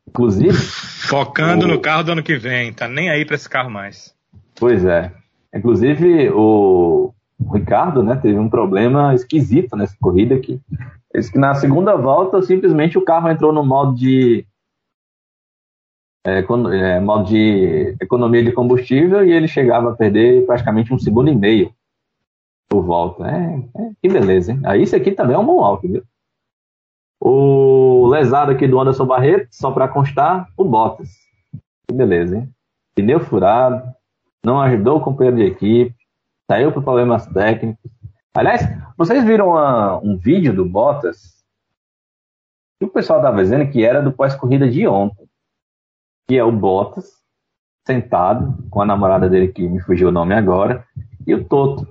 [0.06, 0.52] Inclusive.
[0.52, 1.68] Focando o...
[1.68, 4.14] no carro do ano que vem, tá nem aí para esse carro mais.
[4.54, 5.10] Pois é.
[5.54, 7.14] Inclusive, o,
[7.54, 10.60] Ricardo né, teve um problema esquisito nessa corrida aqui.
[11.14, 14.44] Diz que na segunda volta, simplesmente o carro entrou no modo de.
[16.26, 21.30] É, é, modo de economia de combustível e ele chegava a perder praticamente um segundo
[21.30, 21.72] e meio
[22.68, 23.26] por volta.
[23.26, 24.60] É, é que beleza, hein?
[24.64, 26.04] Aí isso aqui também é um bom viu?
[27.20, 31.08] O lesado aqui do Anderson Barreto, só para constar, o Bottas.
[31.86, 32.50] Que beleza, hein?
[32.94, 33.82] Pneu furado,
[34.44, 35.94] não ajudou o companheiro de equipe,
[36.48, 37.90] saiu por problemas técnicos.
[38.34, 38.62] Aliás,
[38.96, 39.54] vocês viram
[40.02, 41.38] um vídeo do Bottas
[42.78, 45.28] que o pessoal estava dizendo que era do pós-corrida de ontem,
[46.28, 47.18] que é o Bottas
[47.84, 50.86] sentado com a namorada dele, que me fugiu o nome agora,
[51.26, 51.86] e o Toto.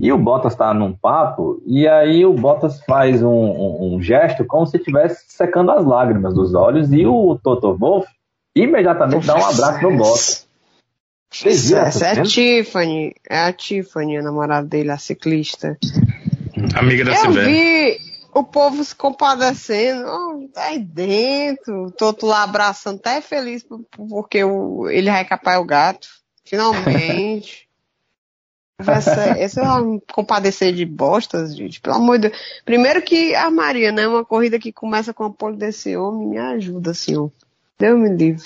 [0.00, 4.44] E o Bottas está num papo, e aí o Bottas faz um, um, um gesto
[4.44, 8.08] como se estivesse secando as lágrimas dos olhos, e o Toto Wolff
[8.54, 10.46] imediatamente dá um abraço no Bottas.
[11.44, 13.14] Essa, essa é a Tiffany.
[13.28, 15.76] É a Tiffany, a namorada dele, a ciclista.
[16.74, 17.98] Amiga da Eu vi
[18.32, 20.06] o povo se compadecendo.
[20.06, 21.90] Oh, tá aí dentro.
[21.92, 23.66] Toto lá abraçando, até feliz
[24.08, 26.08] porque o, ele vai capar o gato.
[26.44, 27.64] Finalmente.
[28.78, 31.80] Essa, essa é uma compadecer de bostas, gente.
[31.80, 32.42] Pelo amor de Deus.
[32.64, 34.06] Primeiro que a Maria, né?
[34.06, 37.32] Uma corrida que começa com a pole desse homem, me ajuda, senhor.
[37.78, 38.44] Deus me livre.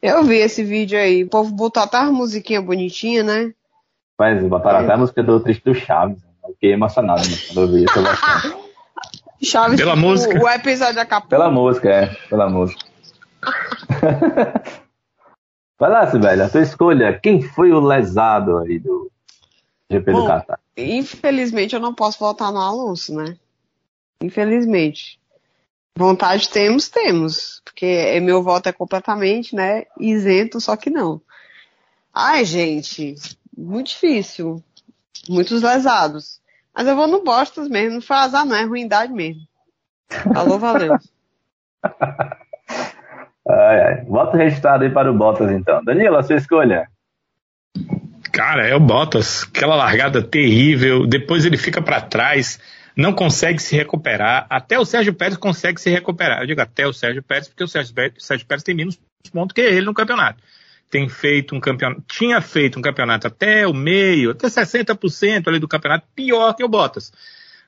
[0.00, 1.24] Eu vi esse vídeo aí.
[1.24, 3.52] O povo botou até uma musiquinha bonitinha, né?
[4.18, 4.84] Mas botaram é.
[4.84, 6.18] até a música do triste do Chaves.
[6.44, 7.94] Eu fiquei emocionado né, quando eu vi isso.
[9.42, 10.40] Chaves, pela tipo, música.
[10.40, 11.28] O episódio acabou.
[11.28, 12.06] Pela música, é.
[12.28, 12.84] Pela música.
[15.78, 17.18] Vai lá, Sibeli, a tua escolha.
[17.20, 19.11] Quem foi o lesado aí do
[19.92, 20.60] GP Bom, do Qatar?
[20.76, 23.36] Infelizmente eu não posso votar no Alonso, né?
[24.20, 25.20] Infelizmente.
[25.96, 27.60] Vontade temos, temos.
[27.64, 31.20] Porque meu voto é completamente, né, isento, só que não.
[32.12, 33.14] Ai, gente,
[33.56, 34.62] muito difícil.
[35.28, 36.40] Muitos lesados.
[36.74, 39.42] Mas eu vou no Bostas mesmo, não foi azar não, é ruindade mesmo.
[40.34, 40.96] Alô, valeu.
[43.48, 44.04] ai, ai.
[44.04, 45.82] Voto registrado aí para o Bottas então.
[45.84, 46.88] Danilo, a sua escolha.
[48.32, 52.58] Cara, é o Bottas, aquela largada terrível, depois ele fica para trás,
[52.96, 56.40] não consegue se recuperar, até o Sérgio Pérez consegue se recuperar.
[56.40, 58.98] Eu digo até o Sérgio Pérez, porque o Sérgio Pérez, Sérgio Pérez tem menos
[59.30, 60.42] pontos que ele no campeonato.
[60.90, 65.68] Tem feito um campeonato, tinha feito um campeonato até o meio, até 60% ali do
[65.68, 67.12] campeonato, pior que o Bottas.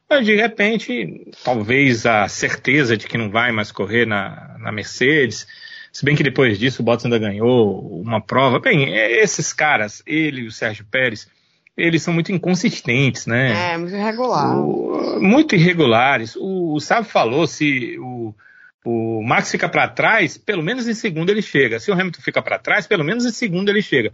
[0.09, 5.47] Mas de repente, talvez a certeza de que não vai mais correr na, na Mercedes,
[5.95, 8.59] se bem que depois disso o Bottas ainda ganhou uma prova.
[8.59, 11.29] Bem, é, esses caras, ele e o Sérgio Pérez,
[11.77, 13.75] eles são muito inconsistentes, né?
[13.75, 14.59] É, muito irregular.
[14.59, 16.35] O, muito irregulares.
[16.35, 18.35] O, o Sábio falou, se o,
[18.85, 21.79] o Max fica para trás, pelo menos em segundo ele chega.
[21.79, 24.13] Se o Hamilton fica para trás, pelo menos em segundo ele chega.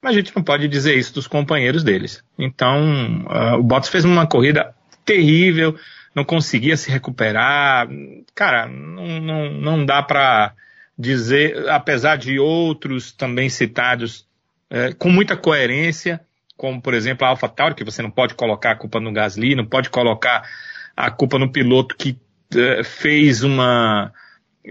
[0.00, 2.24] Mas a gente não pode dizer isso dos companheiros deles.
[2.38, 4.74] Então, uh, o Bottas fez uma corrida
[5.04, 5.76] terrível,
[6.14, 7.86] não conseguia se recuperar.
[8.34, 10.54] Cara, não, não, não dá para
[10.98, 14.26] dizer, apesar de outros também citados
[14.70, 16.20] é, com muita coerência,
[16.56, 19.66] como por exemplo a AlphaTauri, que você não pode colocar a culpa no Gasly, não
[19.66, 20.48] pode colocar
[20.96, 22.18] a culpa no piloto que
[22.54, 24.12] é, fez uma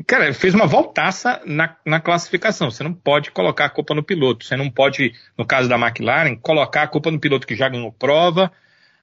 [0.06, 2.72] cara, fez uma voltaça na, na, classificação.
[2.72, 4.46] Você não pode colocar a culpa no piloto.
[4.46, 7.92] Você não pode, no caso da McLaren, colocar a culpa no piloto que já ganhou
[7.92, 8.52] prova,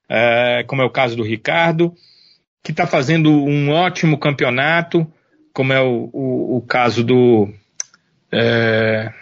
[0.09, 1.95] é, como é o caso do Ricardo,
[2.63, 5.07] que está fazendo um ótimo campeonato,
[5.59, 7.53] como é o, o, o caso do.
[8.31, 9.13] É,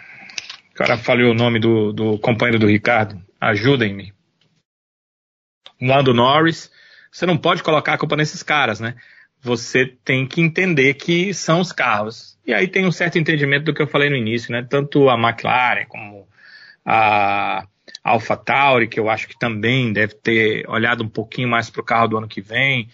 [0.75, 3.19] cara, falei o nome do, do companheiro do Ricardo.
[3.41, 4.13] Ajudem-me.
[5.81, 6.71] Lando Norris.
[7.11, 8.93] Você não pode colocar a culpa nesses caras, né?
[9.41, 12.37] Você tem que entender que são os carros.
[12.45, 14.61] E aí tem um certo entendimento do que eu falei no início, né?
[14.61, 16.27] Tanto a McLaren como
[16.85, 17.65] a
[18.03, 21.85] Alpha Tauri, que eu acho que também deve ter olhado um pouquinho mais para o
[21.85, 22.89] carro do ano que vem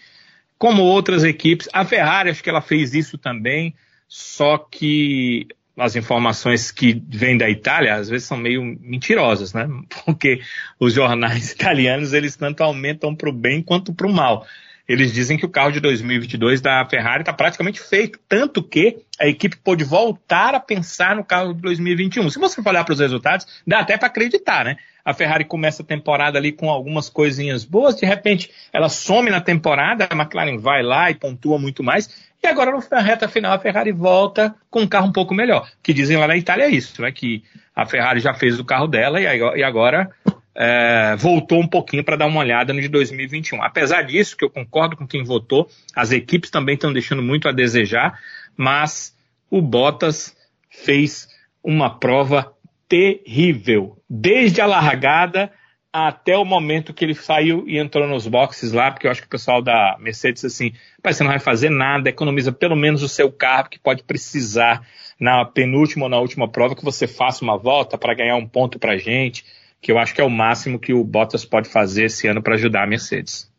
[0.58, 1.68] como outras equipes.
[1.72, 3.74] A Ferrari, acho que ela fez isso também,
[4.08, 9.68] só que as informações que vêm da Itália às vezes são meio mentirosas, né?
[10.04, 10.40] Porque
[10.78, 14.46] os jornais italianos eles tanto aumentam para o bem quanto para o mal.
[14.86, 19.26] Eles dizem que o carro de 2022 da Ferrari está praticamente feito, tanto que a
[19.26, 22.28] equipe pôde voltar a pensar no carro de 2021.
[22.30, 24.76] Se você olhar para os resultados, dá até para acreditar, né?
[25.04, 29.40] a Ferrari começa a temporada ali com algumas coisinhas boas, de repente ela some na
[29.40, 33.58] temporada, a McLaren vai lá e pontua muito mais, e agora na reta final a
[33.58, 35.62] Ferrari volta com um carro um pouco melhor.
[35.62, 37.12] O que dizem lá na Itália é isso, né?
[37.12, 37.42] Que
[37.74, 40.10] a Ferrari já fez o carro dela e agora
[40.54, 43.62] é, voltou um pouquinho para dar uma olhada no de 2021.
[43.62, 47.52] Apesar disso, que eu concordo com quem votou, as equipes também estão deixando muito a
[47.52, 48.18] desejar,
[48.56, 49.16] mas
[49.50, 50.36] o Bottas
[50.70, 51.28] fez
[51.62, 52.52] uma prova
[52.88, 55.50] terrível, desde a largada
[55.92, 59.28] até o momento que ele saiu e entrou nos boxes lá, porque eu acho que
[59.28, 60.72] o pessoal da Mercedes assim,
[61.02, 64.84] você não vai fazer nada, economiza pelo menos o seu carro que pode precisar
[65.20, 68.76] na penúltima ou na última prova que você faça uma volta para ganhar um ponto
[68.76, 69.44] para gente,
[69.84, 72.54] que eu acho que é o máximo que o Bottas pode fazer esse ano para
[72.54, 73.52] ajudar a Mercedes.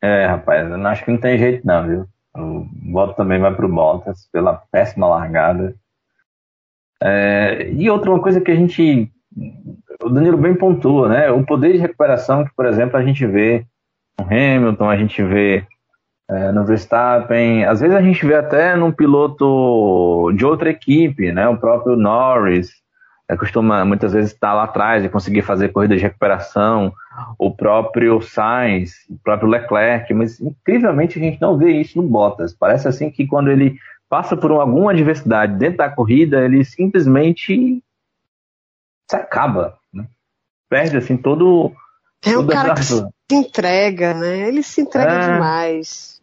[0.00, 2.06] É, rapaz, eu acho que não tem jeito não, viu?
[2.36, 5.74] O voto também vai para o Bottas pela péssima largada.
[7.02, 9.10] É, e outra coisa que a gente.
[10.00, 11.28] O Danilo bem pontua, né?
[11.32, 13.66] O poder de recuperação que, por exemplo, a gente vê
[14.16, 15.66] no Hamilton, a gente vê
[16.28, 21.48] é, no Verstappen, às vezes a gente vê até num piloto de outra equipe, né?
[21.48, 22.70] O próprio Norris
[23.28, 26.92] é, costuma muitas vezes estar lá atrás e conseguir fazer corrida de recuperação
[27.38, 32.52] o próprio Sainz, o próprio Leclerc, mas incrivelmente a gente não vê isso no Bottas.
[32.52, 33.78] Parece assim que quando ele
[34.08, 37.82] passa por alguma adversidade dentro da corrida, ele simplesmente
[39.08, 40.06] se acaba, né?
[40.68, 41.72] perde assim todo.
[42.24, 44.48] É um cara que se entrega, né?
[44.48, 45.32] Ele se entrega é...
[45.34, 46.13] demais.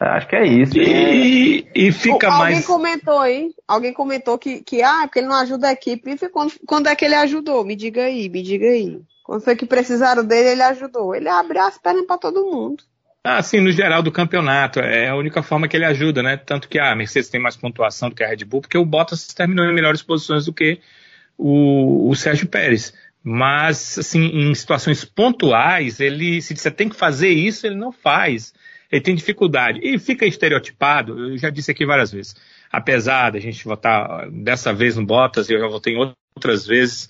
[0.00, 0.78] Acho que é isso.
[0.78, 2.54] E, e fica Alguém mais.
[2.54, 6.16] Alguém comentou aí, alguém comentou que, que ah, porque ele não ajuda a equipe.
[6.28, 7.64] Quando, quando é que ele ajudou?
[7.64, 9.00] Me diga aí, me diga aí.
[9.24, 11.14] Quando foi que precisaram dele, ele ajudou.
[11.14, 12.82] Ele abriu as pernas para todo mundo.
[13.24, 14.78] Ah, sim, no geral do campeonato.
[14.78, 16.36] É a única forma que ele ajuda, né?
[16.36, 19.26] Tanto que a Mercedes tem mais pontuação do que a Red Bull, porque o Bottas
[19.26, 20.80] terminou em melhores posições do que
[21.36, 22.94] o, o Sérgio Pérez.
[23.22, 28.54] Mas, assim, em situações pontuais, ele, se você tem que fazer isso, ele não faz.
[28.90, 29.80] Ele tem dificuldade.
[29.82, 32.34] E fica estereotipado, eu já disse aqui várias vezes.
[32.70, 37.08] Apesar da gente votar dessa vez no Bottas, e eu já votei outras vezes,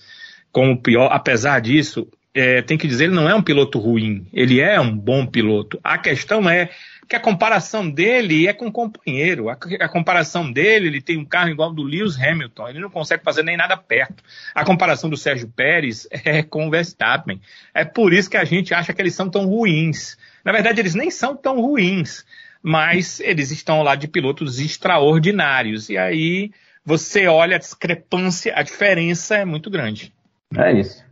[0.51, 1.09] como pior.
[1.11, 4.95] Apesar disso, é, tem que dizer, ele não é um piloto ruim, ele é um
[4.95, 5.79] bom piloto.
[5.83, 6.69] A questão é
[7.07, 9.49] que a comparação dele é com o companheiro.
[9.49, 12.89] A, a, comparação dele, ele tem um carro igual ao do Lewis Hamilton, ele não
[12.89, 14.23] consegue fazer nem nada perto.
[14.53, 17.41] A comparação do Sérgio Pérez é com o Verstappen.
[17.73, 20.15] É por isso que a gente acha que eles são tão ruins.
[20.43, 22.25] Na verdade, eles nem são tão ruins,
[22.61, 25.89] mas eles estão lado de pilotos extraordinários.
[25.89, 26.51] E aí
[26.85, 30.13] você olha a discrepância, a diferença é muito grande.
[30.57, 31.05] É isso.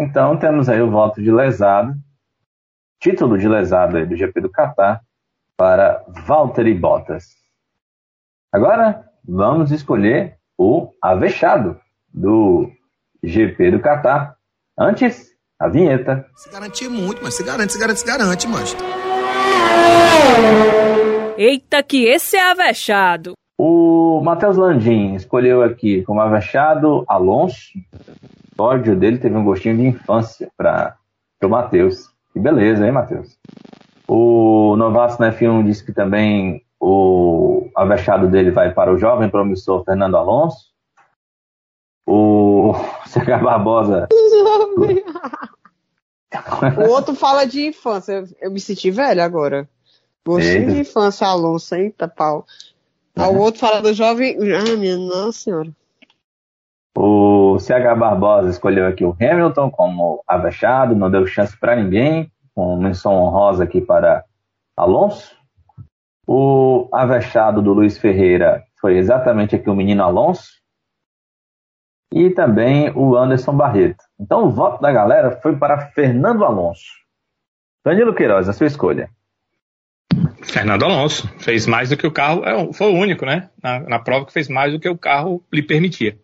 [0.00, 1.94] Então temos aí o voto de lesado,
[3.00, 5.02] título de lesado do GP do Qatar,
[5.56, 7.36] para Valtteri Bottas.
[8.52, 11.80] Agora vamos escolher o avexado
[12.12, 12.70] do
[13.22, 14.36] GP do Catar.
[14.76, 15.30] Antes,
[15.62, 16.26] a vinheta.
[16.34, 18.76] Se garantir muito, mas se garante, se garante, se garante, mas.
[21.38, 23.34] Eita, que esse é avexado.
[23.56, 27.70] O Matheus Landim escolheu aqui como avexado Alonso.
[28.58, 30.96] O ódio dele teve um gostinho de infância para
[31.42, 32.08] o Matheus.
[32.32, 33.38] Que beleza, hein, Matheus?
[34.08, 39.84] O Novato na F1 disse que também o avexado dele vai para o jovem promissor
[39.84, 40.71] Fernando Alonso.
[42.06, 42.74] O
[43.06, 44.08] CH Barbosa.
[46.78, 48.24] o outro fala de infância.
[48.40, 49.68] Eu me senti velho agora.
[50.24, 51.74] Gostei de infância, Alonso.
[51.74, 52.46] Eita, pau.
[53.16, 53.22] É.
[53.22, 54.36] O outro fala do jovem.
[54.54, 55.70] Ah, minha nossa senhora.
[56.96, 62.76] O CH Barbosa escolheu aqui o Hamilton como avexado, não deu chance para ninguém com
[62.76, 64.24] menção honrosa aqui para
[64.76, 65.34] Alonso.
[66.26, 70.61] O avexado do Luiz Ferreira foi exatamente aqui o menino Alonso.
[72.12, 74.04] E também o Anderson Barreto.
[74.20, 76.84] Então o voto da galera foi para Fernando Alonso.
[77.84, 79.08] Danilo Queiroz, a sua escolha.
[80.42, 83.48] Fernando Alonso fez mais do que o carro, é, foi o único, né?
[83.62, 86.18] Na, na prova que fez mais do que o carro lhe permitia.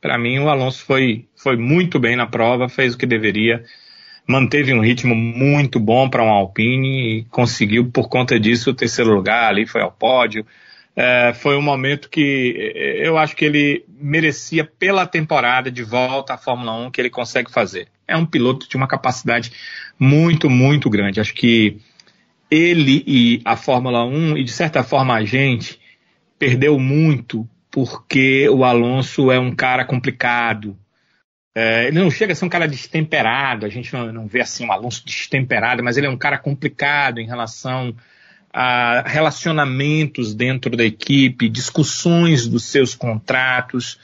[0.00, 3.62] Para mim, o Alonso foi, foi muito bem na prova, fez o que deveria
[4.26, 9.12] manteve um ritmo muito bom para um Alpine e conseguiu, por conta disso, o terceiro
[9.14, 10.46] lugar ali, foi ao pódio.
[10.94, 16.34] É, foi um momento que é, eu acho que ele merecia, pela temporada de volta
[16.34, 17.88] à Fórmula 1, que ele consegue fazer.
[18.06, 19.52] É um piloto de uma capacidade
[19.98, 21.20] muito, muito grande.
[21.20, 21.78] Acho que
[22.50, 25.80] ele e a Fórmula 1, e de certa forma a gente,
[26.38, 30.76] perdeu muito porque o Alonso é um cara complicado,
[31.54, 34.66] é, ele não chega a ser um cara destemperado, a gente não, não vê assim
[34.66, 37.94] um Alonso destemperado, mas ele é um cara complicado em relação
[38.52, 43.98] a relacionamentos dentro da equipe, discussões dos seus contratos.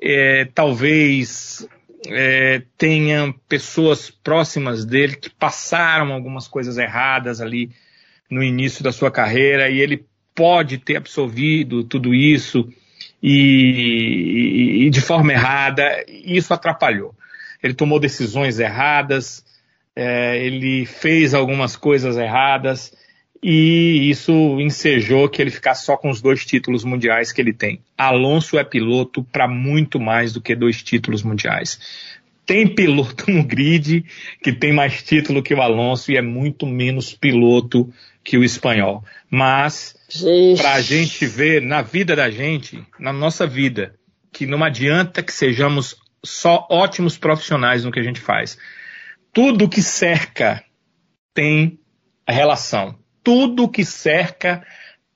[0.00, 1.66] É, talvez
[2.08, 7.70] é, tenha pessoas próximas dele que passaram algumas coisas erradas ali
[8.30, 10.04] no início da sua carreira e ele
[10.34, 12.68] pode ter absorvido tudo isso
[13.22, 17.14] e, e, de forma errada, e isso atrapalhou.
[17.62, 19.44] Ele tomou decisões erradas,
[19.94, 22.92] é, ele fez algumas coisas erradas,
[23.42, 27.80] e isso ensejou que ele ficasse só com os dois títulos mundiais que ele tem.
[27.98, 31.80] Alonso é piloto para muito mais do que dois títulos mundiais.
[32.46, 34.04] Tem piloto no grid
[34.42, 37.92] que tem mais título que o Alonso e é muito menos piloto
[38.22, 39.04] que o espanhol.
[39.28, 39.96] Mas
[40.56, 43.94] para a gente ver na vida da gente, na nossa vida,
[44.32, 48.56] que não adianta que sejamos só ótimos profissionais no que a gente faz.
[49.32, 50.62] Tudo que cerca
[51.34, 51.80] tem
[52.28, 53.01] relação.
[53.22, 54.62] Tudo que cerca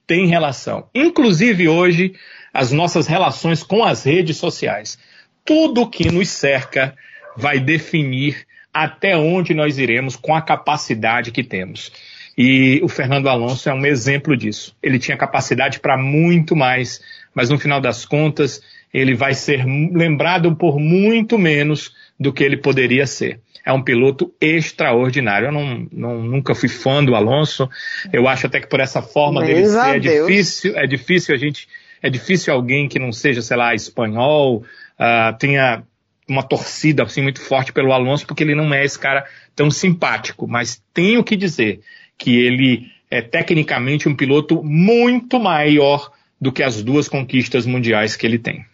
[0.06, 0.88] tem relação.
[0.94, 2.14] Inclusive hoje,
[2.52, 4.98] as nossas relações com as redes sociais.
[5.44, 6.96] Tudo que nos cerca
[7.36, 11.90] vai definir até onde nós iremos com a capacidade que temos.
[12.36, 14.76] E o Fernando Alonso é um exemplo disso.
[14.82, 17.00] Ele tinha capacidade para muito mais,
[17.34, 18.62] mas no final das contas,
[18.92, 23.40] ele vai ser lembrado por muito menos do que ele poderia ser.
[23.64, 25.48] É um piloto extraordinário.
[25.48, 27.68] Eu não, não, nunca fui fã do Alonso.
[28.12, 31.68] Eu acho até que por essa forma dele ser é difícil, é difícil a gente,
[32.00, 34.64] é difícil alguém que não seja, sei lá, espanhol,
[34.98, 35.82] uh, tenha
[36.28, 40.46] uma torcida assim muito forte pelo Alonso, porque ele não é esse cara tão simpático.
[40.46, 41.80] Mas tenho que dizer
[42.16, 46.10] que ele é tecnicamente um piloto muito maior
[46.40, 48.64] do que as duas conquistas mundiais que ele tem.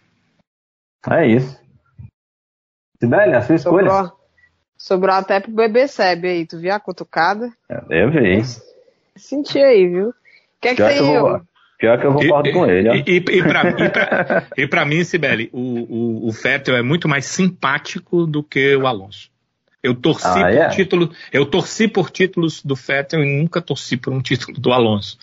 [1.09, 1.62] É isso.
[3.03, 3.89] Sibeli, a sua escolha.
[3.89, 4.19] Sobrou,
[4.77, 7.51] sobrou até pro bebê Seb aí, tu viu a cutucada?
[7.89, 8.41] Eu vi.
[9.17, 10.13] Senti aí, viu?
[10.61, 11.41] Quer que Pior, que eu, vou,
[11.77, 12.89] pior que eu concordo e, com ele.
[12.89, 12.93] Ó.
[12.93, 16.81] E, e, e, pra, e, pra, e pra mim, Sibeli, o, o, o Vettel é
[16.81, 19.29] muito mais simpático do que o Alonso.
[19.83, 20.69] Eu torci ah, por é?
[20.69, 25.17] título, eu torci por títulos do Vettel e nunca torci por um título do Alonso.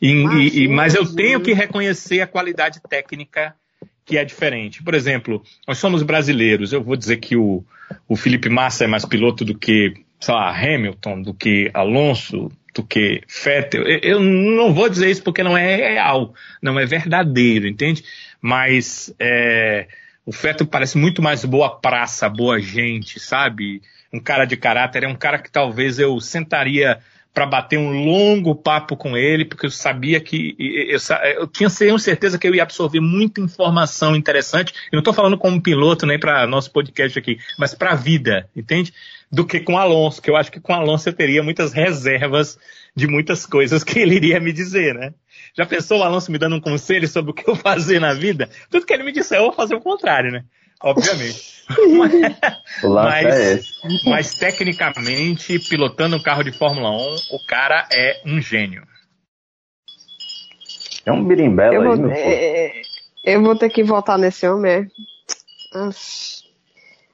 [0.00, 3.56] E, mas, e, mas eu tenho que reconhecer a qualidade técnica
[4.04, 4.82] que é diferente.
[4.82, 6.72] Por exemplo, nós somos brasileiros.
[6.72, 7.64] Eu vou dizer que o,
[8.08, 12.82] o Felipe Massa é mais piloto do que, sei lá, Hamilton, do que Alonso, do
[12.82, 13.82] que Vettel.
[13.82, 18.04] Eu, eu não vou dizer isso porque não é real, não é verdadeiro, entende?
[18.40, 19.86] Mas é,
[20.26, 23.80] o Vettel parece muito mais boa praça, boa gente, sabe?
[24.12, 27.00] Um cara de caráter, é um cara que talvez eu sentaria
[27.34, 30.98] para bater um longo papo com ele, porque eu sabia que eu,
[31.36, 34.72] eu tinha certeza que eu ia absorver muita informação interessante.
[34.92, 38.48] Eu não estou falando como piloto nem para nosso podcast aqui, mas para a vida,
[38.54, 38.94] entende?
[39.32, 42.56] Do que com Alonso, que eu acho que com Alonso eu teria muitas reservas
[42.94, 45.12] de muitas coisas que ele iria me dizer, né?
[45.56, 48.48] Já pensou o Alonso me dando um conselho sobre o que eu fazer na vida?
[48.70, 50.44] Tudo que ele me disser, eu vou fazer o contrário, né?
[50.84, 51.64] Obviamente.
[52.84, 53.60] mas, é
[54.04, 58.86] mas, tecnicamente, pilotando um carro de Fórmula 1, o cara é um gênio.
[61.06, 62.82] É um birimbela eu aí, vou, é,
[63.24, 64.86] eu vou ter que votar nesse homem, é.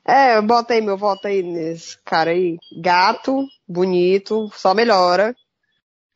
[0.04, 2.58] É, eu botei meu voto aí nesse cara aí.
[2.80, 5.34] Gato, bonito, só melhora.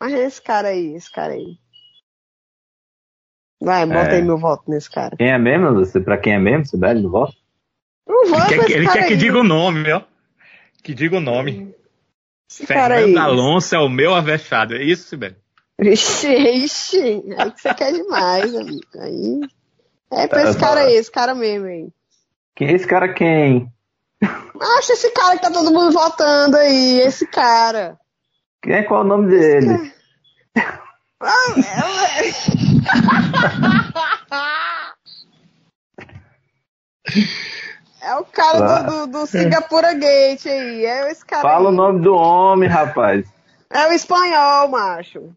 [0.01, 1.56] Mas esse cara aí, esse cara aí.
[3.62, 4.14] Vai, bota é.
[4.16, 5.16] aí meu voto nesse cara.
[5.16, 5.72] Quem é mesmo?
[5.74, 7.43] Você, pra quem é mesmo, Sibeli, do voto?
[8.06, 10.02] Não ele quer, ele quer que diga o nome, ó.
[10.82, 11.74] Que diga o nome.
[12.51, 14.74] Esse Fernando Alonso é o meu avexado.
[14.74, 15.36] É isso, Sibeli?
[15.81, 17.24] Ixi, ixi.
[17.36, 18.86] Aí que você quer demais, amigo.
[19.01, 19.40] Aí.
[20.12, 21.89] É pra esse cara aí, esse cara mesmo aí.
[22.55, 23.68] Quem é esse cara quem?
[24.78, 27.98] Acho esse cara que tá todo mundo votando aí, esse cara.
[28.62, 29.93] Quem é qual é o nome dele?
[31.20, 31.55] Ah,
[37.10, 37.14] é,
[38.05, 38.82] é o cara ah.
[38.82, 40.85] do, do, do, Singapura Gate aí.
[40.85, 41.74] É esse cara Fala aí.
[41.74, 43.26] o nome do homem, rapaz.
[43.70, 45.32] É o espanhol, macho.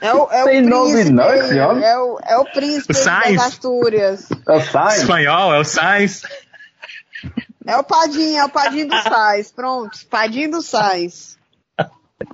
[0.00, 1.84] É o, é Tem o nome príncipe, não, esse homem?
[1.84, 4.28] É o, é o príncipe o das Astúrias.
[4.46, 5.02] É o Sainz?
[5.02, 6.22] Espanhol, é o Sainz.
[7.66, 9.50] É o Padinho, é o Padinho do Sais.
[9.50, 11.36] Pronto, Padinho do Sais.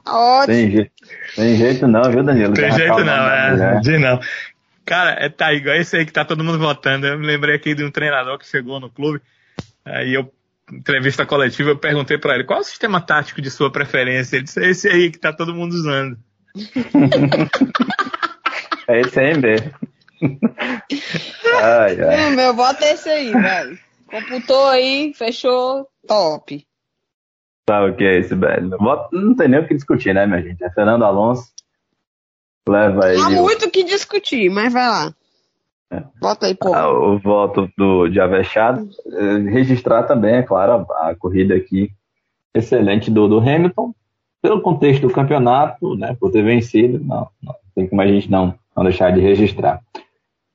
[0.07, 0.47] Ótimo.
[0.47, 0.93] Tem jeito,
[1.35, 2.53] tem jeito não, viu, Danilo?
[2.53, 3.81] Tem jeito não, é.
[3.81, 4.21] De não.
[4.85, 7.07] Cara, é, tá igual esse aí que tá todo mundo votando.
[7.07, 9.21] Eu me lembrei aqui de um treinador que chegou no clube.
[9.85, 10.33] Aí eu,
[10.73, 14.37] entrevista coletiva, eu perguntei para ele qual é o sistema tático de sua preferência.
[14.37, 16.17] Ele disse: é esse aí que tá todo mundo usando.
[18.89, 19.73] é esse aí mesmo.
[21.63, 22.37] ai, ai.
[22.37, 23.79] Meu voto é esse aí, velho.
[24.07, 26.65] Computou aí, fechou, top.
[27.65, 28.71] Tá ok, esse velho.
[29.13, 30.63] Não tem nem o que discutir, né, minha gente?
[30.63, 31.53] É Fernando Alonso.
[32.69, 33.17] Leva aí.
[33.17, 35.15] Há muito o que discutir, mas vai lá.
[36.21, 36.75] Bota aí, pô.
[36.75, 38.89] Ah, o voto do de Avechado.
[39.07, 41.91] Eh, registrar também, é claro, a, a corrida aqui
[42.55, 43.95] excelente do, do Hamilton.
[44.41, 48.55] Pelo contexto do campeonato, né, por ter vencido, não, não tem como a gente não,
[48.77, 49.81] não deixar de registrar.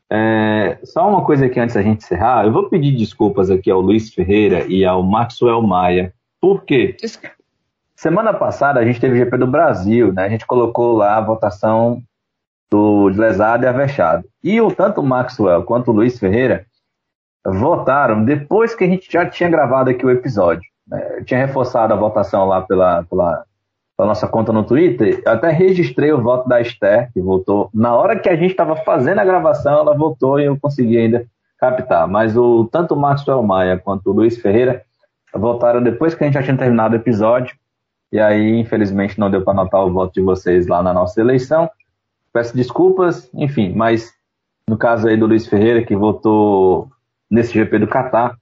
[0.09, 3.81] É, só uma coisa aqui antes da gente encerrar, eu vou pedir desculpas aqui ao
[3.81, 6.14] Luiz Ferreira e ao Maxwell Maia.
[6.39, 6.95] Por quê?
[7.95, 10.23] Semana passada a gente teve o GP do Brasil, né?
[10.26, 12.03] A gente colocou lá a votação
[12.69, 14.26] do lesado e avexado.
[14.44, 16.65] E o, tanto o Maxwell quanto o Luiz Ferreira
[17.45, 20.69] votaram depois que a gente já tinha gravado aqui o episódio.
[20.88, 21.18] Né?
[21.19, 23.45] Eu tinha reforçado a votação lá pela, pela
[23.98, 27.69] da nossa conta no Twitter, eu até registrei o voto da Esther, que votou.
[27.73, 31.26] Na hora que a gente estava fazendo a gravação, ela votou e eu consegui ainda
[31.57, 32.07] captar.
[32.07, 34.84] Mas o, tanto o Maxwell Maia quanto o Luiz Ferreira
[35.34, 37.56] votaram depois que a gente já tinha terminado o episódio.
[38.11, 41.68] E aí, infelizmente, não deu para anotar o voto de vocês lá na nossa eleição.
[42.38, 44.14] Peço desculpas, enfim, mas
[44.69, 46.88] no caso aí do Luiz Ferreira, que votou
[47.27, 48.38] nesse GP do Catar,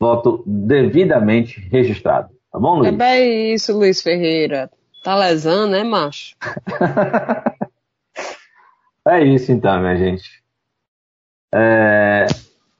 [0.00, 2.30] voto devidamente registrado.
[2.50, 2.88] Tá bom, Luiz?
[2.88, 4.70] É bem isso, Luiz Ferreira.
[5.02, 6.34] Tá lesando, né, macho?
[9.06, 10.42] é isso então, minha gente.
[11.54, 12.24] É...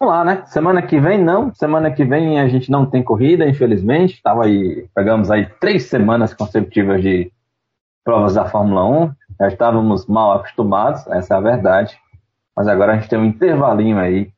[0.00, 0.44] Vamos lá, né?
[0.46, 1.52] Semana que vem não.
[1.52, 4.22] Semana que vem a gente não tem corrida, infelizmente.
[4.22, 7.30] Tava aí, pegamos aí três semanas consecutivas de
[8.02, 9.12] provas da Fórmula 1.
[9.40, 11.98] Já estávamos mal acostumados, essa é a verdade.
[12.56, 14.30] Mas agora a gente tem um intervalinho aí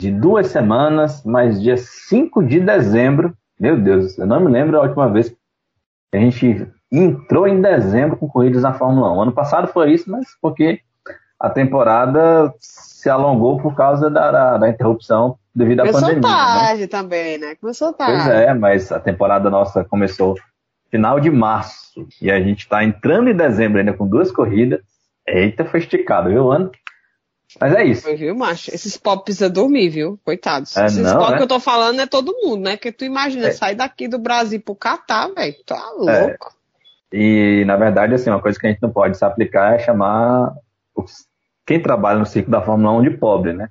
[0.00, 3.36] de duas semanas, mas dia 5 de dezembro.
[3.58, 5.36] Meu Deus, eu não me lembro a última vez que
[6.16, 9.22] a gente entrou em dezembro com corridas na Fórmula 1.
[9.22, 10.80] Ano passado foi isso, mas porque
[11.38, 16.22] a temporada se alongou por causa da, da, da interrupção devido à começou pandemia.
[16.22, 16.60] Começou né?
[16.60, 16.86] tarde né?
[16.86, 17.54] também, né?
[17.56, 18.24] Começou tarde.
[18.24, 20.34] Pois é, mas a temporada nossa começou
[20.90, 24.80] final de março e a gente está entrando em dezembro ainda com duas corridas.
[25.26, 26.70] Eita, foi esticado, viu, ano?
[27.60, 28.02] Mas é isso.
[28.02, 28.72] Foi, viu, macho?
[28.72, 30.18] Esses pop precisa dormir, viu?
[30.24, 30.76] Coitados.
[30.76, 31.36] É, Esses não, pop é?
[31.36, 32.76] que eu tô falando é todo mundo, né?
[32.76, 33.52] Que tu imagina, é.
[33.52, 35.56] sair daqui do Brasil pro Catar, velho.
[35.66, 36.10] Tá louco.
[36.12, 36.36] É.
[37.12, 40.54] E, na verdade, assim, uma coisa que a gente não pode se aplicar é chamar
[40.94, 41.26] os,
[41.66, 43.68] quem trabalha no ciclo da Fórmula 1 de pobre, né?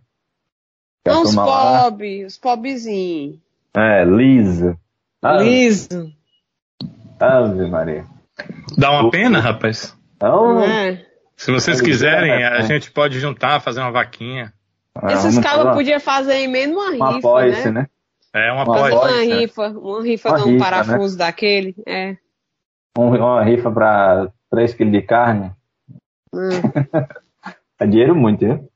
[1.06, 1.90] Não os turma lá-
[2.28, 3.38] os pobzinhos.
[3.76, 4.78] É, liso.
[5.22, 6.14] Ave, Liso.
[7.20, 8.06] Ave Maria.
[8.78, 9.96] Dá uma pena, rapaz.
[10.16, 11.06] Então, né?
[11.38, 12.62] Se vocês Pois é, quiserem, a é.
[12.64, 14.54] gente pode juntar, fazer uma vaquinha.
[15.04, 17.82] é, Esses fazer podiam fazer em menos uma uma rifa, apoia-se, né?
[17.82, 17.88] né?
[18.48, 18.94] É uma Uma pós.
[18.94, 19.40] apoia- uma né?
[19.40, 21.76] rifa, uma rifa de um rifa, parafuso daquele.
[21.88, 22.16] É.
[22.98, 25.52] Um- uma rifa pra 3 quilos de carne.
[26.34, 26.50] Hum.
[27.82, 28.70] É dinheiro muito, viu?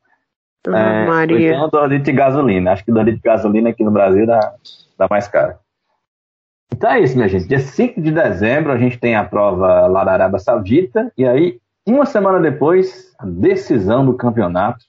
[0.69, 1.55] Ah, É, Maria.
[1.55, 2.71] Então, 2 litros de gasolina.
[2.71, 4.53] Acho que 2 litros de gasolina aqui no Brasil dá,
[4.97, 5.55] dá mais caro.
[6.73, 7.47] Então é isso, minha gente.
[7.47, 11.13] Dia 5 de dezembro a gente tem a prova lá da Arábia Saudita.
[11.15, 14.83] E aí, uma semana depois, a decisão do campeonato.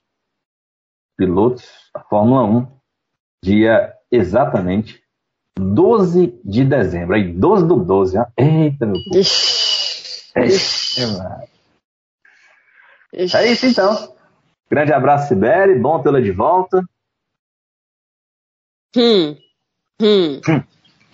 [1.15, 2.67] Pilotos da Fórmula 1.
[3.43, 5.03] Dia exatamente
[5.59, 7.17] 12 de dezembro.
[7.17, 8.17] Aí, 12 do 12.
[8.17, 8.25] ó.
[8.35, 9.19] Eita, meu povo.
[9.19, 10.33] Ixi.
[10.39, 11.43] Ixi, mano.
[13.13, 13.37] Ixi.
[13.37, 14.15] É isso então.
[14.71, 15.79] Grande abraço, Sibeli.
[15.79, 16.83] Bom tê-la de volta.
[18.97, 19.37] Hum.
[20.01, 20.41] Hum.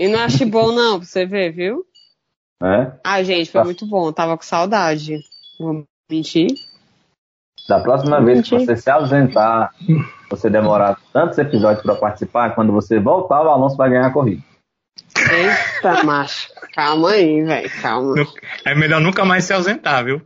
[0.00, 1.84] E não acho bom, não, pra você ver, viu?
[2.62, 2.98] Né?
[3.04, 3.64] Ai, gente, foi Tá.
[3.66, 4.10] muito bom.
[4.12, 5.18] Tava com saudade.
[5.58, 6.48] Vou mentir.
[7.68, 8.66] Da próxima vez que Entendi.
[8.66, 9.74] você se ausentar,
[10.30, 14.42] você demorar tantos episódios para participar, quando você voltar, o Alonso vai ganhar a corrida.
[15.16, 16.48] Eita, macho.
[16.74, 17.70] Calma aí, velho.
[17.82, 18.14] Calma.
[18.64, 20.20] É melhor nunca mais se ausentar, viu?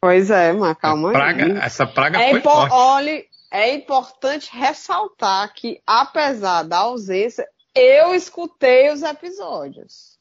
[0.00, 1.56] Pois é, mas calma Praga, aí.
[1.58, 2.72] essa praga É, foi impo- forte.
[2.74, 10.14] olhe, é importante ressaltar que, apesar da ausência, eu escutei os episódios.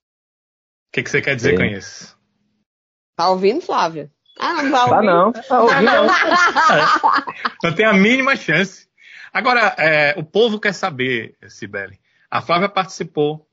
[0.90, 1.58] O que, que você quer dizer Sim.
[1.58, 2.18] com isso?
[3.16, 4.12] Tá ouvindo, Flávia?
[4.40, 5.12] Ah, não tá Tá ouvindo?
[5.12, 5.32] não.
[5.32, 6.08] Tá ouvindo, não.
[7.64, 8.88] Não tem a mínima chance.
[9.32, 12.00] Agora, é, o povo quer saber, Sibeli.
[12.30, 13.48] A Flávia participou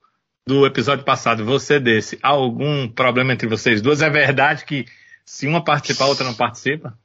[0.47, 2.18] do episódio passado, você desse.
[2.22, 4.02] Há algum problema entre vocês duas?
[4.02, 4.86] É verdade que
[5.24, 6.98] se uma participa, a outra não participa?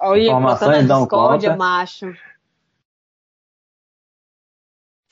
[0.00, 2.14] Olha, Informações botando discórdia, macho.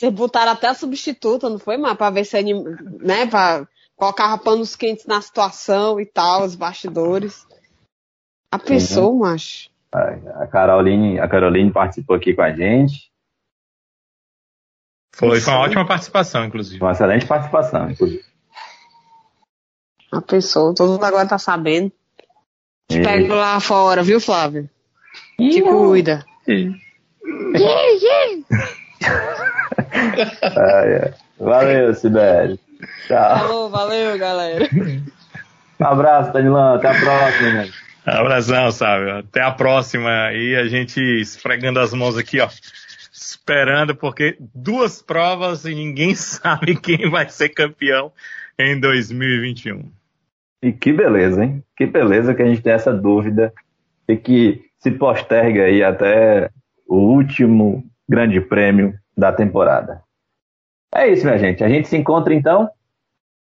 [0.01, 2.65] Vocês botaram até a substituta, não foi, mas pra ver se anim...
[3.01, 7.47] né, pra colocar panos quentes na situação e tal, os bastidores.
[8.51, 9.69] A pessoa, macho.
[9.93, 13.13] A Caroline, a Caroline participou aqui com a gente.
[15.15, 16.83] Foi, foi uma ótima participação, inclusive.
[16.83, 18.25] Uma excelente participação, inclusive.
[20.11, 21.93] A pessoa, todo mundo agora tá sabendo.
[22.89, 24.71] Te E- pego lá fora, viu, Flávio?
[25.37, 26.25] Te cuida.
[30.43, 31.15] Ah, é.
[31.39, 32.59] Valeu, Sibeli.
[33.07, 33.39] Tchau.
[33.39, 34.69] Falou, valeu, galera.
[35.81, 36.75] Um abraço, Danilão.
[36.75, 37.71] Até a próxima, né?
[38.05, 39.11] Abração, sabe?
[39.11, 40.33] Até a próxima.
[40.33, 42.49] E a gente esfregando as mãos aqui, ó.
[43.13, 48.13] Esperando, porque duas provas e ninguém sabe quem vai ser campeão
[48.59, 49.91] em 2021.
[50.63, 51.63] E que beleza, hein?
[51.77, 53.53] Que beleza que a gente tem essa dúvida
[54.07, 56.51] e que se posterga aí até
[56.87, 60.03] o último grande prêmio da temporada.
[60.95, 61.63] É isso, minha gente.
[61.63, 62.71] A gente se encontra então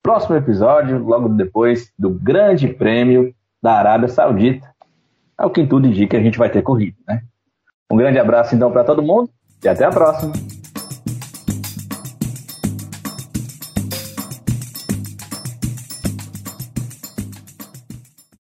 [0.06, 4.64] próximo episódio, logo depois do grande prêmio da Arábia Saudita.
[5.36, 7.22] Ao que tudo indica, a gente vai ter corrida, né?
[7.90, 9.28] Um grande abraço então para todo mundo
[9.64, 10.32] e até a próxima.